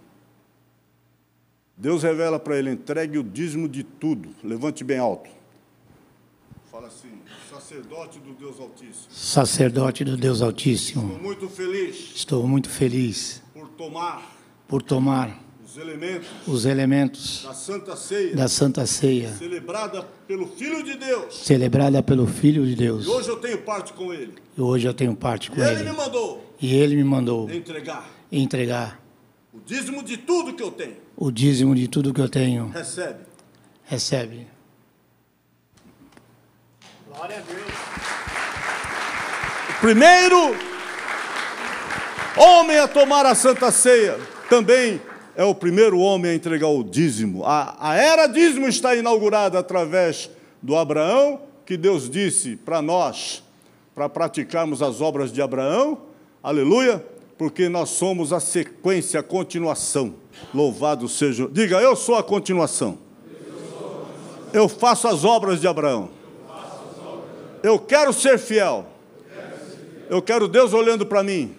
Deus 1.76 2.03
revela 2.03 2.39
para 2.39 2.59
ele: 2.59 2.70
entregue 2.70 3.18
o 3.18 3.24
dízimo 3.24 3.68
de 3.68 3.82
tudo. 3.82 4.34
Levante 4.45 4.84
bem 4.84 4.99
alto. 4.99 5.30
Fala 6.70 6.89
assim: 6.89 7.09
sacerdote 7.67 8.21
do 8.21 8.33
Deus 8.33 8.61
Altíssimo. 8.61 9.11
Sacerdote 9.11 10.05
do 10.05 10.17
Deus 10.17 10.41
Altíssimo. 10.41 11.03
Estou 11.03 11.19
muito 11.19 11.49
feliz. 11.49 12.12
Estou 12.14 12.47
muito 12.47 12.69
feliz. 12.69 13.43
Por 13.53 13.69
tomar. 13.71 14.37
Por 14.69 14.83
tomar. 14.83 15.43
Os 15.64 15.77
elementos. 15.77 16.29
Os 16.47 16.64
elementos. 16.64 17.43
Da 17.45 17.55
Santa 17.55 17.97
Ceia. 17.97 18.37
Da 18.37 18.49
Santa 18.49 18.87
Ceia. 18.87 19.33
Celebrada 19.33 20.03
pelo 20.29 20.47
Filho 20.47 20.85
de 20.85 20.95
Deus. 20.97 21.35
Celebrada 21.45 22.03
pelo 22.05 22.29
Filho 22.29 22.64
de 22.64 22.77
Deus. 22.77 23.05
E 23.05 23.09
hoje 23.09 23.29
eu 23.31 23.37
tenho 23.37 23.59
parte 23.59 23.93
com 23.93 24.14
ele. 24.14 24.35
E 24.57 24.61
hoje 24.61 24.87
eu 24.87 24.95
tenho 24.95 25.17
parte 25.17 25.51
com 25.51 25.59
e 25.59 25.62
ele. 25.62 25.81
ele 25.81 25.91
me 25.91 25.97
mandou. 25.97 26.55
E 26.62 26.75
ele 26.75 26.95
me 26.95 27.05
mandou. 27.05 27.51
Entregar. 27.51 28.09
Entregar. 28.31 29.03
O 29.53 29.59
dízimo 29.61 30.05
de 30.05 30.17
tudo 30.17 30.55
que 30.55 30.62
eu 30.62 30.71
tenho 30.71 31.07
o 31.17 31.31
dízimo 31.31 31.75
de 31.75 31.89
tudo 31.89 32.12
que 32.12 32.21
eu 32.21 32.29
tenho. 32.29 32.69
Recebe. 32.69 33.21
Recebe. 33.85 34.47
Glória 37.17 37.39
a 37.39 37.41
Deus. 37.41 37.62
O 39.71 39.81
primeiro 39.81 40.55
homem 42.37 42.79
a 42.79 42.87
tomar 42.87 43.25
a 43.25 43.35
Santa 43.35 43.71
Ceia 43.71 44.21
também 44.51 45.01
é 45.35 45.43
o 45.43 45.55
primeiro 45.55 45.99
homem 45.99 46.33
a 46.33 46.35
entregar 46.35 46.69
o 46.69 46.85
dízimo. 46.85 47.43
A, 47.47 47.75
a 47.81 47.95
era 47.97 48.27
dízimo 48.27 48.69
está 48.69 48.95
inaugurada 48.95 49.59
através 49.59 50.29
do 50.61 50.77
Abraão, 50.77 51.41
que 51.64 51.79
Deus 51.79 52.11
disse 52.11 52.55
para 52.55 52.83
nós, 52.83 53.43
para 53.95 54.11
praticarmos 54.11 54.83
as 54.83 55.01
obras 55.01 55.33
de 55.33 55.41
Abraão, 55.41 56.03
aleluia, 56.43 57.03
porque 57.39 57.67
nós 57.67 57.89
somos 57.89 58.31
a 58.31 58.41
sequência, 58.41 59.21
a 59.21 59.23
continuação. 59.23 60.17
Louvado 60.53 61.09
seja. 61.09 61.49
Diga, 61.51 61.81
eu 61.81 61.97
sou 61.97 62.17
a 62.17 62.23
continuação. 62.23 62.99
Eu 64.53 64.69
faço 64.69 65.09
as 65.09 65.25
obras 65.25 65.62
de 65.62 65.67
Abraão. 65.67 66.16
Eu 67.67 67.81
quero 67.81 68.12
ser 68.12 68.39
fiel. 68.39 68.87
Eu 70.09 70.23
quero 70.23 70.47
Deus 70.47 70.73
olhando 70.73 71.05
para 71.05 71.25
mim. 71.25 71.51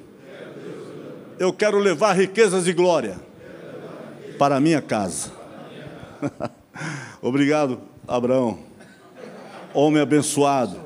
Eu 1.38 1.52
quero 1.52 1.78
levar 1.80 2.14
riquezas 2.14 2.66
e 2.66 2.72
glória. 2.72 3.20
para 4.40 4.56
a 4.56 4.60
minha 4.62 4.82
casa. 4.82 5.34
Obrigado, 7.22 7.82
Abraão. 8.08 8.58
Homem 9.74 10.02
abençoado. 10.02 10.78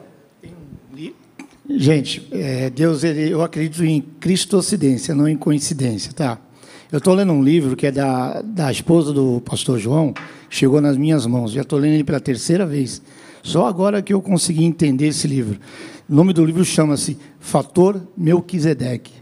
Gente, 1.70 2.28
é, 2.32 2.72
Deus, 2.72 3.04
ele, 3.04 3.30
eu 3.30 3.44
acredito 3.44 3.86
em 3.86 4.02
cristocidência, 4.02 5.14
não 5.14 5.28
em 5.28 5.38
coincidência, 5.38 6.12
tá? 6.14 6.40
Eu 6.92 6.98
estou 6.98 7.14
lendo 7.14 7.32
um 7.32 7.44
livro 7.44 7.76
que 7.76 7.86
é 7.86 7.92
da, 7.92 8.42
da 8.42 8.72
esposa 8.72 9.14
do 9.14 9.40
pastor 9.42 9.78
João, 9.78 10.16
chegou 10.50 10.82
nas 10.82 10.98
minhas 10.98 11.28
mãos. 11.28 11.52
Já 11.52 11.62
estou 11.62 11.78
lendo 11.78 11.94
ele 11.94 12.04
pela 12.04 12.20
terceira 12.20 12.66
vez. 12.66 13.04
Só 13.44 13.66
agora 13.66 14.02
que 14.02 14.14
eu 14.14 14.22
consegui 14.22 14.64
entender 14.64 15.08
esse 15.08 15.28
livro. 15.28 15.60
O 16.10 16.14
nome 16.14 16.34
do 16.34 16.46
livro 16.46 16.64
chama-se 16.64 17.18
Fator 17.40 18.02
Melquisedeque. 18.18 19.14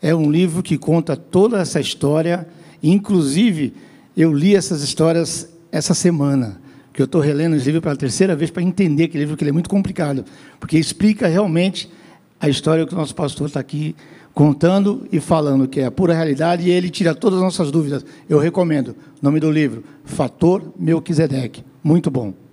É 0.00 0.14
um 0.14 0.30
livro 0.30 0.62
que 0.62 0.78
conta 0.78 1.16
toda 1.16 1.60
essa 1.60 1.80
história. 1.80 2.46
Inclusive, 2.82 3.74
eu 4.16 4.32
li 4.32 4.54
essas 4.54 4.82
histórias 4.82 5.48
essa 5.70 5.94
semana 5.94 6.60
que 6.92 7.02
eu 7.02 7.04
estou 7.04 7.20
relendo 7.20 7.56
esse 7.56 7.66
livro 7.66 7.82
pela 7.82 7.96
terceira 7.96 8.34
vez 8.34 8.50
para 8.50 8.62
entender 8.62 9.04
aquele 9.04 9.24
livro, 9.24 9.36
que 9.36 9.44
ele 9.44 9.50
é 9.50 9.52
muito 9.52 9.68
complicado, 9.68 10.24
porque 10.58 10.78
explica 10.78 11.26
realmente 11.26 11.90
a 12.40 12.48
história 12.48 12.86
que 12.86 12.94
o 12.94 12.96
nosso 12.96 13.14
pastor 13.14 13.48
está 13.48 13.60
aqui 13.60 13.94
contando 14.32 15.06
e 15.12 15.20
falando, 15.20 15.68
que 15.68 15.80
é 15.80 15.86
a 15.86 15.90
pura 15.90 16.14
realidade, 16.14 16.68
e 16.68 16.70
ele 16.70 16.88
tira 16.88 17.14
todas 17.14 17.38
as 17.38 17.44
nossas 17.44 17.70
dúvidas. 17.70 18.04
Eu 18.28 18.38
recomendo. 18.38 18.90
O 18.90 18.94
nome 19.22 19.40
do 19.40 19.50
livro, 19.50 19.84
Fator 20.04 20.72
Melquisedeque. 20.78 21.64
Muito 21.82 22.10
bom. 22.10 22.45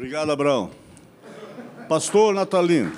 Obrigado, 0.00 0.32
Abraão. 0.32 0.70
Pastor 1.86 2.32
Natalino, 2.32 2.90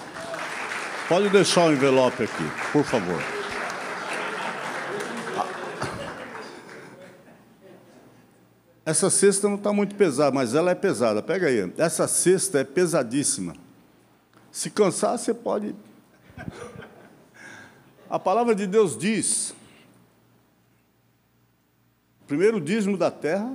pode 1.09 1.31
deixar 1.31 1.69
o 1.69 1.73
envelope 1.73 2.23
aqui, 2.23 2.45
por 2.71 2.85
favor. 2.85 3.21
Essa 8.87 9.11
cesta 9.11 9.49
não 9.49 9.57
está 9.57 9.73
muito 9.73 9.97
pesada, 9.97 10.31
mas 10.31 10.55
ela 10.55 10.71
é 10.71 10.77
pesada. 10.77 11.21
Pega 11.21 11.49
aí. 11.49 11.73
Essa 11.77 12.07
cesta 12.07 12.61
é 12.61 12.65
pesadíssima. 12.65 13.57
Se 14.53 14.71
cansar, 14.71 15.19
você 15.19 15.35
pode. 15.35 15.75
A 18.09 18.19
palavra 18.21 18.55
de 18.55 18.65
Deus 18.65 18.97
diz: 18.97 19.53
primeiro 22.29 22.61
dízimo 22.61 22.97
da 22.97 23.11
terra, 23.11 23.53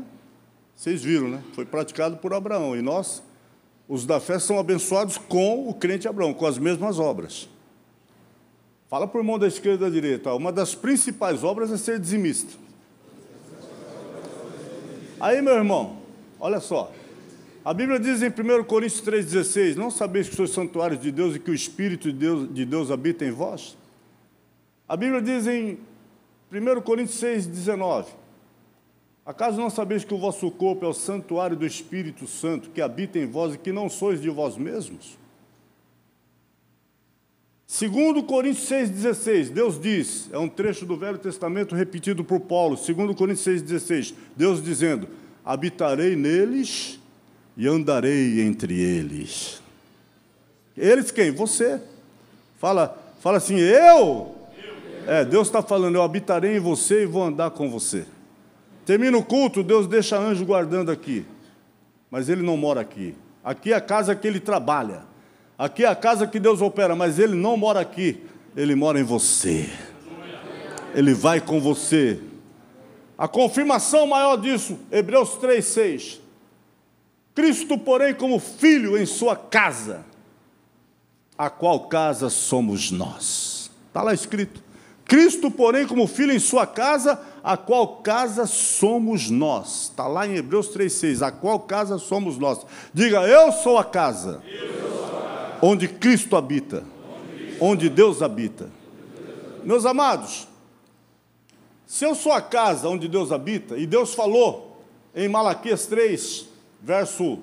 vocês 0.75 1.01
viram, 1.01 1.29
né? 1.29 1.41
Foi 1.53 1.63
praticado 1.65 2.17
por 2.17 2.33
Abraão. 2.33 2.75
E 2.75 2.81
nós, 2.81 3.23
os 3.88 4.05
da 4.05 4.19
fé, 4.19 4.38
são 4.39 4.59
abençoados 4.59 5.17
com 5.17 5.69
o 5.69 5.73
crente 5.73 6.07
Abraão, 6.07 6.33
com 6.33 6.45
as 6.45 6.57
mesmas 6.57 6.99
obras. 6.99 7.47
Fala 8.89 9.07
para 9.07 9.17
o 9.17 9.21
irmão 9.21 9.38
da 9.38 9.47
esquerda 9.47 9.85
e 9.85 9.89
da 9.89 9.93
direita. 9.93 10.33
Uma 10.33 10.51
das 10.51 10.73
principais 10.75 11.43
obras 11.43 11.71
é 11.71 11.77
ser 11.77 11.99
dizimista. 11.99 12.53
Aí, 15.19 15.41
meu 15.41 15.55
irmão, 15.55 15.97
olha 16.39 16.59
só. 16.59 16.91
A 17.65 17.73
Bíblia 17.73 17.99
diz 17.99 18.21
em 18.21 18.27
1 18.27 18.63
Coríntios 18.63 19.01
3,16: 19.01 19.75
Não 19.75 19.91
sabeis 19.91 20.29
que 20.29 20.35
sois 20.35 20.51
santuários 20.51 21.01
de 21.01 21.11
Deus 21.11 21.35
e 21.35 21.39
que 21.39 21.51
o 21.51 21.53
Espírito 21.53 22.11
de 22.11 22.17
Deus, 22.17 22.53
de 22.53 22.65
Deus 22.65 22.91
habita 22.91 23.25
em 23.25 23.31
vós? 23.31 23.75
A 24.88 24.95
Bíblia 24.95 25.21
diz 25.21 25.47
em 25.47 25.77
1 26.49 26.81
Coríntios 26.81 27.19
6,19: 27.21 28.05
Acaso 29.28 29.59
não 29.59 29.69
sabeis 29.69 30.05
que 30.05 30.13
o 30.13 30.17
vosso 30.17 30.49
corpo 30.49 30.86
é 30.86 30.88
o 30.88 30.93
santuário 30.93 31.57
do 31.57 31.65
Espírito 31.65 32.25
Santo 32.25 32.69
que 32.69 32.82
habita 32.82 33.19
em 33.19 33.25
vós 33.25 33.53
e 33.53 33.57
que 33.57 33.73
não 33.73 33.89
sois 33.89 34.21
de 34.21 34.30
vós 34.30 34.55
mesmos? 34.55 35.17
Segundo 37.67 38.23
Coríntios 38.23 38.69
6,16, 38.69 39.49
Deus 39.49 39.78
diz, 39.78 40.30
é 40.32 40.38
um 40.38 40.47
trecho 40.47 40.86
do 40.86 40.95
Velho 40.95 41.17
Testamento 41.17 41.75
repetido 41.75 42.23
por 42.23 42.39
Paulo, 42.39 42.78
segundo 42.78 43.13
Coríntios 43.13 43.45
6,16, 43.45 44.13
Deus 44.34 44.63
dizendo, 44.63 45.09
habitarei 45.43 46.15
neles 46.15 46.97
e 47.57 47.67
andarei 47.67 48.39
entre 48.39 48.80
eles. 48.80 49.61
Eles 50.78 51.11
quem? 51.11 51.32
Você. 51.32 51.82
Fala, 52.57 52.97
fala 53.19 53.39
assim, 53.39 53.57
eu? 53.57 54.34
É, 55.05 55.25
Deus 55.25 55.49
está 55.49 55.61
falando, 55.61 55.95
eu 55.95 56.01
habitarei 56.01 56.55
em 56.55 56.61
você 56.61 57.03
e 57.03 57.05
vou 57.05 57.23
andar 57.23 57.51
com 57.51 57.69
você. 57.69 58.05
Termina 58.88 59.15
o 59.15 59.23
culto, 59.23 59.61
Deus 59.61 59.85
deixa 59.85 60.17
anjo 60.17 60.43
guardando 60.43 60.89
aqui. 60.89 61.23
Mas 62.09 62.27
ele 62.27 62.41
não 62.41 62.57
mora 62.57 62.81
aqui. 62.81 63.13
Aqui 63.43 63.71
é 63.71 63.75
a 63.75 63.81
casa 63.81 64.15
que 64.15 64.27
ele 64.27 64.39
trabalha. 64.39 65.05
Aqui 65.57 65.83
é 65.83 65.88
a 65.88 65.95
casa 65.95 66.27
que 66.27 66.39
Deus 66.39 66.61
opera, 66.61 66.95
mas 66.95 67.17
Ele 67.17 67.35
não 67.35 67.57
mora 67.57 67.79
aqui, 67.79 68.23
Ele 68.55 68.75
mora 68.75 68.99
em 68.99 69.03
você. 69.03 69.67
Ele 70.93 71.15
vai 71.15 71.41
com 71.41 71.59
você. 71.59 72.19
A 73.17 73.27
confirmação 73.27 74.05
maior 74.05 74.38
disso, 74.38 74.77
Hebreus 74.91 75.31
3,6. 75.39 76.19
Cristo, 77.33 77.77
porém, 77.77 78.13
como 78.13 78.39
filho 78.39 78.95
em 78.95 79.05
sua 79.05 79.35
casa, 79.35 80.05
a 81.35 81.49
qual 81.49 81.88
casa 81.88 82.29
somos 82.29 82.91
nós. 82.91 83.71
Está 83.88 84.03
lá 84.03 84.13
escrito. 84.13 84.63
Cristo, 85.05 85.49
porém, 85.49 85.88
como 85.88 86.05
filho 86.05 86.33
em 86.33 86.39
sua 86.39 86.67
casa, 86.67 87.19
a 87.47 87.55
qual 87.55 88.01
casa 88.01 88.45
somos 88.45 89.29
nós. 89.29 89.83
Está 89.83 90.05
lá 90.05 90.27
em 90.27 90.35
Hebreus 90.35 90.67
3,6. 90.67 91.25
A 91.25 91.31
qual 91.31 91.61
casa 91.61 91.97
somos 91.97 92.37
nós. 92.37 92.65
Diga, 92.93 93.21
eu 93.21 93.53
sou 93.53 93.77
a 93.77 93.85
casa. 93.85 94.43
Onde 95.61 95.87
Cristo 95.87 96.35
habita, 96.35 96.83
onde 97.57 97.87
Deus 97.87 98.21
habita. 98.21 98.69
Meus 99.63 99.85
amados, 99.85 100.45
se 101.85 102.03
eu 102.03 102.13
sou 102.15 102.33
a 102.33 102.41
casa 102.41 102.89
onde 102.89 103.07
Deus 103.07 103.31
habita, 103.31 103.77
e 103.77 103.87
Deus 103.87 104.13
falou 104.13 104.81
em 105.15 105.29
Malaquias 105.29 105.85
3, 105.85 106.49
verso 106.81 107.39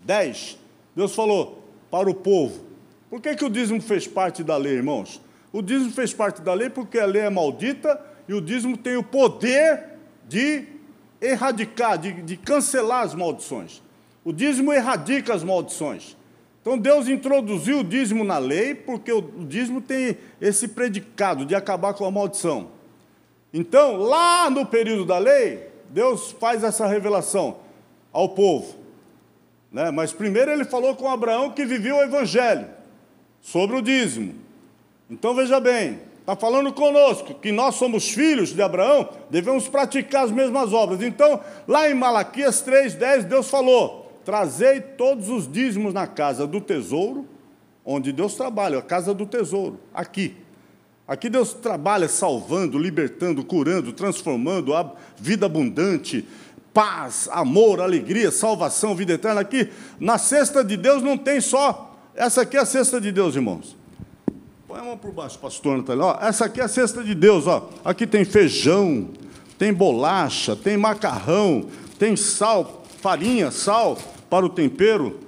10, 0.00 0.58
Deus 0.96 1.14
falou 1.14 1.62
para 1.88 2.10
o 2.10 2.14
povo. 2.14 2.64
Por 3.08 3.20
que, 3.20 3.36
que 3.36 3.44
o 3.44 3.50
dízimo 3.50 3.80
fez 3.80 4.08
parte 4.08 4.42
da 4.42 4.56
lei, 4.56 4.72
irmãos? 4.72 5.20
O 5.52 5.62
dízimo 5.62 5.92
fez 5.92 6.12
parte 6.12 6.42
da 6.42 6.52
lei 6.52 6.68
porque 6.68 6.98
a 6.98 7.06
lei 7.06 7.22
é 7.22 7.30
maldita 7.30 8.12
e 8.28 8.34
o 8.34 8.40
dízimo 8.40 8.76
tem 8.76 8.96
o 8.96 9.02
poder 9.02 9.84
de 10.28 10.64
erradicar, 11.20 11.98
de, 11.98 12.12
de 12.22 12.36
cancelar 12.36 13.02
as 13.02 13.14
maldições. 13.14 13.82
O 14.24 14.32
dízimo 14.32 14.72
erradica 14.72 15.34
as 15.34 15.44
maldições. 15.44 16.16
Então 16.60 16.78
Deus 16.78 17.08
introduziu 17.08 17.80
o 17.80 17.84
dízimo 17.84 18.24
na 18.24 18.38
lei, 18.38 18.74
porque 18.74 19.12
o 19.12 19.20
dízimo 19.20 19.80
tem 19.80 20.16
esse 20.40 20.68
predicado 20.68 21.44
de 21.44 21.54
acabar 21.54 21.92
com 21.92 22.06
a 22.06 22.10
maldição. 22.10 22.68
Então, 23.52 23.96
lá 23.96 24.48
no 24.50 24.66
período 24.66 25.04
da 25.04 25.18
lei, 25.18 25.68
Deus 25.90 26.32
faz 26.32 26.64
essa 26.64 26.86
revelação 26.86 27.58
ao 28.12 28.30
povo. 28.30 28.76
Né? 29.70 29.90
Mas 29.90 30.12
primeiro 30.12 30.50
ele 30.50 30.64
falou 30.64 30.96
com 30.96 31.08
Abraão 31.08 31.50
que 31.50 31.64
vivia 31.64 31.94
o 31.94 32.02
evangelho 32.02 32.66
sobre 33.40 33.76
o 33.76 33.82
dízimo. 33.82 34.34
Então 35.10 35.34
veja 35.34 35.60
bem, 35.60 36.00
está 36.24 36.34
falando 36.34 36.72
conosco 36.72 37.34
que 37.34 37.52
nós 37.52 37.74
somos 37.74 38.08
filhos 38.08 38.48
de 38.48 38.62
Abraão, 38.62 39.10
devemos 39.28 39.68
praticar 39.68 40.24
as 40.24 40.30
mesmas 40.30 40.72
obras. 40.72 41.02
Então, 41.02 41.38
lá 41.68 41.88
em 41.88 41.92
Malaquias 41.92 42.64
3,10, 42.64 43.24
Deus 43.24 43.50
falou: 43.50 44.10
Trazei 44.24 44.80
todos 44.80 45.28
os 45.28 45.50
dízimos 45.50 45.92
na 45.92 46.06
casa 46.06 46.46
do 46.46 46.62
tesouro, 46.62 47.28
onde 47.84 48.10
Deus 48.10 48.34
trabalha, 48.34 48.78
a 48.78 48.82
casa 48.82 49.12
do 49.12 49.26
tesouro, 49.26 49.78
aqui. 49.92 50.34
Aqui 51.06 51.28
Deus 51.28 51.52
trabalha 51.52 52.08
salvando, 52.08 52.78
libertando, 52.78 53.44
curando, 53.44 53.92
transformando 53.92 54.74
a 54.74 54.94
vida 55.18 55.44
abundante, 55.44 56.26
paz, 56.72 57.28
amor, 57.30 57.82
alegria, 57.82 58.30
salvação, 58.30 58.96
vida 58.96 59.12
eterna. 59.12 59.42
Aqui, 59.42 59.68
na 60.00 60.16
cesta 60.16 60.64
de 60.64 60.78
Deus 60.78 61.02
não 61.02 61.18
tem 61.18 61.42
só. 61.42 61.94
Essa 62.14 62.40
aqui 62.40 62.56
é 62.56 62.60
a 62.60 62.64
cesta 62.64 62.98
de 62.98 63.12
Deus, 63.12 63.34
irmãos. 63.34 63.83
Põe 64.74 64.80
a 64.80 64.84
mão 64.86 64.98
por 64.98 65.12
baixo, 65.12 65.38
pastor 65.38 65.76
Natalino. 65.78 66.06
Ó, 66.06 66.18
essa 66.20 66.46
aqui 66.46 66.60
é 66.60 66.64
a 66.64 66.68
cesta 66.68 67.00
de 67.04 67.14
Deus. 67.14 67.46
Ó. 67.46 67.70
Aqui 67.84 68.08
tem 68.08 68.24
feijão, 68.24 69.08
tem 69.56 69.72
bolacha, 69.72 70.56
tem 70.56 70.76
macarrão, 70.76 71.68
tem 71.96 72.16
sal, 72.16 72.84
farinha, 73.00 73.52
sal, 73.52 73.96
para 74.28 74.44
o 74.44 74.48
tempero. 74.48 75.20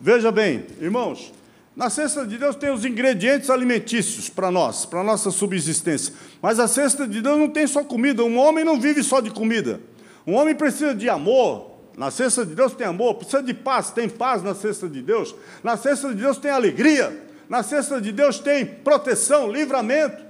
Veja 0.00 0.32
bem, 0.32 0.66
irmãos, 0.80 1.32
na 1.76 1.88
cesta 1.88 2.26
de 2.26 2.38
Deus 2.38 2.56
tem 2.56 2.72
os 2.72 2.84
ingredientes 2.84 3.50
alimentícios 3.50 4.28
para 4.28 4.50
nós, 4.50 4.84
para 4.84 4.98
a 4.98 5.04
nossa 5.04 5.30
subsistência. 5.30 6.12
Mas 6.42 6.58
a 6.58 6.66
cesta 6.66 7.06
de 7.06 7.22
Deus 7.22 7.38
não 7.38 7.48
tem 7.48 7.68
só 7.68 7.84
comida. 7.84 8.24
Um 8.24 8.36
homem 8.36 8.64
não 8.64 8.80
vive 8.80 9.04
só 9.04 9.20
de 9.20 9.30
comida. 9.30 9.80
Um 10.26 10.34
homem 10.34 10.56
precisa 10.56 10.92
de 10.92 11.08
amor. 11.08 11.70
Na 11.96 12.10
cesta 12.10 12.44
de 12.44 12.52
Deus 12.52 12.74
tem 12.74 12.88
amor, 12.88 13.14
precisa 13.14 13.44
de 13.44 13.54
paz, 13.54 13.92
tem 13.92 14.08
paz 14.08 14.42
na 14.42 14.56
cesta 14.56 14.88
de 14.88 15.00
Deus. 15.00 15.36
Na 15.62 15.76
cesta 15.76 16.08
de 16.08 16.16
Deus 16.16 16.36
tem 16.36 16.50
alegria. 16.50 17.27
Na 17.48 17.62
cesta 17.62 18.00
de 18.00 18.12
Deus 18.12 18.38
tem 18.38 18.64
proteção, 18.64 19.50
livramento. 19.50 20.28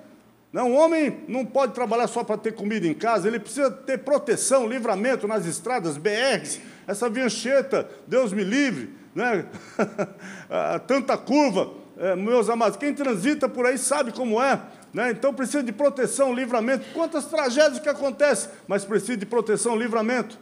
Não, 0.53 0.71
um 0.71 0.77
homem 0.77 1.25
não 1.29 1.45
pode 1.45 1.75
trabalhar 1.75 2.07
só 2.07 2.25
para 2.25 2.39
ter 2.39 2.53
comida 2.53 2.87
em 2.87 2.95
casa, 2.95 3.29
ele 3.29 3.39
precisa 3.39 3.71
ter 3.71 3.99
proteção, 3.99 4.67
livramento 4.67 5.27
nas 5.29 5.45
estradas, 5.45 5.99
BRs, 5.99 6.61
essa 6.87 7.11
vincheta, 7.11 7.87
Deus 8.07 8.33
me 8.33 8.43
livre, 8.43 8.95
né? 9.15 9.45
tanta 10.87 11.19
curva. 11.19 11.71
É, 11.99 12.15
meus 12.15 12.49
amados, 12.49 12.79
quem 12.79 12.95
transita 12.95 13.49
por 13.49 13.67
aí 13.67 13.77
sabe 13.77 14.13
como 14.13 14.41
é. 14.41 14.61
né? 14.95 15.11
então 15.11 15.35
precisa 15.35 15.63
de 15.63 15.73
proteção, 15.73 16.33
livramento. 16.33 16.87
Quantas 16.95 17.27
tragédias 17.27 17.81
que 17.81 17.89
acontecem, 17.89 18.51
mas 18.69 18.85
precisa 18.85 19.17
de 19.17 19.27
proteção, 19.27 19.77
livramento. 19.77 20.39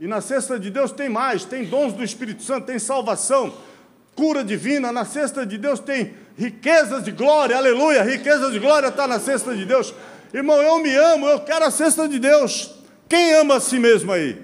E 0.00 0.08
na 0.08 0.20
cesta 0.20 0.58
de 0.58 0.70
Deus 0.70 0.90
tem 0.90 1.08
mais, 1.08 1.44
tem 1.44 1.64
dons 1.64 1.92
do 1.92 2.02
Espírito 2.02 2.42
Santo, 2.42 2.66
tem 2.66 2.78
salvação, 2.78 3.54
cura 4.14 4.44
divina. 4.44 4.92
Na 4.92 5.04
cesta 5.04 5.44
de 5.44 5.58
Deus 5.58 5.80
tem 5.80 6.14
riquezas 6.36 7.04
de 7.04 7.12
glória, 7.12 7.56
aleluia, 7.56 8.02
riquezas 8.02 8.52
de 8.52 8.58
glória 8.58 8.88
está 8.88 9.06
na 9.06 9.20
cesta 9.20 9.54
de 9.54 9.64
Deus. 9.64 9.94
Irmão, 10.32 10.60
eu 10.60 10.82
me 10.82 10.94
amo, 10.94 11.26
eu 11.26 11.40
quero 11.40 11.64
a 11.64 11.70
cesta 11.70 12.08
de 12.08 12.18
Deus. 12.18 12.74
Quem 13.08 13.34
ama 13.34 13.56
a 13.56 13.60
si 13.60 13.78
mesmo 13.78 14.10
aí? 14.10 14.42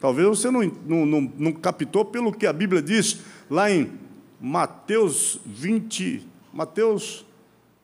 Talvez 0.00 0.26
você 0.26 0.50
não, 0.50 0.62
não, 0.86 1.06
não, 1.06 1.32
não 1.36 1.52
captou 1.52 2.04
pelo 2.04 2.32
que 2.32 2.46
a 2.46 2.52
Bíblia 2.52 2.80
diz 2.80 3.18
lá 3.48 3.70
em 3.70 3.92
Mateus 4.40 5.38
20, 5.44 6.26
Mateus, 6.52 7.24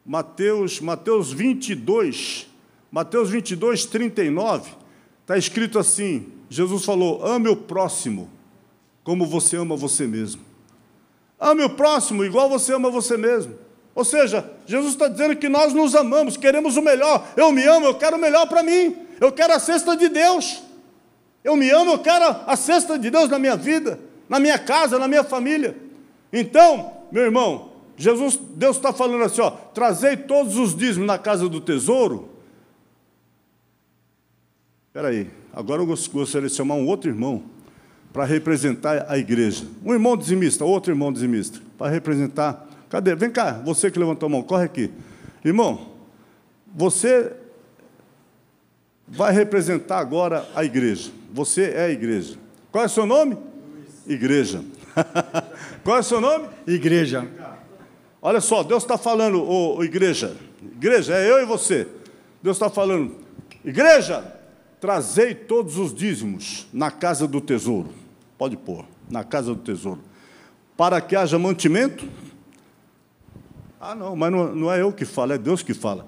Mateus, 0.05 0.81
Mateus 0.81 1.33
22, 1.33 2.49
Mateus 2.91 3.29
22, 3.29 3.85
39, 3.85 4.71
está 5.21 5.37
escrito 5.37 5.79
assim: 5.79 6.27
Jesus 6.49 6.85
falou, 6.85 7.25
ame 7.25 7.49
o 7.49 7.57
próximo 7.57 8.31
como 9.07 9.25
você 9.25 9.57
ama 9.57 9.77
você 9.77 10.05
mesmo. 10.05 10.43
Ame 11.39 11.63
o 11.63 11.71
próximo 11.71 12.25
igual 12.25 12.49
você 12.49 12.75
ama 12.75 12.91
você 12.91 13.17
mesmo. 13.17 13.55
Ou 13.95 14.05
seja, 14.05 14.51
Jesus 14.67 14.95
está 14.95 15.07
dizendo 15.07 15.37
que 15.37 15.49
nós 15.49 15.73
nos 15.73 15.95
amamos, 15.95 16.37
queremos 16.37 16.77
o 16.77 16.83
melhor. 16.83 17.25
Eu 17.37 17.53
me 17.53 17.65
amo, 17.65 17.87
eu 17.87 17.95
quero 17.95 18.17
o 18.17 18.21
melhor 18.21 18.49
para 18.49 18.65
mim. 18.65 18.97
Eu 19.21 19.31
quero 19.31 19.53
a 19.53 19.61
cesta 19.61 19.97
de 19.97 20.09
Deus. 20.09 20.61
Eu 21.45 21.55
me 21.55 21.71
amo, 21.71 21.93
eu 21.93 21.99
quero 22.01 22.25
a 22.49 22.57
cesta 22.57 22.99
de 22.99 23.09
Deus 23.09 23.29
na 23.29 23.39
minha 23.39 23.57
vida, 23.57 24.01
na 24.29 24.41
minha 24.41 24.59
casa, 24.59 24.99
na 24.99 25.07
minha 25.07 25.23
família. 25.23 25.77
Então, 26.33 26.95
meu 27.13 27.23
irmão, 27.23 27.71
Jesus, 27.97 28.37
Deus 28.37 28.75
está 28.75 28.93
falando 28.93 29.23
assim, 29.23 29.41
ó, 29.41 29.53
trazei 29.53 30.17
todos 30.17 30.57
os 30.57 30.75
dízimos 30.75 31.07
na 31.07 31.17
casa 31.17 31.49
do 31.49 31.61
tesouro. 31.61 32.29
Espera 34.89 35.11
aí, 35.11 35.31
agora 35.53 35.81
eu 35.81 35.87
gostaria 35.87 36.49
de 36.49 36.57
chamar 36.57 36.75
um 36.75 36.89
outro 36.89 37.09
irmão 37.09 37.55
para 38.17 38.25
representar 38.25 39.05
a 39.11 39.19
igreja. 39.19 39.67
Um 39.85 39.93
irmão 39.93 40.17
dizimista, 40.17 40.65
outro 40.65 40.91
irmão 40.91 41.13
dizimista, 41.13 41.61
para 41.77 41.91
representar. 41.91 42.67
Cadê? 42.89 43.15
Vem 43.15 43.31
cá, 43.31 43.61
você 43.63 43.91
que 43.91 43.99
levantou 43.99 44.27
a 44.27 44.31
mão, 44.31 44.43
corre 44.43 44.65
aqui. 44.65 44.91
Irmão, 45.45 45.89
você 46.75 47.31
vai 49.07 49.35
representar 49.35 49.99
agora 49.99 50.49
a 50.55 50.65
igreja. 50.65 51.11
Você 51.31 51.65
é 51.65 51.85
a 51.85 51.91
igreja. 51.91 52.39
Qual 52.73 52.85
é 52.85 52.87
o 52.87 52.91
seu 52.91 53.05
nome? 53.05 53.37
Igreja. 54.07 54.65
Qual 55.85 55.99
é 55.99 56.01
o 56.01 56.03
seu 56.03 56.19
nome? 56.19 56.49
Igreja. 56.67 57.29
Olha 58.23 58.41
só, 58.41 58.63
Deus 58.63 58.83
está 58.83 58.97
falando, 58.97 59.43
ô, 59.43 59.77
ô, 59.77 59.85
igreja. 59.85 60.35
Igreja, 60.63 61.15
é 61.15 61.31
eu 61.31 61.43
e 61.43 61.45
você. 61.45 61.87
Deus 62.43 62.57
está 62.57 62.71
falando, 62.71 63.15
igreja, 63.63 64.25
trazei 64.81 65.35
todos 65.35 65.77
os 65.77 65.95
dízimos 65.95 66.67
na 66.73 66.91
casa 66.91 67.29
do 67.29 67.43
tesouro. 67.43 68.06
Pode 68.39 68.57
pôr, 68.57 68.85
na 69.11 69.25
casa 69.25 69.55
do 69.55 69.61
tesouro. 69.61 70.01
Para 70.77 71.01
que 71.01 71.17
haja 71.17 71.39
mantimento. 71.39 72.09
Ah, 73.81 73.95
não, 73.95 74.17
mas 74.17 74.33
não, 74.33 74.55
não 74.55 74.73
é 74.73 74.83
eu 74.83 74.93
que 74.93 75.05
falo, 75.05 75.33
é 75.33 75.39
Deus 75.39 75.63
que 75.63 75.73
fala. 75.73 76.07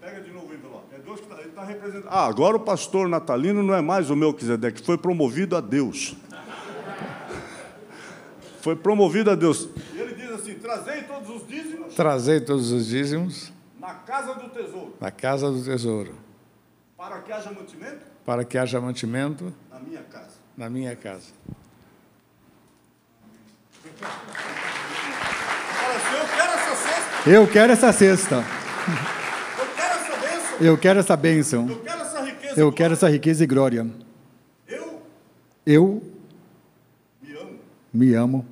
Pega 0.00 0.20
de 0.20 0.30
novo 0.30 0.50
o 0.50 0.54
envelope. 0.54 0.94
É 0.94 0.98
Deus 0.98 1.20
que 1.20 1.26
está 1.26 1.36
tá 1.36 1.64
representando. 1.64 2.08
Ah, 2.08 2.26
agora 2.26 2.56
o 2.56 2.60
pastor 2.60 3.08
natalino 3.08 3.62
não 3.62 3.74
é 3.74 3.82
mais 3.82 4.10
o 4.10 4.16
meu 4.16 4.28
Melquisedeque, 4.28 4.82
foi 4.82 4.96
promovido 4.96 5.56
a 5.56 5.60
Deus 5.60 6.16
foi 8.60 8.76
promovido 8.76 9.30
a 9.30 9.34
Deus. 9.34 9.68
E 9.94 9.98
ele 9.98 10.14
diz 10.14 10.30
assim: 10.30 10.54
trazei 10.54 11.02
todos 11.02 11.30
os 11.30 11.46
dízimos. 11.46 11.94
Trazei 11.94 12.40
todos 12.40 12.72
os 12.72 12.86
dízimos. 12.86 13.52
Na 13.78 13.94
casa 13.94 14.34
do 14.34 14.48
tesouro. 14.48 14.94
Na 15.00 15.10
casa 15.10 15.50
do 15.50 15.62
tesouro. 15.62 16.14
Para 16.96 17.20
que 17.20 17.32
haja 17.32 17.52
mantimento. 17.52 18.06
Para 18.24 18.44
que 18.44 18.58
haja 18.58 18.80
mantimento. 18.80 19.54
Na 19.70 19.78
minha 19.78 20.02
casa. 20.02 20.36
Na 20.56 20.70
minha 20.70 20.96
casa. 20.96 21.32
Eu 26.06 26.28
quero 26.28 26.52
essa 26.52 26.76
cesta. 26.76 27.26
Eu 27.30 27.46
quero 27.48 27.72
essa 27.72 27.86
cesta. 27.96 28.44
Eu 29.60 29.66
quero 29.66 29.98
essa 29.98 30.16
bênção. 30.16 30.60
Eu 30.60 30.78
quero 30.78 31.00
essa 31.00 31.16
bênção. 31.16 31.68
Eu 31.68 31.82
quero 31.82 32.02
essa 32.02 32.20
riqueza. 32.20 32.60
Eu 32.60 32.72
quero 32.72 32.92
essa 32.92 33.08
riqueza 33.10 33.44
e 33.44 33.46
glória. 33.46 33.86
Eu. 34.68 35.02
Eu. 35.66 36.02
Me 37.22 37.32
amo. 37.34 37.58
Me 37.92 38.14
amo. 38.14 38.46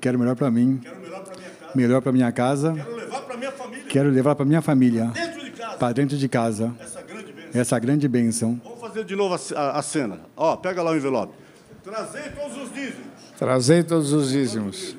Quero 0.00 0.18
melhor 0.18 0.34
para 0.36 0.50
mim. 0.50 0.78
Quero 0.82 1.00
melhor 1.00 1.22
para 1.22 1.32
minha 1.36 1.52
casa. 1.52 1.72
Melhor 1.74 2.02
para 2.02 2.12
minha 2.12 2.32
casa. 2.32 2.72
Quero 2.74 2.96
levar 2.96 3.20
para 3.22 3.36
minha 3.36 3.52
família. 3.52 3.84
Quero 3.88 4.10
levar 4.10 4.34
para 4.34 4.44
minha 4.44 4.62
família. 4.62 5.04
Dentro 5.06 5.44
de 5.44 5.50
casa. 5.50 5.76
Para 5.76 5.92
dentro 5.92 6.16
de 6.16 6.28
casa. 6.28 6.74
Essa 6.80 7.02
grande 7.02 7.32
bênção. 7.32 7.60
Essa 7.60 7.78
grande 7.78 8.08
bênção. 8.08 8.60
Vamos 8.64 8.80
fazer 8.80 9.04
de 9.04 9.14
novo 9.16 9.34
a, 9.34 9.60
a, 9.60 9.78
a 9.78 9.82
cena. 9.82 10.20
Ó, 10.36 10.56
pega 10.56 10.82
lá 10.82 10.90
o 10.90 10.96
envelope. 10.96 11.34
Trazei 11.82 12.30
todos 12.30 12.56
os 12.56 12.72
dízimos. 12.74 13.19
Trazei 13.40 13.82
todos 13.82 14.12
os 14.12 14.30
dízimos. 14.30 14.94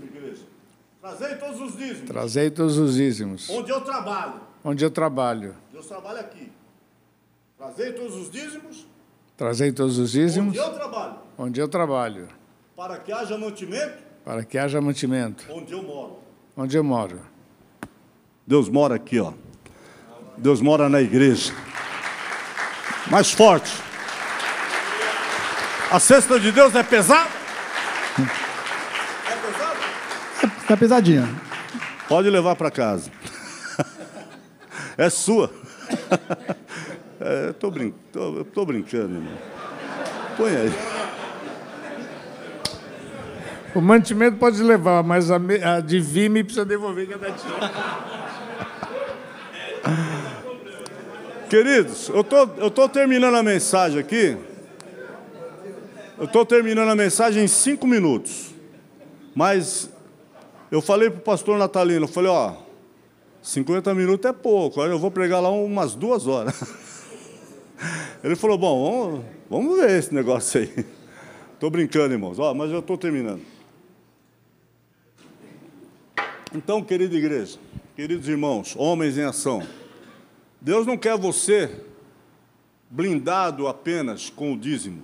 Trazei 0.99 1.35
todos 1.35 1.61
os 1.61 1.77
dízimos. 1.77 2.09
Trazei 2.09 2.51
todos 2.51 2.77
os 2.77 2.95
dízimos. 2.95 3.49
Onde 3.49 3.71
eu 3.71 3.79
trabalho. 3.79 4.33
Onde 4.65 4.83
eu 4.83 4.91
trabalho. 4.91 5.55
Deus 5.71 5.85
trabalha 5.85 6.19
aqui. 6.19 6.51
Trazei 7.57 7.93
todos 7.93 8.15
os 8.17 8.29
dízimos. 8.29 8.85
Trazei 9.37 9.71
todos 9.71 9.97
os 9.97 10.11
dízimos. 10.11 10.49
Onde 10.49 10.57
eu 10.57 10.73
trabalho. 10.73 11.15
Onde 11.37 11.61
eu 11.61 11.67
trabalho. 11.69 12.27
Para 12.75 12.97
que 12.97 13.13
haja 13.13 13.37
mantimento 13.37 14.11
para 14.23 14.43
que 14.43 14.57
haja 14.57 14.79
mantimento. 14.79 15.45
Onde 15.49 15.73
eu 15.73 15.83
moro. 15.83 16.19
Onde 16.55 16.77
eu 16.77 16.83
moro. 16.83 17.21
Deus 18.45 18.69
mora 18.69 18.95
aqui, 18.95 19.19
ó. 19.19 19.33
Deus 20.37 20.61
mora 20.61 20.87
na 20.89 21.01
igreja. 21.01 21.53
Mais 23.09 23.31
forte. 23.31 23.71
A 25.91 25.99
cesta 25.99 26.39
de 26.39 26.51
Deus 26.51 26.73
é 26.75 26.83
pesada? 26.83 27.29
É 29.27 29.35
pesada? 29.35 29.79
Está 30.71 30.79
pesadinha. 30.79 31.27
Pode 32.07 32.29
levar 32.29 32.55
para 32.55 32.71
casa. 32.71 33.11
É 34.97 35.09
sua. 35.09 35.51
É, 37.19 37.49
Estou 37.49 37.69
brin 37.69 37.93
tô, 38.11 38.45
tô 38.45 38.65
brincando, 38.65 39.15
irmão. 39.15 39.33
Põe 40.37 40.55
aí. 40.55 40.71
O 43.75 43.81
mantimento 43.81 44.37
pode 44.37 44.63
levar, 44.63 45.03
mas 45.03 45.29
a, 45.29 45.35
a 45.35 45.81
de 45.81 45.99
Vime 45.99 46.41
precisa 46.41 46.65
devolver 46.65 47.07
cada 47.09 47.27
é 47.27 47.31
dia. 47.31 47.71
Queridos, 51.49 52.07
eu 52.07 52.23
tô, 52.23 52.43
estou 52.43 52.71
tô 52.71 52.87
terminando 52.89 53.35
a 53.35 53.43
mensagem 53.43 53.99
aqui. 53.99 54.37
Eu 56.17 56.25
estou 56.25 56.45
terminando 56.45 56.89
a 56.89 56.95
mensagem 56.95 57.43
em 57.43 57.47
cinco 57.47 57.85
minutos. 57.85 58.53
Mas 59.35 59.89
eu 60.71 60.81
falei 60.81 61.09
para 61.09 61.19
o 61.19 61.21
pastor 61.21 61.59
Natalino, 61.59 62.05
eu 62.05 62.07
falei, 62.07 62.31
ó, 62.31 62.55
50 63.41 63.93
minutos 63.93 64.29
é 64.29 64.31
pouco, 64.31 64.81
eu 64.81 64.97
vou 64.97 65.11
pregar 65.11 65.41
lá 65.41 65.51
umas 65.51 65.93
duas 65.93 66.27
horas. 66.27 66.63
Ele 68.23 68.35
falou, 68.37 68.57
bom, 68.57 68.91
vamos, 68.91 69.25
vamos 69.49 69.79
ver 69.79 69.91
esse 69.99 70.13
negócio 70.13 70.61
aí. 70.61 70.85
Estou 71.53 71.69
brincando, 71.69 72.13
irmãos, 72.13 72.39
ó, 72.39 72.53
mas 72.53 72.71
eu 72.71 72.79
estou 72.79 72.97
terminando. 72.97 73.41
Então, 76.55 76.83
querida 76.83 77.15
igreja, 77.15 77.59
queridos 77.95 78.27
irmãos, 78.27 78.73
homens 78.75 79.15
em 79.15 79.23
ação, 79.23 79.61
Deus 80.59 80.87
não 80.87 80.97
quer 80.97 81.15
você 81.15 81.69
blindado 82.89 83.67
apenas 83.67 84.29
com 84.31 84.53
o 84.53 84.57
dízimo. 84.57 85.03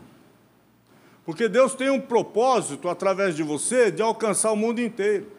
Porque 1.23 1.47
Deus 1.47 1.75
tem 1.75 1.91
um 1.91 2.01
propósito 2.01 2.89
através 2.89 3.35
de 3.35 3.43
você 3.43 3.91
de 3.91 4.01
alcançar 4.01 4.51
o 4.51 4.55
mundo 4.55 4.81
inteiro. 4.81 5.36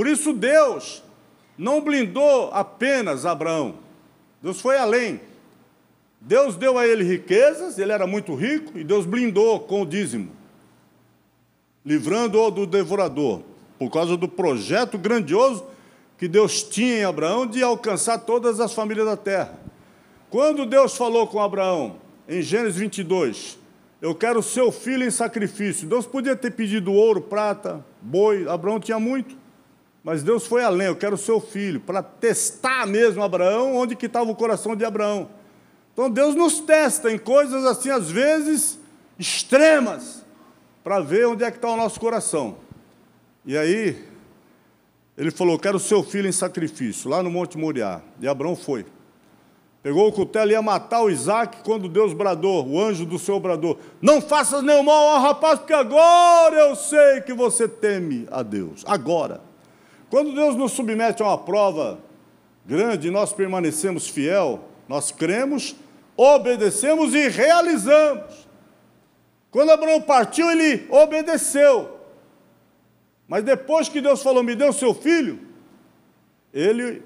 Por 0.00 0.08
isso 0.08 0.32
Deus 0.32 1.02
não 1.58 1.82
blindou 1.82 2.48
apenas 2.54 3.26
Abraão. 3.26 3.74
Deus 4.42 4.58
foi 4.58 4.78
além. 4.78 5.20
Deus 6.18 6.56
deu 6.56 6.78
a 6.78 6.86
ele 6.86 7.04
riquezas, 7.04 7.78
ele 7.78 7.92
era 7.92 8.06
muito 8.06 8.34
rico, 8.34 8.78
e 8.78 8.82
Deus 8.82 9.04
blindou 9.04 9.60
com 9.60 9.82
o 9.82 9.86
dízimo, 9.86 10.32
livrando-o 11.84 12.50
do 12.50 12.66
devorador 12.66 13.42
por 13.78 13.90
causa 13.90 14.16
do 14.16 14.26
projeto 14.26 14.96
grandioso 14.96 15.66
que 16.16 16.26
Deus 16.26 16.62
tinha 16.62 17.00
em 17.00 17.04
Abraão 17.04 17.46
de 17.46 17.62
alcançar 17.62 18.20
todas 18.20 18.58
as 18.58 18.72
famílias 18.72 19.04
da 19.04 19.18
terra. 19.18 19.60
Quando 20.30 20.64
Deus 20.64 20.96
falou 20.96 21.26
com 21.26 21.42
Abraão, 21.42 21.96
em 22.26 22.40
Gênesis 22.40 22.80
22, 22.80 23.58
eu 24.00 24.14
quero 24.14 24.42
seu 24.42 24.72
filho 24.72 25.04
em 25.04 25.10
sacrifício. 25.10 25.86
Deus 25.86 26.06
podia 26.06 26.34
ter 26.34 26.52
pedido 26.52 26.90
ouro, 26.90 27.20
prata, 27.20 27.84
boi, 28.00 28.48
Abraão 28.48 28.80
tinha 28.80 28.98
muito. 28.98 29.39
Mas 30.02 30.22
Deus 30.22 30.46
foi 30.46 30.62
além, 30.62 30.86
eu 30.86 30.96
quero 30.96 31.16
seu 31.16 31.40
filho, 31.40 31.80
para 31.80 32.02
testar 32.02 32.86
mesmo 32.86 33.22
Abraão, 33.22 33.76
onde 33.76 33.94
que 33.94 34.06
estava 34.06 34.30
o 34.30 34.34
coração 34.34 34.74
de 34.74 34.84
Abraão. 34.84 35.28
Então 35.92 36.08
Deus 36.08 36.34
nos 36.34 36.60
testa 36.60 37.10
em 37.12 37.18
coisas 37.18 37.64
assim, 37.66 37.90
às 37.90 38.10
vezes, 38.10 38.78
extremas, 39.18 40.24
para 40.82 41.00
ver 41.00 41.26
onde 41.26 41.44
é 41.44 41.50
que 41.50 41.58
está 41.58 41.68
o 41.68 41.76
nosso 41.76 42.00
coração. 42.00 42.56
E 43.44 43.56
aí, 43.58 44.08
ele 45.18 45.30
falou: 45.30 45.58
Quero 45.58 45.78
seu 45.78 46.02
filho 46.02 46.26
em 46.26 46.32
sacrifício, 46.32 47.10
lá 47.10 47.22
no 47.22 47.30
Monte 47.30 47.58
Moriá. 47.58 48.00
E 48.20 48.26
Abraão 48.26 48.56
foi. 48.56 48.86
Pegou 49.82 50.08
o 50.08 50.12
cutelo 50.12 50.50
e 50.50 50.52
ia 50.52 50.62
matar 50.62 51.02
o 51.02 51.10
Isaac 51.10 51.58
quando 51.62 51.88
Deus 51.88 52.12
bradou, 52.12 52.66
o 52.66 52.80
anjo 52.80 53.04
do 53.04 53.18
Senhor 53.18 53.40
bradou: 53.40 53.78
Não 54.00 54.22
faças 54.22 54.62
nenhum 54.62 54.82
mal 54.82 55.08
ao 55.08 55.20
rapaz, 55.20 55.58
porque 55.58 55.74
agora 55.74 56.56
eu 56.56 56.74
sei 56.74 57.20
que 57.20 57.34
você 57.34 57.68
teme 57.68 58.26
a 58.30 58.42
Deus. 58.42 58.82
Agora. 58.86 59.49
Quando 60.10 60.34
Deus 60.34 60.56
nos 60.56 60.72
submete 60.72 61.22
a 61.22 61.26
uma 61.26 61.38
prova 61.38 62.00
grande, 62.66 63.10
nós 63.10 63.32
permanecemos 63.32 64.08
fiel, 64.08 64.64
nós 64.88 65.12
cremos, 65.12 65.76
obedecemos 66.16 67.14
e 67.14 67.28
realizamos. 67.28 68.48
Quando 69.52 69.70
Abraão 69.70 70.02
partiu, 70.02 70.50
ele 70.50 70.86
obedeceu. 70.90 71.98
Mas 73.28 73.44
depois 73.44 73.88
que 73.88 74.00
Deus 74.00 74.20
falou, 74.22 74.42
me 74.42 74.56
deu 74.56 74.72
seu 74.72 74.92
filho, 74.92 75.38
ele 76.52 77.02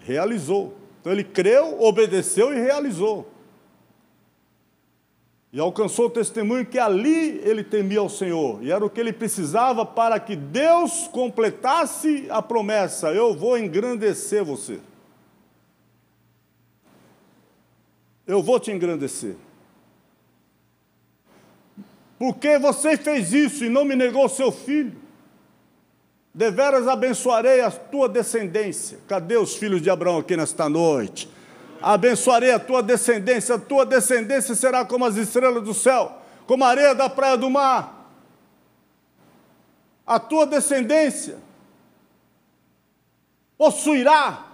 realizou. 0.00 0.76
Então 1.00 1.12
ele 1.12 1.22
creu, 1.22 1.80
obedeceu 1.80 2.52
e 2.52 2.60
realizou. 2.60 3.30
E 5.52 5.58
alcançou 5.58 6.06
o 6.06 6.10
testemunho 6.10 6.66
que 6.66 6.78
ali 6.78 7.40
ele 7.42 7.64
temia 7.64 8.00
ao 8.00 8.08
Senhor, 8.08 8.62
e 8.62 8.70
era 8.70 8.84
o 8.84 8.90
que 8.90 9.00
ele 9.00 9.14
precisava 9.14 9.84
para 9.86 10.20
que 10.20 10.36
Deus 10.36 11.08
completasse 11.08 12.26
a 12.28 12.42
promessa: 12.42 13.08
eu 13.12 13.34
vou 13.34 13.56
engrandecer 13.56 14.44
você. 14.44 14.78
Eu 18.26 18.42
vou 18.42 18.60
te 18.60 18.70
engrandecer. 18.70 19.36
Porque 22.18 22.58
você 22.58 22.96
fez 22.96 23.32
isso 23.32 23.64
e 23.64 23.70
não 23.70 23.86
me 23.86 23.96
negou 23.96 24.28
seu 24.28 24.52
filho. 24.52 24.94
Deveras 26.34 26.86
abençoarei 26.86 27.62
a 27.62 27.70
tua 27.70 28.06
descendência. 28.06 28.98
Cadê 29.08 29.38
os 29.38 29.56
filhos 29.56 29.80
de 29.80 29.88
Abraão 29.88 30.18
aqui 30.18 30.36
nesta 30.36 30.68
noite? 30.68 31.28
Abençoarei 31.80 32.52
a 32.52 32.58
tua 32.58 32.82
descendência, 32.82 33.54
a 33.54 33.58
tua 33.58 33.86
descendência 33.86 34.54
será 34.54 34.84
como 34.84 35.04
as 35.04 35.16
estrelas 35.16 35.62
do 35.62 35.74
céu, 35.74 36.20
como 36.46 36.64
a 36.64 36.68
areia 36.68 36.94
da 36.94 37.08
praia 37.08 37.36
do 37.36 37.48
mar. 37.48 38.10
A 40.06 40.18
tua 40.18 40.46
descendência 40.46 41.38
possuirá 43.56 44.46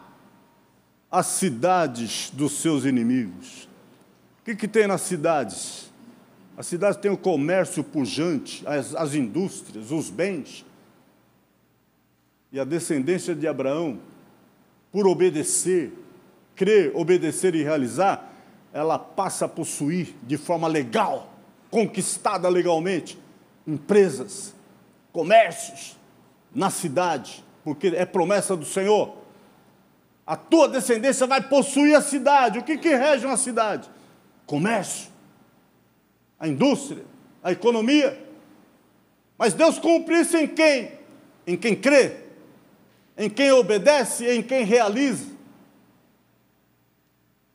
as 1.11 1.27
cidades 1.27 2.31
dos 2.31 2.53
seus 2.61 2.85
inimigos. 2.85 3.69
O 4.41 4.45
que, 4.45 4.57
que 4.57 4.67
tem 4.67 4.87
nas 4.87 5.03
cidades? 5.03 5.93
As 6.57 6.67
cidades 6.67 6.99
têm 6.99 7.11
o 7.11 7.17
comércio 7.17 7.83
pujante, 7.83 8.67
as, 8.67 8.95
as 8.95 9.15
indústrias, 9.15 9.91
os 9.91 10.11
bens. 10.11 10.65
E 12.53 12.61
a 12.61 12.65
descendência 12.65 13.35
de 13.35 13.47
Abraão, 13.47 13.99
por 14.93 15.07
obedecer, 15.07 15.93
crer, 16.55 16.93
obedecer 16.95 17.55
e 17.55 17.63
realizar, 17.63 18.33
ela 18.73 18.99
passa 18.99 19.45
a 19.45 19.49
possuir 19.49 20.15
de 20.23 20.37
forma 20.37 20.67
legal, 20.67 21.33
conquistada 21.71 22.49
legalmente, 22.49 23.19
empresas, 23.67 24.55
comércios 25.13 25.97
na 26.55 26.71
cidade, 26.71 27.45
porque 27.63 27.89
é 27.89 28.05
promessa 28.05 28.57
do 28.57 28.65
Senhor. 28.65 29.17
A 30.27 30.37
tua 30.37 30.69
descendência 30.69 31.27
vai 31.27 31.41
possuir 31.41 31.95
a 31.95 32.01
cidade. 32.01 32.59
O 32.59 32.63
que, 32.63 32.79
que 32.79 32.95
rege 32.95 33.27
uma 33.27 33.37
cidade? 33.37 33.89
Comércio, 34.47 35.11
a 36.39 36.49
indústria, 36.49 37.05
a 37.43 37.53
economia. 37.53 38.19
Mas 39.39 39.53
Deus 39.53 39.79
cumpre 39.79 40.21
isso 40.21 40.37
em 40.37 40.47
quem? 40.47 40.93
Em 41.47 41.57
quem 41.57 41.77
crê, 41.77 42.17
em 43.19 43.29
quem 43.29 43.53
obedece, 43.53 44.27
em 44.27 44.43
quem 44.43 44.65
realiza. 44.65 45.34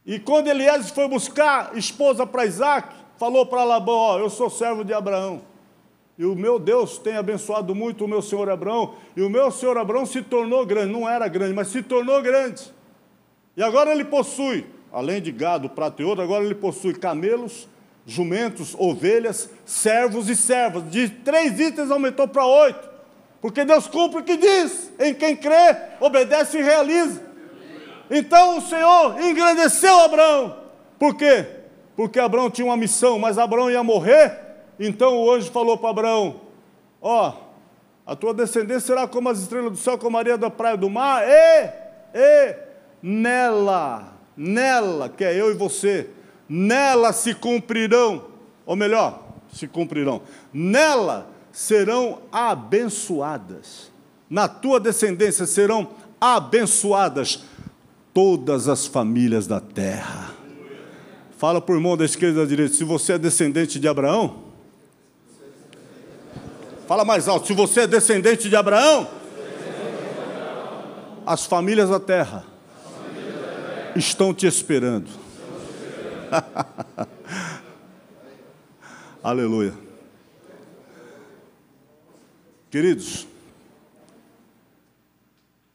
E 0.10 0.18
quando 0.18 0.47
Eliezer 0.47 0.91
foi 0.91 1.07
buscar 1.07 1.78
esposa 1.78 2.26
para 2.26 2.43
Isaac, 2.43 2.95
falou 3.20 3.45
para 3.45 3.64
Labão: 3.64 3.93
Ó, 3.93 4.18
eu 4.18 4.28
sou 4.28 4.49
servo 4.49 4.84
de 4.84 4.91
Abraão. 4.91 5.43
E 6.18 6.26
o 6.26 6.36
meu 6.36 6.57
Deus 6.57 6.97
tem 6.97 7.16
abençoado 7.16 7.76
muito 7.76 8.05
o 8.05 8.07
meu 8.07 8.20
senhor 8.20 8.49
Abraão. 8.49 8.95
E 9.16 9.22
o 9.22 9.30
meu 9.30 9.51
senhor 9.51 9.78
Abraão 9.78 10.07
se 10.07 10.24
tornou 10.24 10.66
grande. 10.66 10.91
Não 10.91 11.07
era 11.07 11.28
grande, 11.28 11.53
mas 11.53 11.68
se 11.68 11.84
tornou 11.84 12.20
grande. 12.24 12.74
E 13.55 13.62
agora 13.62 13.91
ele 13.91 14.03
possui, 14.03 14.66
além 14.91 15.22
de 15.22 15.32
gado, 15.32 15.70
prato 15.70 16.01
e 16.01 16.05
ouro, 16.05 16.24
agora 16.24 16.43
ele 16.43 16.55
possui 16.55 16.95
camelos, 16.95 17.70
jumentos, 18.03 18.76
ovelhas, 18.80 19.47
servos 19.64 20.28
e 20.28 20.36
servas. 20.36 20.89
De 20.89 21.07
três 21.07 21.60
itens 21.60 21.91
aumentou 21.91 22.28
para 22.28 22.43
oito. 22.47 22.89
Porque 23.39 23.64
Deus 23.64 23.86
cumpre 23.86 24.22
o 24.22 24.24
que 24.24 24.38
diz. 24.38 24.91
Em 24.99 25.14
quem 25.14 25.36
crê, 25.36 25.78
obedece 25.99 26.57
e 26.57 26.64
realiza. 26.64 27.28
Então 28.10 28.57
o 28.57 28.62
Senhor 28.62 29.22
engrandeceu 29.22 29.99
Abraão. 29.99 30.55
Por 30.97 31.16
quê? 31.16 31.45
Porque 31.95 32.20
Abraão 32.20 32.49
tinha 32.49 32.66
uma 32.66 32.78
missão, 32.78 33.20
mas 33.20 33.38
Abraão 33.38 33.70
ia 33.70 33.84
morrer. 33.84 34.39
Então 34.80 35.18
o 35.18 35.32
anjo 35.32 35.51
falou 35.51 35.78
para 35.78 35.89
Abraão: 35.89 36.41
Ó, 37.01 37.34
a 38.05 38.16
tua 38.16 38.34
descendência 38.34 38.88
será 38.88 39.07
como 39.07 39.30
as 39.30 39.39
estrelas 39.39 39.72
do 39.72 39.78
céu, 39.78 39.97
como 39.97 40.18
a 40.18 40.20
areia 40.20 40.38
da 40.38 40.49
praia 40.49 40.76
do 40.76 40.89
mar, 40.89 41.24
e, 41.28 41.70
e 42.16 42.55
nela, 43.03 44.14
nela, 44.36 45.10
que 45.10 45.24
é 45.24 45.39
eu 45.39 45.51
e 45.51 45.53
você, 45.53 46.10
nela 46.47 47.14
se 47.14 47.36
cumprirão, 47.36 48.26
ou 48.66 48.76
melhor, 48.76 49.22
se 49.53 49.68
cumprirão, 49.68 50.22
nela 50.51 51.30
serão 51.51 52.20
abençoadas, 52.32 53.91
na 54.30 54.47
tua 54.47 54.80
descendência 54.80 55.45
serão 55.45 55.89
abençoadas 56.20 57.43
todas 58.14 58.68
as 58.68 58.86
famílias 58.86 59.47
da 59.47 59.60
terra. 59.60 60.34
Fala 61.38 61.62
para 61.62 61.74
o 61.74 61.78
irmão 61.78 61.95
da 61.95 62.03
esquerda 62.05 62.39
e 62.39 62.43
da 62.43 62.49
direita, 62.49 62.74
se 62.76 62.84
você 62.84 63.14
é 63.14 63.18
descendente 63.18 63.80
de 63.80 63.88
Abraão, 63.88 64.43
fala 66.88 67.05
mais 67.05 67.28
alto, 67.28 67.47
se 67.47 67.53
você 67.53 67.82
é 67.82 67.88
descendente 67.88 68.49
de 68.49 68.55
Abraão, 68.55 69.07
as 71.26 71.45
famílias 71.45 71.89
da 71.89 71.99
terra 71.99 72.45
estão 73.95 74.34
te 74.34 74.45
esperando. 74.47 75.07
Aleluia. 79.24 79.74
Queridos, 82.70 83.28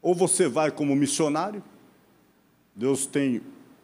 ou 0.01 0.13
você 0.13 0.47
vai 0.47 0.71
como 0.71 0.95
missionário, 0.95 1.63
Deus 2.75 3.05
tem, 3.05 3.41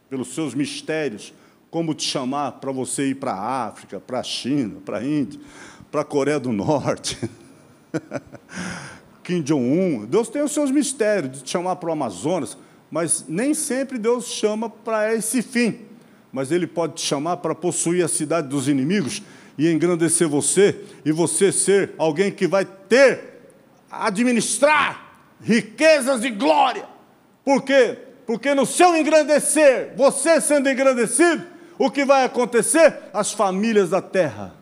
pelos 0.09 0.35
seus 0.35 0.53
mistérios, 0.53 1.33
como 1.69 1.93
te 1.93 2.03
chamar 2.03 2.53
para 2.53 2.73
você 2.73 3.11
ir 3.11 3.15
para 3.15 3.31
a 3.31 3.67
África, 3.67 4.01
para 4.01 4.19
a 4.19 4.23
China, 4.23 4.81
para 4.83 4.97
a 4.97 5.05
Índia, 5.05 5.39
para 5.89 6.01
a 6.01 6.05
Coreia 6.05 6.37
do 6.37 6.51
Norte, 6.51 7.17
Kim 9.23 9.41
Jong-un. 9.41 10.05
Deus 10.05 10.27
tem 10.27 10.41
os 10.41 10.51
seus 10.51 10.69
mistérios 10.69 11.37
de 11.37 11.43
te 11.43 11.51
chamar 11.51 11.77
para 11.77 11.87
o 11.87 11.93
Amazonas, 11.93 12.57
mas 12.91 13.25
nem 13.29 13.53
sempre 13.53 13.97
Deus 13.97 14.25
chama 14.25 14.69
para 14.69 15.15
esse 15.15 15.41
fim. 15.41 15.79
Mas 16.29 16.51
Ele 16.51 16.67
pode 16.67 16.95
te 16.95 17.01
chamar 17.01 17.37
para 17.37 17.55
possuir 17.55 18.03
a 18.03 18.09
cidade 18.09 18.49
dos 18.49 18.67
inimigos 18.67 19.23
e 19.57 19.71
engrandecer 19.71 20.27
você, 20.27 20.83
e 21.05 21.13
você 21.13 21.49
ser 21.49 21.93
alguém 21.97 22.29
que 22.29 22.45
vai 22.45 22.65
ter, 22.65 23.39
administrar 23.89 25.13
riquezas 25.41 26.25
e 26.25 26.29
glória. 26.29 26.85
Por 27.45 27.63
quê? 27.63 28.10
Porque 28.31 28.55
no 28.55 28.65
seu 28.65 28.95
engrandecer, 28.95 29.91
você 29.97 30.39
sendo 30.39 30.69
engrandecido, 30.69 31.43
o 31.77 31.91
que 31.91 32.05
vai 32.05 32.23
acontecer? 32.23 32.97
As 33.13 33.33
famílias 33.33 33.89
da 33.89 34.01
terra 34.01 34.53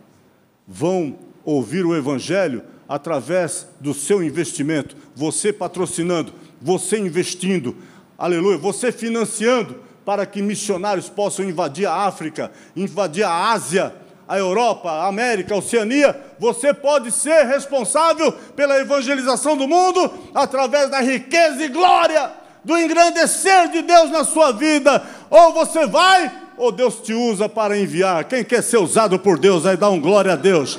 vão 0.67 1.19
ouvir 1.45 1.85
o 1.85 1.95
Evangelho 1.95 2.63
através 2.87 3.67
do 3.79 3.93
seu 3.93 4.23
investimento, 4.23 4.97
você 5.15 5.53
patrocinando, 5.53 6.33
você 6.59 6.97
investindo, 6.97 7.75
aleluia, 8.17 8.57
você 8.57 8.91
financiando 8.91 9.83
para 10.03 10.25
que 10.25 10.41
missionários 10.41 11.07
possam 11.07 11.45
invadir 11.45 11.85
a 11.85 11.93
África, 11.93 12.51
invadir 12.75 13.23
a 13.23 13.51
Ásia, 13.51 13.93
a 14.27 14.35
Europa, 14.35 14.89
a 14.89 15.07
América, 15.07 15.53
a 15.53 15.57
Oceania, 15.59 16.19
você 16.39 16.73
pode 16.73 17.11
ser 17.11 17.45
responsável 17.45 18.31
pela 18.31 18.79
evangelização 18.79 19.55
do 19.55 19.67
mundo 19.67 20.11
através 20.33 20.89
da 20.89 21.01
riqueza 21.01 21.63
e 21.63 21.67
glória 21.67 22.39
do 22.69 22.77
engrandecer 22.77 23.69
de 23.69 23.81
Deus 23.81 24.11
na 24.11 24.23
sua 24.23 24.51
vida. 24.51 25.03
Ou 25.27 25.51
você 25.51 25.87
vai, 25.87 26.31
ou 26.55 26.71
Deus 26.71 26.97
te 27.01 27.13
usa 27.13 27.49
para 27.49 27.75
enviar. 27.75 28.23
Quem 28.25 28.43
quer 28.43 28.61
ser 28.61 28.77
usado 28.77 29.17
por 29.17 29.39
Deus, 29.39 29.65
aí 29.65 29.75
dá 29.75 29.89
um 29.89 29.99
glória 29.99 30.33
a 30.33 30.35
Deus. 30.35 30.77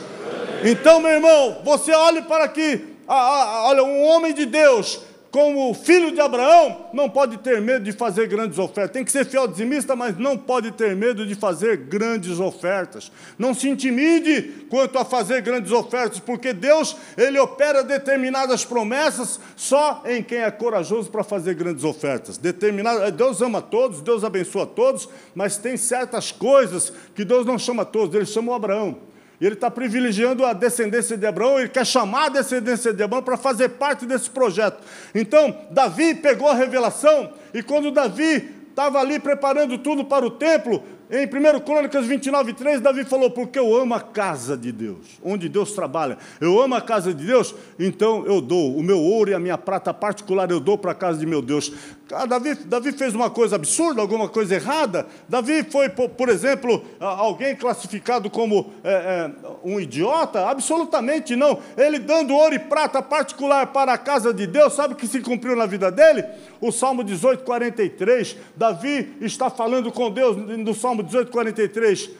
Então, 0.64 1.00
meu 1.00 1.10
irmão, 1.10 1.58
você 1.64 1.92
olhe 1.92 2.22
para 2.22 2.44
aqui, 2.44 2.94
olha, 3.08 3.82
um 3.82 4.04
homem 4.04 4.32
de 4.32 4.46
Deus 4.46 5.00
como 5.30 5.72
filho 5.74 6.10
de 6.10 6.20
Abraão, 6.20 6.86
não 6.92 7.08
pode 7.08 7.38
ter 7.38 7.60
medo 7.60 7.84
de 7.84 7.92
fazer 7.92 8.26
grandes 8.26 8.58
ofertas. 8.58 8.90
Tem 8.92 9.04
que 9.04 9.12
ser 9.12 9.24
fiel 9.24 9.46
dizimista, 9.46 9.94
mas 9.94 10.18
não 10.18 10.36
pode 10.36 10.72
ter 10.72 10.96
medo 10.96 11.24
de 11.24 11.36
fazer 11.36 11.76
grandes 11.76 12.40
ofertas. 12.40 13.12
Não 13.38 13.54
se 13.54 13.68
intimide 13.68 14.66
quanto 14.68 14.98
a 14.98 15.04
fazer 15.04 15.40
grandes 15.40 15.70
ofertas, 15.70 16.18
porque 16.18 16.52
Deus, 16.52 16.96
ele 17.16 17.38
opera 17.38 17.84
determinadas 17.84 18.64
promessas 18.64 19.38
só 19.54 20.02
em 20.04 20.20
quem 20.20 20.38
é 20.38 20.50
corajoso 20.50 21.10
para 21.10 21.22
fazer 21.22 21.54
grandes 21.54 21.84
ofertas. 21.84 22.36
Determinado, 22.36 23.10
Deus 23.12 23.40
ama 23.40 23.62
todos, 23.62 24.00
Deus 24.00 24.24
abençoa 24.24 24.66
todos, 24.66 25.08
mas 25.34 25.56
tem 25.56 25.76
certas 25.76 26.32
coisas 26.32 26.92
que 27.14 27.24
Deus 27.24 27.46
não 27.46 27.58
chama 27.58 27.84
todos, 27.84 28.16
ele 28.16 28.26
chamou 28.26 28.54
Abraão. 28.54 29.09
E 29.40 29.46
ele 29.46 29.54
está 29.54 29.70
privilegiando 29.70 30.44
a 30.44 30.52
descendência 30.52 31.16
de 31.16 31.26
Abraão, 31.26 31.58
ele 31.58 31.70
quer 31.70 31.86
chamar 31.86 32.26
a 32.26 32.28
descendência 32.28 32.92
de 32.92 33.02
Abraão 33.02 33.22
para 33.22 33.38
fazer 33.38 33.70
parte 33.70 34.04
desse 34.04 34.28
projeto. 34.28 34.82
Então, 35.14 35.56
Davi 35.70 36.14
pegou 36.14 36.48
a 36.48 36.54
revelação, 36.54 37.32
e 37.54 37.62
quando 37.62 37.90
Davi 37.90 38.54
estava 38.68 39.00
ali 39.00 39.18
preparando 39.18 39.78
tudo 39.78 40.04
para 40.04 40.26
o 40.26 40.30
templo, 40.30 40.84
em 41.10 41.26
1 41.26 41.60
Crônicas 41.60 42.06
29, 42.06 42.52
3, 42.52 42.80
Davi 42.80 43.04
falou: 43.04 43.30
Porque 43.30 43.58
eu 43.58 43.74
amo 43.74 43.94
a 43.94 44.00
casa 44.00 44.56
de 44.56 44.70
Deus, 44.70 45.18
onde 45.22 45.48
Deus 45.48 45.72
trabalha. 45.72 46.16
Eu 46.40 46.60
amo 46.60 46.76
a 46.76 46.80
casa 46.80 47.12
de 47.12 47.26
Deus, 47.26 47.54
então 47.78 48.24
eu 48.26 48.40
dou 48.40 48.76
o 48.76 48.82
meu 48.82 48.98
ouro 48.98 49.30
e 49.30 49.34
a 49.34 49.38
minha 49.40 49.58
prata 49.58 49.92
particular, 49.92 50.50
eu 50.50 50.60
dou 50.60 50.78
para 50.78 50.92
a 50.92 50.94
casa 50.94 51.18
de 51.18 51.26
meu 51.26 51.42
Deus. 51.42 51.72
Ah, 52.12 52.26
Davi, 52.26 52.54
Davi 52.54 52.92
fez 52.92 53.14
uma 53.14 53.30
coisa 53.30 53.56
absurda, 53.56 54.00
alguma 54.00 54.28
coisa 54.28 54.54
errada. 54.54 55.06
Davi 55.28 55.62
foi, 55.64 55.88
por, 55.88 56.28
exemplo, 56.28 56.84
alguém 56.98 57.54
classificado 57.54 58.28
como 58.28 58.72
é, 58.82 58.92
é, 58.92 59.30
um 59.62 59.78
idiota? 59.78 60.48
Absolutamente 60.48 61.36
não. 61.36 61.58
Ele 61.76 61.98
dando 61.98 62.34
ouro 62.34 62.54
e 62.54 62.58
prata 62.58 63.00
particular 63.00 63.68
para 63.68 63.92
a 63.92 63.98
casa 63.98 64.34
de 64.34 64.46
Deus, 64.46 64.72
sabe 64.72 64.94
o 64.94 64.96
que 64.96 65.06
se 65.06 65.20
cumpriu 65.20 65.54
na 65.54 65.66
vida 65.66 65.90
dele? 65.90 66.24
O 66.60 66.72
Salmo 66.72 67.04
18, 67.04 67.44
43. 67.44 68.36
Davi 68.56 69.16
está 69.20 69.48
falando 69.48 69.92
com 69.92 70.10
Deus 70.10 70.36
no 70.36 70.74
Salmo 70.74 70.99
18, 71.02 71.30
43. 71.30 72.10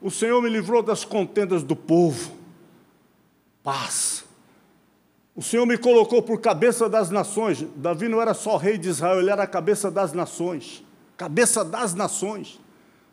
O 0.00 0.10
Senhor 0.10 0.40
me 0.42 0.48
livrou 0.48 0.82
das 0.82 1.04
contendas 1.04 1.62
do 1.62 1.76
povo. 1.76 2.32
Paz 3.62 4.24
o 5.40 5.42
Senhor 5.42 5.64
me 5.64 5.78
colocou 5.78 6.22
por 6.22 6.38
cabeça 6.38 6.86
das 6.86 7.08
nações. 7.08 7.64
Davi 7.76 8.08
não 8.08 8.20
era 8.20 8.34
só 8.34 8.58
rei 8.58 8.76
de 8.76 8.90
Israel, 8.90 9.20
ele 9.20 9.30
era 9.30 9.44
a 9.44 9.46
cabeça 9.46 9.90
das 9.90 10.12
nações. 10.12 10.84
Cabeça 11.16 11.64
das 11.64 11.94
nações. 11.94 12.60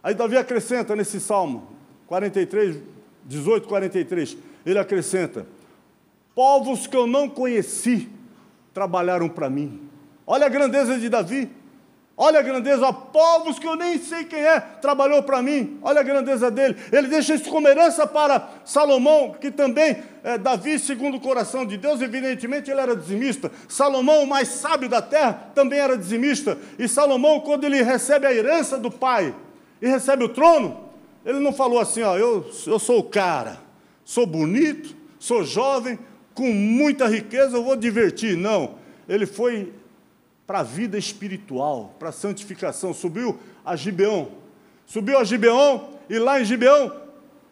Aí 0.04 0.14
Davi 0.14 0.36
acrescenta 0.36 0.94
nesse 0.94 1.22
salmo, 1.22 1.70
43, 2.06 2.82
18, 3.24 3.68
43, 3.68 4.38
ele 4.66 4.78
acrescenta: 4.78 5.48
Povos 6.36 6.86
que 6.86 6.98
eu 6.98 7.08
não 7.08 7.30
conheci 7.30 8.10
trabalharam 8.74 9.30
para 9.30 9.50
mim. 9.50 9.82
Olha 10.26 10.48
a 10.48 10.50
grandeza 10.50 11.00
de 11.00 11.08
Davi. 11.08 11.50
Olha 12.20 12.40
a 12.40 12.42
grandeza, 12.42 12.92
povos 12.92 13.60
que 13.60 13.68
eu 13.68 13.76
nem 13.76 14.00
sei 14.00 14.24
quem 14.24 14.40
é, 14.40 14.60
trabalhou 14.60 15.22
para 15.22 15.40
mim. 15.40 15.78
Olha 15.84 16.00
a 16.00 16.04
grandeza 16.04 16.50
dele. 16.50 16.76
Ele 16.92 17.08
deixa 17.08 17.36
isso 17.36 17.48
como 17.48 17.68
herança 17.68 18.08
para 18.08 18.50
Salomão, 18.66 19.36
que 19.40 19.52
também, 19.52 19.98
é, 20.24 20.36
Davi, 20.36 20.80
segundo 20.80 21.18
o 21.18 21.20
coração 21.20 21.64
de 21.64 21.78
Deus, 21.78 22.02
evidentemente 22.02 22.72
ele 22.72 22.82
era 22.82 22.96
dizimista. 22.96 23.52
Salomão, 23.70 24.24
o 24.24 24.28
mais 24.28 24.48
sábio 24.48 24.90
da 24.90 25.00
terra, 25.00 25.52
também 25.54 25.78
era 25.78 25.96
dizimista. 25.96 26.58
E 26.80 26.88
Salomão, 26.88 27.40
quando 27.42 27.66
ele 27.66 27.84
recebe 27.84 28.26
a 28.26 28.34
herança 28.34 28.80
do 28.80 28.90
pai 28.90 29.36
e 29.80 29.88
recebe 29.88 30.24
o 30.24 30.30
trono, 30.30 30.90
ele 31.24 31.40
não 31.40 31.54
falou 31.54 31.80
assim: 31.80 32.02
ó, 32.02 32.18
eu, 32.18 32.50
eu 32.66 32.80
sou 32.80 32.98
o 32.98 33.04
cara, 33.04 33.60
sou 34.04 34.26
bonito, 34.26 34.96
sou 35.20 35.44
jovem, 35.44 36.00
com 36.34 36.52
muita 36.52 37.08
riqueza, 37.08 37.58
eu 37.58 37.64
vou 37.64 37.76
divertir. 37.76 38.36
Não. 38.36 38.76
Ele 39.08 39.28
foi 39.28 39.72
para 40.48 40.62
a 40.62 40.64
vida 40.64 40.98
espiritual, 40.98 41.94
para 42.00 42.10
a 42.10 42.14
santificação. 42.14 42.94
Subiu 42.94 43.38
a 43.66 43.76
Gibeão. 43.76 44.30
Subiu 44.86 45.18
a 45.20 45.26
Gibeão 45.26 45.90
e 46.10 46.18
lá 46.18 46.40
em 46.40 46.46
Gibeão, 46.46 47.02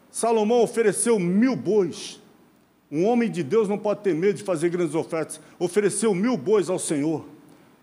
Salomão 0.09 0.61
ofereceu 0.63 1.19
mil 1.19 1.57
bois. 1.57 2.21
Um 2.89 3.05
homem 3.05 3.29
de 3.29 3.43
Deus 3.43 3.67
não 3.67 3.77
pode 3.77 3.99
ter 3.99 4.15
medo 4.15 4.35
de 4.35 4.43
fazer 4.43 4.69
grandes 4.69 4.95
ofertas. 4.95 5.41
Ofereceu 5.59 6.15
mil 6.15 6.37
bois 6.37 6.69
ao 6.69 6.79
Senhor. 6.79 7.25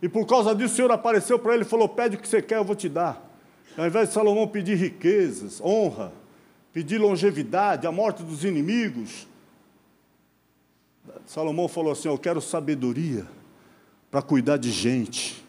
E 0.00 0.08
por 0.08 0.26
causa 0.26 0.54
disso, 0.54 0.72
o 0.72 0.76
Senhor 0.76 0.90
apareceu 0.90 1.38
para 1.38 1.52
ele 1.54 1.62
e 1.62 1.66
falou: 1.66 1.86
Pede 1.88 2.16
o 2.16 2.18
que 2.18 2.26
você 2.26 2.40
quer, 2.40 2.56
eu 2.56 2.64
vou 2.64 2.74
te 2.74 2.88
dar. 2.88 3.30
Ao 3.76 3.86
invés 3.86 4.08
de 4.08 4.14
Salomão 4.14 4.48
pedir 4.48 4.76
riquezas, 4.76 5.60
honra, 5.60 6.12
pedir 6.72 6.98
longevidade, 6.98 7.86
a 7.86 7.92
morte 7.92 8.22
dos 8.22 8.44
inimigos, 8.44 9.26
Salomão 11.26 11.68
falou 11.68 11.92
assim: 11.92 12.08
Eu 12.08 12.16
quero 12.16 12.40
sabedoria 12.40 13.26
para 14.12 14.20
cuidar 14.20 14.58
de 14.58 14.70
gente. 14.70 15.42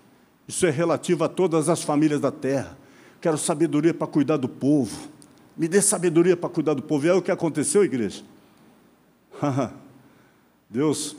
Isso 0.47 0.65
é 0.65 0.69
relativo 0.69 1.25
a 1.25 1.27
todas 1.27 1.67
as 1.67 1.83
famílias 1.83 2.21
da 2.21 2.31
terra. 2.31 2.77
Quero 3.19 3.37
sabedoria 3.37 3.93
para 3.93 4.07
cuidar 4.07 4.37
do 4.37 4.47
povo. 4.47 5.09
Me 5.57 5.67
dê 5.67 5.81
sabedoria 5.81 6.37
para 6.37 6.49
cuidar 6.49 6.73
do 6.73 6.81
povo. 6.81 7.05
E 7.05 7.09
é 7.09 7.13
o 7.13 7.21
que 7.21 7.29
aconteceu, 7.29 7.83
igreja. 7.83 8.23
Deus, 10.69 11.13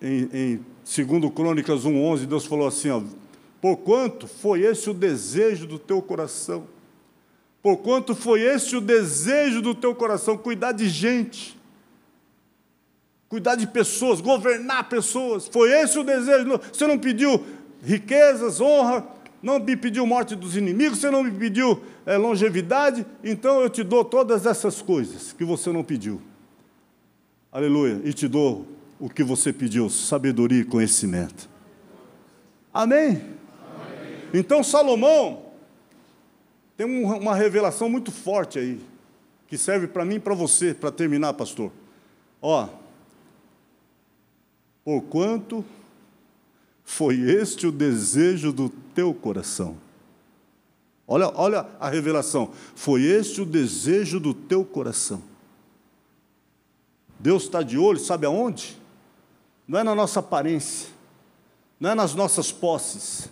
em, 0.00 0.28
em 0.32 0.60
2 0.84 1.32
Crônicas 1.34 1.84
1,11, 1.84 2.26
Deus 2.26 2.44
falou 2.44 2.68
assim: 2.68 2.90
ó, 2.90 3.02
Porquanto 3.58 4.28
foi 4.28 4.60
esse 4.60 4.90
o 4.90 4.94
desejo 4.94 5.66
do 5.66 5.78
teu 5.78 6.02
coração. 6.02 6.66
Porquanto 7.62 8.14
foi 8.14 8.42
esse 8.42 8.76
o 8.76 8.80
desejo 8.80 9.62
do 9.62 9.74
teu 9.74 9.94
coração, 9.94 10.36
cuidar 10.36 10.72
de 10.72 10.86
gente 10.86 11.55
cuidar 13.28 13.56
de 13.56 13.66
pessoas, 13.66 14.20
governar 14.20 14.88
pessoas. 14.88 15.48
Foi 15.48 15.70
esse 15.70 15.98
o 15.98 16.04
desejo. 16.04 16.60
Você 16.72 16.86
não 16.86 16.98
pediu 16.98 17.44
riquezas, 17.82 18.60
honra, 18.60 19.06
não 19.42 19.58
me 19.58 19.76
pediu 19.76 20.06
morte 20.06 20.34
dos 20.34 20.56
inimigos, 20.56 20.98
você 20.98 21.10
não 21.10 21.22
me 21.22 21.30
pediu 21.30 21.82
é, 22.04 22.16
longevidade, 22.16 23.06
então 23.22 23.60
eu 23.60 23.70
te 23.70 23.82
dou 23.82 24.04
todas 24.04 24.46
essas 24.46 24.82
coisas 24.82 25.32
que 25.32 25.44
você 25.44 25.70
não 25.70 25.84
pediu. 25.84 26.20
Aleluia. 27.52 28.00
E 28.04 28.12
te 28.12 28.26
dou 28.26 28.66
o 28.98 29.08
que 29.08 29.22
você 29.22 29.52
pediu: 29.52 29.88
sabedoria 29.88 30.60
e 30.60 30.64
conhecimento. 30.64 31.48
Amém? 32.72 33.08
Amém. 33.08 33.26
Então 34.34 34.62
Salomão 34.62 35.46
tem 36.76 36.86
uma 36.86 37.34
revelação 37.34 37.88
muito 37.88 38.12
forte 38.12 38.58
aí, 38.58 38.80
que 39.48 39.56
serve 39.56 39.86
para 39.86 40.04
mim 40.04 40.16
e 40.16 40.20
para 40.20 40.34
você, 40.34 40.74
para 40.74 40.90
terminar, 40.90 41.32
pastor. 41.34 41.72
Ó, 42.42 42.68
porquanto 44.86 45.64
foi 46.84 47.18
este 47.18 47.66
o 47.66 47.72
desejo 47.72 48.52
do 48.52 48.68
teu 48.68 49.12
coração. 49.12 49.76
Olha, 51.08 51.28
olha 51.34 51.66
a 51.80 51.88
revelação. 51.88 52.52
Foi 52.76 53.02
este 53.02 53.40
o 53.40 53.44
desejo 53.44 54.20
do 54.20 54.32
teu 54.32 54.64
coração. 54.64 55.20
Deus 57.18 57.42
está 57.42 57.64
de 57.64 57.76
olho, 57.76 57.98
sabe 57.98 58.26
aonde? 58.26 58.80
Não 59.66 59.80
é 59.80 59.82
na 59.82 59.92
nossa 59.92 60.20
aparência, 60.20 60.88
não 61.80 61.90
é 61.90 61.94
nas 61.96 62.14
nossas 62.14 62.52
posses. 62.52 63.28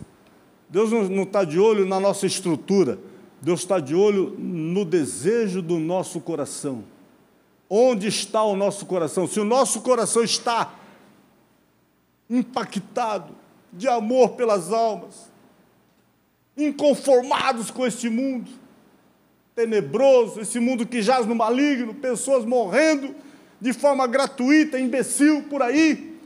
Deus 0.67 0.91
não 0.91 1.23
está 1.23 1.45
de 1.45 1.57
olho 1.57 1.85
na 1.85 2.01
nossa 2.01 2.25
estrutura. 2.25 2.99
Deus 3.41 3.61
está 3.61 3.79
de 3.79 3.95
olho 3.95 4.35
no 4.37 4.83
desejo 4.83 5.61
do 5.61 5.79
nosso 5.79 6.19
coração. 6.19 6.83
Onde 7.69 8.07
está 8.07 8.43
o 8.43 8.57
nosso 8.57 8.85
coração? 8.85 9.25
Se 9.25 9.39
o 9.39 9.45
nosso 9.45 9.79
coração 9.79 10.21
está 10.21 10.81
impactado 12.29 13.35
de 13.71 13.87
amor 13.87 14.31
pelas 14.31 14.71
almas, 14.71 15.29
inconformados 16.57 17.69
com 17.69 17.85
este 17.85 18.09
mundo 18.09 18.49
tenebroso, 19.55 20.41
esse 20.41 20.59
mundo 20.59 20.85
que 20.85 21.01
jaz 21.01 21.25
no 21.25 21.33
maligno, 21.33 21.93
pessoas 21.93 22.43
morrendo 22.43 23.15
de 23.59 23.71
forma 23.71 24.05
gratuita, 24.05 24.77
imbecil 24.77 25.43
por 25.43 25.61
aí. 25.61 26.19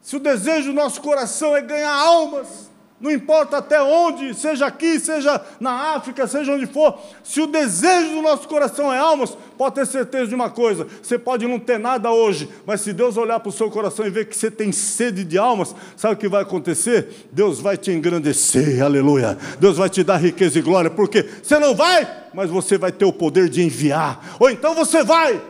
Se 0.00 0.16
o 0.16 0.20
desejo 0.20 0.68
do 0.68 0.74
nosso 0.74 1.00
coração 1.00 1.56
é 1.56 1.62
ganhar 1.62 1.92
almas, 1.92 2.71
não 3.02 3.10
importa 3.10 3.56
até 3.56 3.82
onde, 3.82 4.32
seja 4.32 4.66
aqui, 4.66 5.00
seja 5.00 5.40
na 5.58 5.94
África, 5.96 6.24
seja 6.28 6.52
onde 6.52 6.66
for, 6.66 6.96
se 7.24 7.40
o 7.40 7.48
desejo 7.48 8.14
do 8.14 8.22
nosso 8.22 8.46
coração 8.46 8.92
é 8.92 8.98
almas, 8.98 9.36
pode 9.58 9.74
ter 9.74 9.86
certeza 9.86 10.28
de 10.28 10.34
uma 10.36 10.48
coisa: 10.48 10.86
você 11.02 11.18
pode 11.18 11.46
não 11.46 11.58
ter 11.58 11.80
nada 11.80 12.12
hoje, 12.12 12.48
mas 12.64 12.80
se 12.80 12.92
Deus 12.92 13.16
olhar 13.16 13.40
para 13.40 13.48
o 13.48 13.52
seu 13.52 13.68
coração 13.68 14.06
e 14.06 14.10
ver 14.10 14.26
que 14.26 14.36
você 14.36 14.52
tem 14.52 14.70
sede 14.70 15.24
de 15.24 15.36
almas, 15.36 15.74
sabe 15.96 16.14
o 16.14 16.16
que 16.16 16.28
vai 16.28 16.42
acontecer? 16.42 17.26
Deus 17.32 17.60
vai 17.60 17.76
te 17.76 17.90
engrandecer, 17.90 18.80
aleluia. 18.80 19.36
Deus 19.58 19.78
vai 19.78 19.90
te 19.90 20.04
dar 20.04 20.18
riqueza 20.18 20.60
e 20.60 20.62
glória, 20.62 20.88
porque 20.90 21.28
você 21.42 21.58
não 21.58 21.74
vai, 21.74 22.08
mas 22.32 22.50
você 22.50 22.78
vai 22.78 22.92
ter 22.92 23.04
o 23.04 23.12
poder 23.12 23.48
de 23.48 23.62
enviar, 23.62 24.36
ou 24.38 24.48
então 24.48 24.76
você 24.76 25.02
vai, 25.02 25.42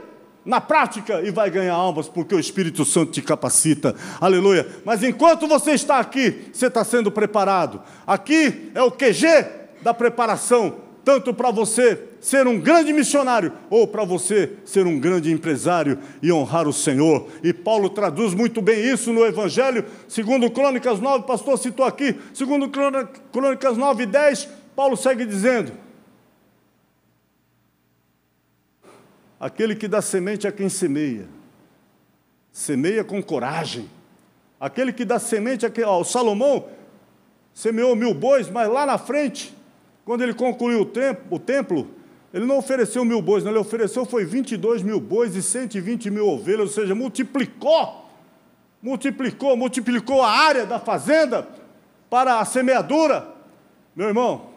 na 0.44 0.60
prática 0.60 1.20
e 1.22 1.30
vai 1.30 1.50
ganhar 1.50 1.74
almas, 1.74 2.08
porque 2.08 2.34
o 2.34 2.40
Espírito 2.40 2.84
Santo 2.84 3.12
te 3.12 3.22
capacita. 3.22 3.94
Aleluia. 4.20 4.66
Mas 4.84 5.02
enquanto 5.02 5.46
você 5.46 5.72
está 5.72 5.98
aqui, 5.98 6.50
você 6.52 6.66
está 6.66 6.84
sendo 6.84 7.10
preparado. 7.10 7.80
Aqui 8.06 8.70
é 8.74 8.82
o 8.82 8.90
QG 8.90 9.26
da 9.82 9.94
preparação 9.94 10.82
tanto 11.04 11.34
para 11.34 11.50
você 11.50 11.98
ser 12.20 12.46
um 12.46 12.58
grande 12.58 12.92
missionário 12.92 13.52
ou 13.68 13.86
para 13.86 14.04
você 14.04 14.52
ser 14.64 14.86
um 14.86 14.98
grande 14.98 15.32
empresário 15.32 15.98
e 16.22 16.32
honrar 16.32 16.68
o 16.68 16.72
Senhor. 16.72 17.28
E 17.42 17.52
Paulo 17.52 17.90
traduz 17.90 18.34
muito 18.34 18.62
bem 18.62 18.80
isso 18.84 19.12
no 19.12 19.24
Evangelho, 19.24 19.84
segundo 20.06 20.50
Crônicas 20.50 21.00
9, 21.00 21.26
pastor 21.26 21.58
citou 21.58 21.84
aqui, 21.84 22.16
segundo 22.32 22.70
Crônicas 23.32 23.76
9 23.76 24.02
e 24.04 24.06
10, 24.06 24.48
Paulo 24.76 24.96
segue 24.96 25.24
dizendo: 25.26 25.72
Aquele 29.42 29.74
que 29.74 29.88
dá 29.88 30.00
semente 30.00 30.46
a 30.46 30.52
quem 30.52 30.68
semeia, 30.68 31.26
semeia 32.52 33.02
com 33.02 33.20
coragem. 33.20 33.90
Aquele 34.60 34.92
que 34.92 35.04
dá 35.04 35.18
semente 35.18 35.66
a 35.66 35.70
quem. 35.70 35.82
Ó, 35.82 36.00
o 36.00 36.04
Salomão 36.04 36.68
semeou 37.52 37.96
mil 37.96 38.14
bois, 38.14 38.48
mas 38.48 38.68
lá 38.70 38.86
na 38.86 38.96
frente 38.96 39.52
quando 40.04 40.22
ele 40.22 40.34
concluiu 40.34 40.82
o 40.82 40.86
templo, 40.86 41.24
o 41.30 41.38
templo, 41.38 41.88
ele 42.32 42.44
não 42.44 42.58
ofereceu 42.58 43.04
mil 43.04 43.22
bois, 43.22 43.44
não, 43.44 43.50
ele 43.50 43.58
ofereceu 43.58 44.04
foi 44.04 44.24
22 44.24 44.82
mil 44.82 45.00
bois 45.00 45.36
e 45.36 45.42
120 45.42 46.10
mil 46.10 46.28
ovelhas, 46.28 46.60
ou 46.60 46.68
seja, 46.68 46.94
multiplicou, 46.94 48.08
multiplicou, 48.80 49.56
multiplicou 49.56 50.22
a 50.22 50.30
área 50.30 50.66
da 50.66 50.78
fazenda 50.78 51.48
para 52.10 52.40
a 52.40 52.44
semeadura. 52.44 53.28
Meu 53.94 54.08
irmão, 54.08 54.51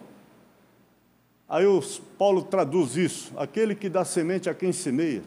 aí 1.47 1.65
o 1.65 1.81
Paulo 2.17 2.43
traduz 2.43 2.95
isso: 2.95 3.31
aquele 3.37 3.75
que 3.75 3.89
dá 3.89 4.03
semente 4.05 4.49
a 4.49 4.53
quem 4.53 4.71
semeia 4.71 5.23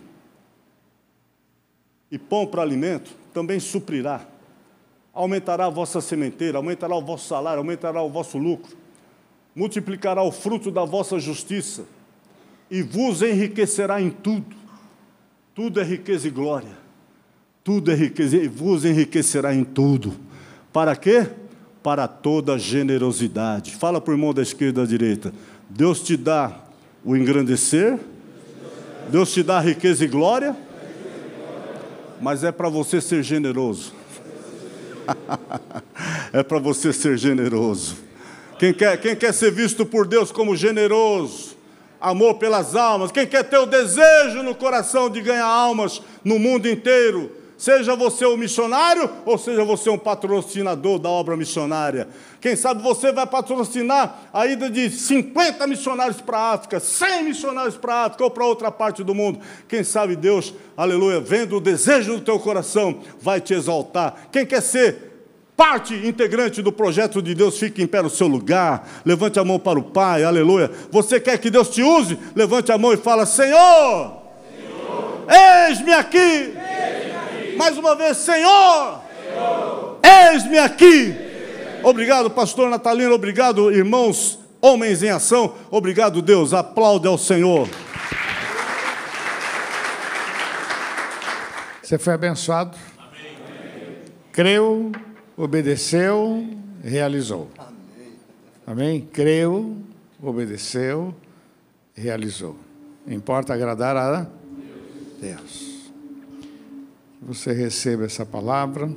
e 2.11 2.19
pão 2.19 2.47
para 2.47 2.63
alimento, 2.63 3.11
também 3.35 3.61
suprirá. 3.61 4.27
Aumentará 5.13 5.67
a 5.67 5.71
vossa 5.71 6.01
sementeira, 6.01 6.59
aumentará 6.59 6.95
o 6.97 7.03
vosso 7.03 7.29
salário, 7.29 7.59
aumentará 7.59 8.03
o 8.03 8.09
vosso 8.09 8.39
lucro 8.39 8.77
multiplicará 9.59 10.23
o 10.23 10.31
fruto 10.31 10.71
da 10.71 10.85
vossa 10.85 11.19
justiça 11.19 11.85
e 12.71 12.81
vos 12.81 13.23
enriquecerá 13.23 14.01
em 14.01 14.09
tudo. 14.09 14.55
Tudo 15.53 15.81
é 15.81 15.83
riqueza 15.83 16.29
e 16.29 16.31
glória. 16.31 16.79
Tudo 17.65 17.91
é 17.91 17.95
riqueza 17.95 18.37
e 18.37 18.47
vos 18.47 18.85
enriquecerá 18.85 19.53
em 19.53 19.65
tudo. 19.65 20.15
Para 20.73 20.95
quê? 20.95 21.27
Para 21.83 22.07
toda 22.07 22.57
generosidade. 22.57 23.75
Fala 23.75 24.01
para 24.01 24.13
o 24.13 24.15
irmão 24.15 24.33
da 24.33 24.43
esquerda 24.43 24.83
e 24.83 24.85
da 24.85 24.89
direita. 24.89 25.33
Deus 25.69 26.01
te 26.01 26.17
dá 26.17 26.65
o 27.05 27.15
engrandecer, 27.15 27.99
Deus 29.11 29.33
te 29.33 29.43
dá 29.43 29.61
riqueza 29.61 30.05
e 30.05 30.09
glória, 30.09 30.57
mas 32.21 32.43
é 32.43 32.51
para 32.51 32.69
você 32.69 33.01
ser 33.01 33.23
generoso. 33.23 33.93
é 36.33 36.43
para 36.43 36.59
você 36.59 36.93
ser 36.93 37.17
generoso. 37.19 37.97
Quem 38.59 38.73
quer, 38.73 38.99
quem 39.01 39.15
quer 39.15 39.33
ser 39.33 39.53
visto 39.53 39.87
por 39.87 40.07
Deus 40.07 40.33
como 40.33 40.57
generoso, 40.57 41.57
amor 42.01 42.35
pelas 42.35 42.75
almas, 42.75 43.13
quem 43.13 43.27
quer 43.27 43.45
ter 43.45 43.59
o 43.59 43.67
desejo 43.67 44.43
no 44.43 44.55
coração 44.55 45.09
de 45.09 45.21
ganhar 45.21 45.47
almas 45.47 46.03
no 46.25 46.39
mundo 46.39 46.69
inteiro, 46.69 47.31
seja 47.59 47.97
você 47.97 48.25
um 48.25 48.37
missionário 48.37 49.11
ou 49.27 49.37
seja 49.37 49.65
você 49.65 49.91
um 49.91 49.99
patrocinador 49.99 50.99
da 51.01 51.11
obra 51.11 51.37
missionária. 51.37 52.09
Quem 52.41 52.55
sabe 52.55 52.81
você 52.81 53.11
vai 53.11 53.27
patrocinar 53.27 54.31
a 54.33 54.47
ida 54.47 54.71
de 54.71 54.89
50 54.89 55.67
missionários 55.67 56.21
para 56.21 56.39
a 56.39 56.53
África, 56.55 56.79
100 56.79 57.25
missionários 57.25 57.77
para 57.77 57.95
a 57.95 58.05
África 58.05 58.23
ou 58.23 58.31
para 58.31 58.47
outra 58.47 58.71
parte 58.71 59.03
do 59.03 59.13
mundo. 59.15 59.41
Quem 59.69 59.83
sabe 59.83 60.15
Deus, 60.15 60.55
aleluia, 60.77 61.21
vendo 61.21 61.57
o 61.57 61.61
desejo 61.61 62.15
do 62.15 62.21
teu 62.21 62.39
coração, 62.39 63.01
vai 63.21 63.41
te 63.41 63.53
exaltar. 63.53 64.29
Quem 64.31 64.47
quer 64.47 64.63
ser 64.63 65.09
parte 65.57 65.93
integrante 65.93 66.63
do 66.63 66.71
projeto 66.71 67.21
de 67.21 67.35
Deus, 67.35 67.59
fique 67.59 67.83
em 67.83 67.87
pé 67.89 68.01
no 68.01 68.09
seu 68.09 68.29
lugar, 68.29 68.89
levante 69.05 69.41
a 69.41 69.45
mão 69.45 69.59
para 69.59 69.77
o 69.77 69.83
Pai, 69.83 70.23
aleluia. 70.23 70.71
Você 70.93 71.19
quer 71.19 71.37
que 71.39 71.51
Deus 71.51 71.69
te 71.71 71.83
use? 71.83 72.17
Levante 72.37 72.71
a 72.71 72.79
mão 72.79 72.93
e 72.93 72.97
fala: 72.97 73.27
Senhor, 73.27 74.23
Senhor 74.57 75.27
eis-me 75.69 75.93
aqui. 75.93 76.68
Mais 77.59 77.77
uma 77.77 77.95
vez, 77.95 78.17
Senhor, 78.17 79.01
Senhor. 79.23 79.99
eis-me 80.33 80.59
aqui. 80.59 81.15
Obrigado, 81.83 82.31
pastor 82.31 82.71
Natalino, 82.71 83.13
obrigado, 83.15 83.71
irmãos, 83.71 84.39
homens 84.61 85.03
em 85.03 85.11
ação, 85.11 85.55
obrigado, 85.71 86.23
Deus, 86.23 86.55
aplaude 86.55 87.07
ao 87.07 87.19
Senhor. 87.19 87.69
Você 91.83 91.99
foi 91.99 92.15
abençoado? 92.15 92.77
Amém. 92.99 93.37
Creu 94.33 94.93
obedeceu, 95.39 96.45
realizou. 96.83 97.49
Amém. 98.67 99.09
Creu, 99.13 99.77
obedeceu, 100.21 101.15
realizou. 101.95 102.57
Importa 103.07 103.55
agradar 103.55 103.97
a 103.97 104.27
Deus. 105.21 105.59
Que 105.61 105.68
você 107.21 107.53
receba 107.53 108.05
essa 108.05 108.25
palavra. 108.25 108.91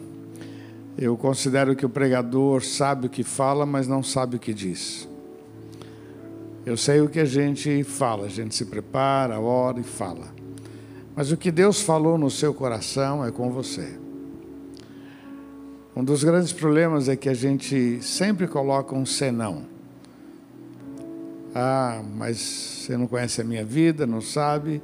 Eu 0.98 1.18
considero 1.18 1.76
que 1.76 1.86
o 1.86 1.90
pregador 1.90 2.64
sabe 2.64 3.08
o 3.08 3.10
que 3.10 3.24
fala, 3.24 3.66
mas 3.66 3.88
não 3.88 4.04
sabe 4.04 4.36
o 4.36 4.40
que 4.40 4.54
diz. 4.54 5.08
Eu 6.66 6.78
sei 6.78 7.02
o 7.02 7.10
que 7.10 7.20
a 7.20 7.26
gente 7.26 7.84
fala, 7.84 8.28
a 8.28 8.30
gente 8.30 8.54
se 8.54 8.66
prepara, 8.66 9.40
ora 9.40 9.80
e 9.80 9.84
fala. 9.84 10.28
Mas 11.16 11.32
o 11.32 11.38
que 11.38 11.52
Deus 11.52 11.82
falou 11.82 12.18
no 12.18 12.30
seu 12.30 12.54
coração 12.54 13.26
é 13.26 13.32
com 13.32 13.50
você. 13.50 14.00
Um 15.96 16.04
dos 16.04 16.24
grandes 16.24 16.54
problemas 16.54 17.10
é 17.10 17.16
que 17.16 17.28
a 17.28 17.34
gente 17.34 18.02
sempre 18.02 18.48
coloca 18.48 18.96
um 18.96 19.06
senão. 19.06 19.66
Ah, 21.54 22.02
mas 22.16 22.38
você 22.38 22.96
não 22.96 23.08
conhece 23.08 23.42
a 23.42 23.44
minha 23.44 23.66
vida, 23.66 24.08
não 24.08 24.22
sabe. 24.22 24.82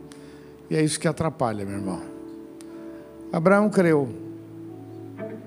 E 0.70 0.76
é 0.76 0.84
isso 0.84 1.00
que 1.00 1.08
atrapalha, 1.08 1.64
meu 1.64 1.76
irmão. 1.76 2.17
Abraão 3.32 3.70
creu. 3.70 4.10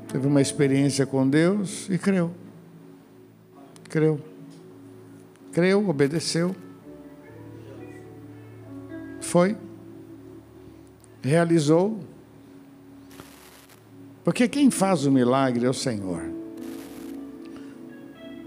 Teve 0.09 0.27
uma 0.27 0.41
experiência 0.41 1.07
com 1.07 1.29
Deus 1.29 1.89
e 1.89 1.99
creu. 1.99 2.31
Creu. 3.89 4.21
Creu, 5.53 5.89
obedeceu. 5.89 6.55
Foi. 9.21 9.57
Realizou 11.23 12.01
porque 14.31 14.47
quem 14.47 14.71
faz 14.71 15.07
o 15.07 15.11
milagre 15.11 15.67
é 15.67 15.69
o 15.69 15.75
Senhor. 15.75 16.23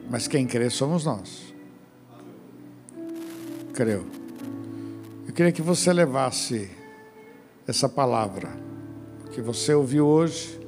Mas 0.09 0.27
quem 0.27 0.45
crê 0.45 0.69
somos 0.69 1.05
nós. 1.05 1.53
Creu. 3.73 4.05
Eu 5.27 5.33
queria 5.33 5.51
que 5.51 5.61
você 5.61 5.91
levasse 5.91 6.69
essa 7.67 7.89
palavra 7.89 8.49
que 9.33 9.41
você 9.41 9.73
ouviu 9.73 10.05
hoje 10.05 10.59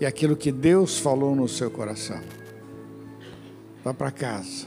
e 0.00 0.06
aquilo 0.06 0.34
que 0.34 0.50
Deus 0.50 0.98
falou 0.98 1.36
no 1.36 1.46
seu 1.46 1.70
coração. 1.70 2.20
Vá 3.84 3.92
para 3.92 4.10
casa. 4.10 4.66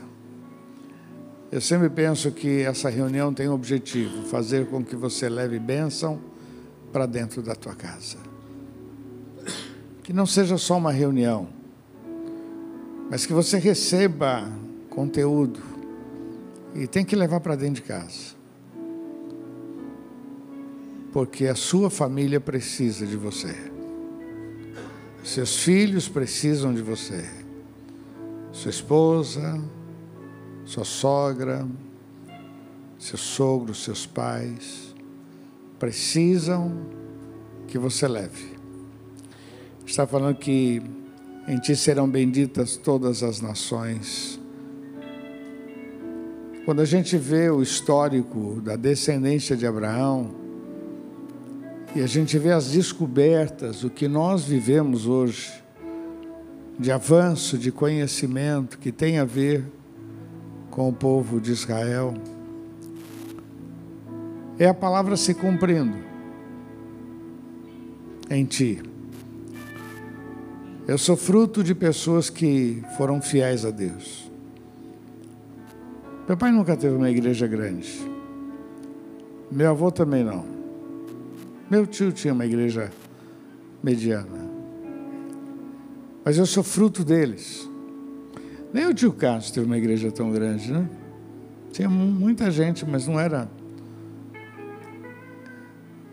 Eu 1.52 1.60
sempre 1.60 1.90
penso 1.90 2.32
que 2.32 2.62
essa 2.62 2.90
reunião 2.90 3.34
tem 3.34 3.50
um 3.50 3.54
objetivo: 3.54 4.24
fazer 4.28 4.68
com 4.68 4.84
que 4.84 4.96
você 4.96 5.28
leve 5.28 5.58
bênção 5.58 6.22
para 6.94 7.06
dentro 7.06 7.42
da 7.42 7.56
tua 7.56 7.74
casa. 7.74 8.18
Que 10.04 10.14
não 10.14 10.26
seja 10.26 10.58
só 10.58 10.78
uma 10.78 10.92
reunião, 10.92 11.50
mas 13.10 13.26
que 13.26 13.34
você 13.34 13.58
receba 13.58 14.50
conteúdo 14.90 15.60
e 16.74 16.86
tem 16.88 17.04
que 17.04 17.16
levar 17.16 17.40
para 17.40 17.56
dentro 17.56 17.76
de 17.76 17.82
casa. 17.82 18.37
Porque 21.12 21.48
a 21.48 21.56
sua 21.56 21.90
família 21.90 22.40
precisa 22.40 23.06
de 23.06 23.16
você. 23.16 23.56
Seus 25.24 25.60
filhos 25.60 26.08
precisam 26.08 26.74
de 26.74 26.82
você. 26.82 27.30
Sua 28.52 28.70
esposa, 28.70 29.62
sua 30.66 30.86
sogra, 30.86 31.68
seu 32.98 33.18
sogro, 33.18 33.74
seus 33.74 34.06
pais 34.06 34.96
precisam 35.80 36.88
que 37.68 37.78
você 37.78 38.08
leve 38.08 38.58
está 39.92 40.06
falando 40.06 40.36
que 40.36 40.82
em 41.48 41.58
ti 41.60 41.76
serão 41.76 42.10
benditas 42.10 42.76
todas 42.76 43.24
as 43.24 43.40
nações. 43.40 44.40
Quando 46.66 46.82
a 46.82 46.86
gente 46.86 47.18
vê 47.18 47.50
o 47.50 47.62
histórico 47.62 48.60
da 48.62 48.76
descendência 48.76 49.56
de 49.56 49.66
Abraão, 49.66 50.36
e 51.98 52.02
a 52.04 52.06
gente 52.06 52.38
vê 52.38 52.52
as 52.52 52.70
descobertas, 52.70 53.84
o 53.84 53.90
que 53.90 54.08
nós 54.08 54.44
vivemos 54.44 55.08
hoje, 55.08 55.52
de 56.78 56.92
avanço, 56.92 57.58
de 57.58 57.72
conhecimento, 57.72 58.78
que 58.78 58.92
tem 58.92 59.18
a 59.18 59.26
ver 59.26 59.66
com 60.70 60.88
o 60.88 60.94
povo 60.94 61.42
de 61.42 61.52
Israel, 61.52 62.14
é 64.60 64.68
a 64.68 64.76
palavra 64.76 65.18
se 65.18 65.34
cumprindo 65.34 65.98
em 68.30 68.46
ti. 68.46 68.80
Eu 70.88 71.00
sou 71.00 71.18
fruto 71.18 71.64
de 71.64 71.74
pessoas 71.74 72.30
que 72.30 72.84
foram 72.96 73.20
fiéis 73.20 73.66
a 73.66 73.72
Deus. 73.72 74.32
Meu 76.28 76.38
pai 76.38 76.52
nunca 76.52 76.78
teve 76.78 76.96
uma 76.96 77.10
igreja 77.10 77.48
grande. 77.48 78.08
Meu 79.52 79.72
avô 79.72 79.92
também 79.92 80.24
não. 80.24 80.57
Meu 81.70 81.86
tio 81.86 82.12
tinha 82.12 82.34
uma 82.34 82.46
igreja 82.46 82.92
mediana. 83.84 84.48
Mas 86.24 86.38
eu 86.38 86.46
sou 86.46 86.64
fruto 86.64 87.04
deles. 87.04 87.70
Nem 88.74 88.86
o 88.86 88.94
tio 88.94 89.12
Carlos 89.14 89.52
teve 89.52 89.66
uma 89.66 89.78
igreja 89.78 90.12
tão 90.12 90.32
grande, 90.32 90.72
né? 90.72 90.90
Tinha 91.72 91.90
muita 91.90 92.50
gente, 92.50 92.86
mas 92.86 93.08
não 93.08 93.20
era. 93.20 93.50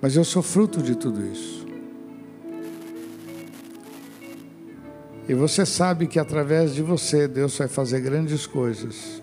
Mas 0.00 0.16
eu 0.16 0.24
sou 0.24 0.42
fruto 0.42 0.82
de 0.82 0.94
tudo 0.96 1.24
isso. 1.24 1.64
E 5.28 5.34
você 5.34 5.64
sabe 5.64 6.06
que 6.06 6.18
através 6.18 6.74
de 6.74 6.82
você 6.82 7.26
Deus 7.26 7.56
vai 7.56 7.68
fazer 7.68 8.00
grandes 8.00 8.46
coisas. 8.46 9.22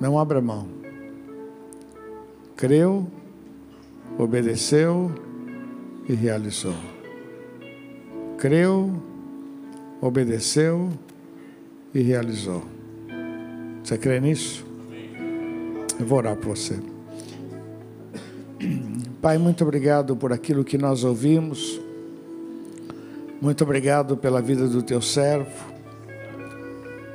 Não 0.00 0.18
abra 0.18 0.40
mão. 0.40 0.85
Creu, 2.56 3.06
obedeceu 4.16 5.12
e 6.08 6.14
realizou. 6.14 6.74
Creu, 8.38 8.94
obedeceu 10.00 10.88
e 11.94 12.00
realizou. 12.00 12.64
Você 13.84 13.98
crê 13.98 14.18
nisso? 14.20 14.64
Eu 16.00 16.06
vou 16.06 16.16
orar 16.16 16.34
por 16.36 16.56
você. 16.56 16.78
Pai, 19.20 19.36
muito 19.36 19.62
obrigado 19.62 20.16
por 20.16 20.32
aquilo 20.32 20.64
que 20.64 20.78
nós 20.78 21.04
ouvimos. 21.04 21.78
Muito 23.38 23.64
obrigado 23.64 24.16
pela 24.16 24.40
vida 24.40 24.66
do 24.66 24.82
teu 24.82 25.02
servo. 25.02 25.76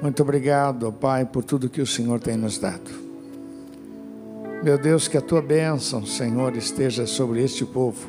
Muito 0.03 0.21
obrigado, 0.21 0.93
Pai, 0.93 1.25
por 1.25 1.43
tudo 1.43 1.67
que 1.67 1.81
o 1.81 1.87
Senhor 1.87 2.19
tem 2.19 2.37
nos 2.37 2.59
dado. 2.59 3.00
Meu 4.63 4.77
Deus, 4.77 5.07
que 5.07 5.17
a 5.17 5.21
tua 5.21 5.41
bênção, 5.41 6.05
Senhor, 6.05 6.55
esteja 6.55 7.07
sobre 7.07 7.41
este 7.43 7.65
povo 7.65 8.07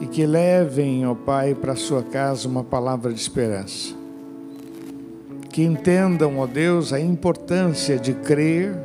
e 0.00 0.06
que 0.06 0.24
levem, 0.24 1.04
ó 1.04 1.16
Pai, 1.16 1.52
para 1.52 1.72
a 1.72 1.76
sua 1.76 2.00
casa 2.00 2.46
uma 2.46 2.62
palavra 2.62 3.12
de 3.12 3.20
esperança. 3.20 3.92
Que 5.50 5.64
entendam, 5.64 6.38
ó 6.38 6.46
Deus, 6.46 6.92
a 6.92 7.00
importância 7.00 7.98
de 7.98 8.14
crer, 8.14 8.76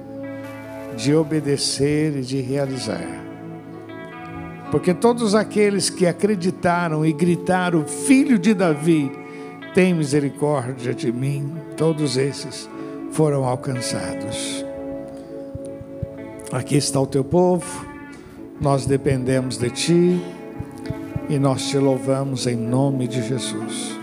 de 0.98 1.14
obedecer 1.14 2.18
e 2.18 2.22
de 2.22 2.42
realizar. 2.42 3.22
Porque 4.72 4.96
todos 4.96 5.36
aqueles 5.36 5.92
que 5.92 6.08
acreditaram 6.08 7.06
e 7.06 7.14
gritaram, 7.14 7.86
Filho 7.86 8.40
de 8.40 8.56
Davi, 8.56 9.12
tem 9.76 9.94
misericórdia 9.94 10.92
de 10.92 11.12
mim, 11.12 11.54
todos 11.78 12.18
esses 12.18 12.68
foram 13.12 13.46
alcançados. 13.46 14.71
Aqui 16.52 16.76
está 16.76 17.00
o 17.00 17.08
teu 17.08 17.24
povo, 17.24 17.86
nós 18.60 18.86
dependemos 18.86 19.58
de 19.58 19.70
ti 19.70 20.22
e 21.30 21.40
nós 21.40 21.70
te 21.70 21.78
louvamos 21.78 22.46
em 22.46 22.58
nome 22.58 23.08
de 23.08 23.26
Jesus. 23.26 23.98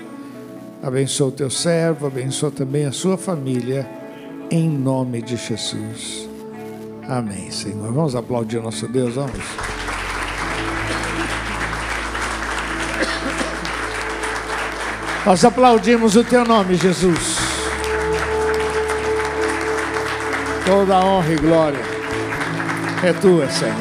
Abençoa 0.82 1.28
o 1.28 1.32
teu 1.32 1.50
servo, 1.50 2.06
abençoa 2.06 2.50
também 2.50 2.86
a 2.86 2.92
sua 2.92 3.18
família, 3.18 3.86
em 4.50 4.66
nome 4.66 5.20
de 5.20 5.36
Jesus. 5.36 6.26
Amém, 7.06 7.50
Senhor. 7.50 7.92
Vamos 7.92 8.16
aplaudir 8.16 8.62
nosso 8.62 8.88
Deus, 8.88 9.16
vamos. 9.16 9.44
Nós 15.26 15.44
aplaudimos 15.44 16.16
o 16.16 16.24
teu 16.24 16.46
nome, 16.46 16.76
Jesus. 16.76 17.36
Toda 20.64 20.98
honra 21.04 21.32
e 21.34 21.36
glória 21.36 21.97
é 23.04 23.12
tua, 23.12 23.48
Senhor. 23.48 23.74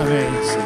Amém, 0.00 0.44
Senhor. 0.44 0.61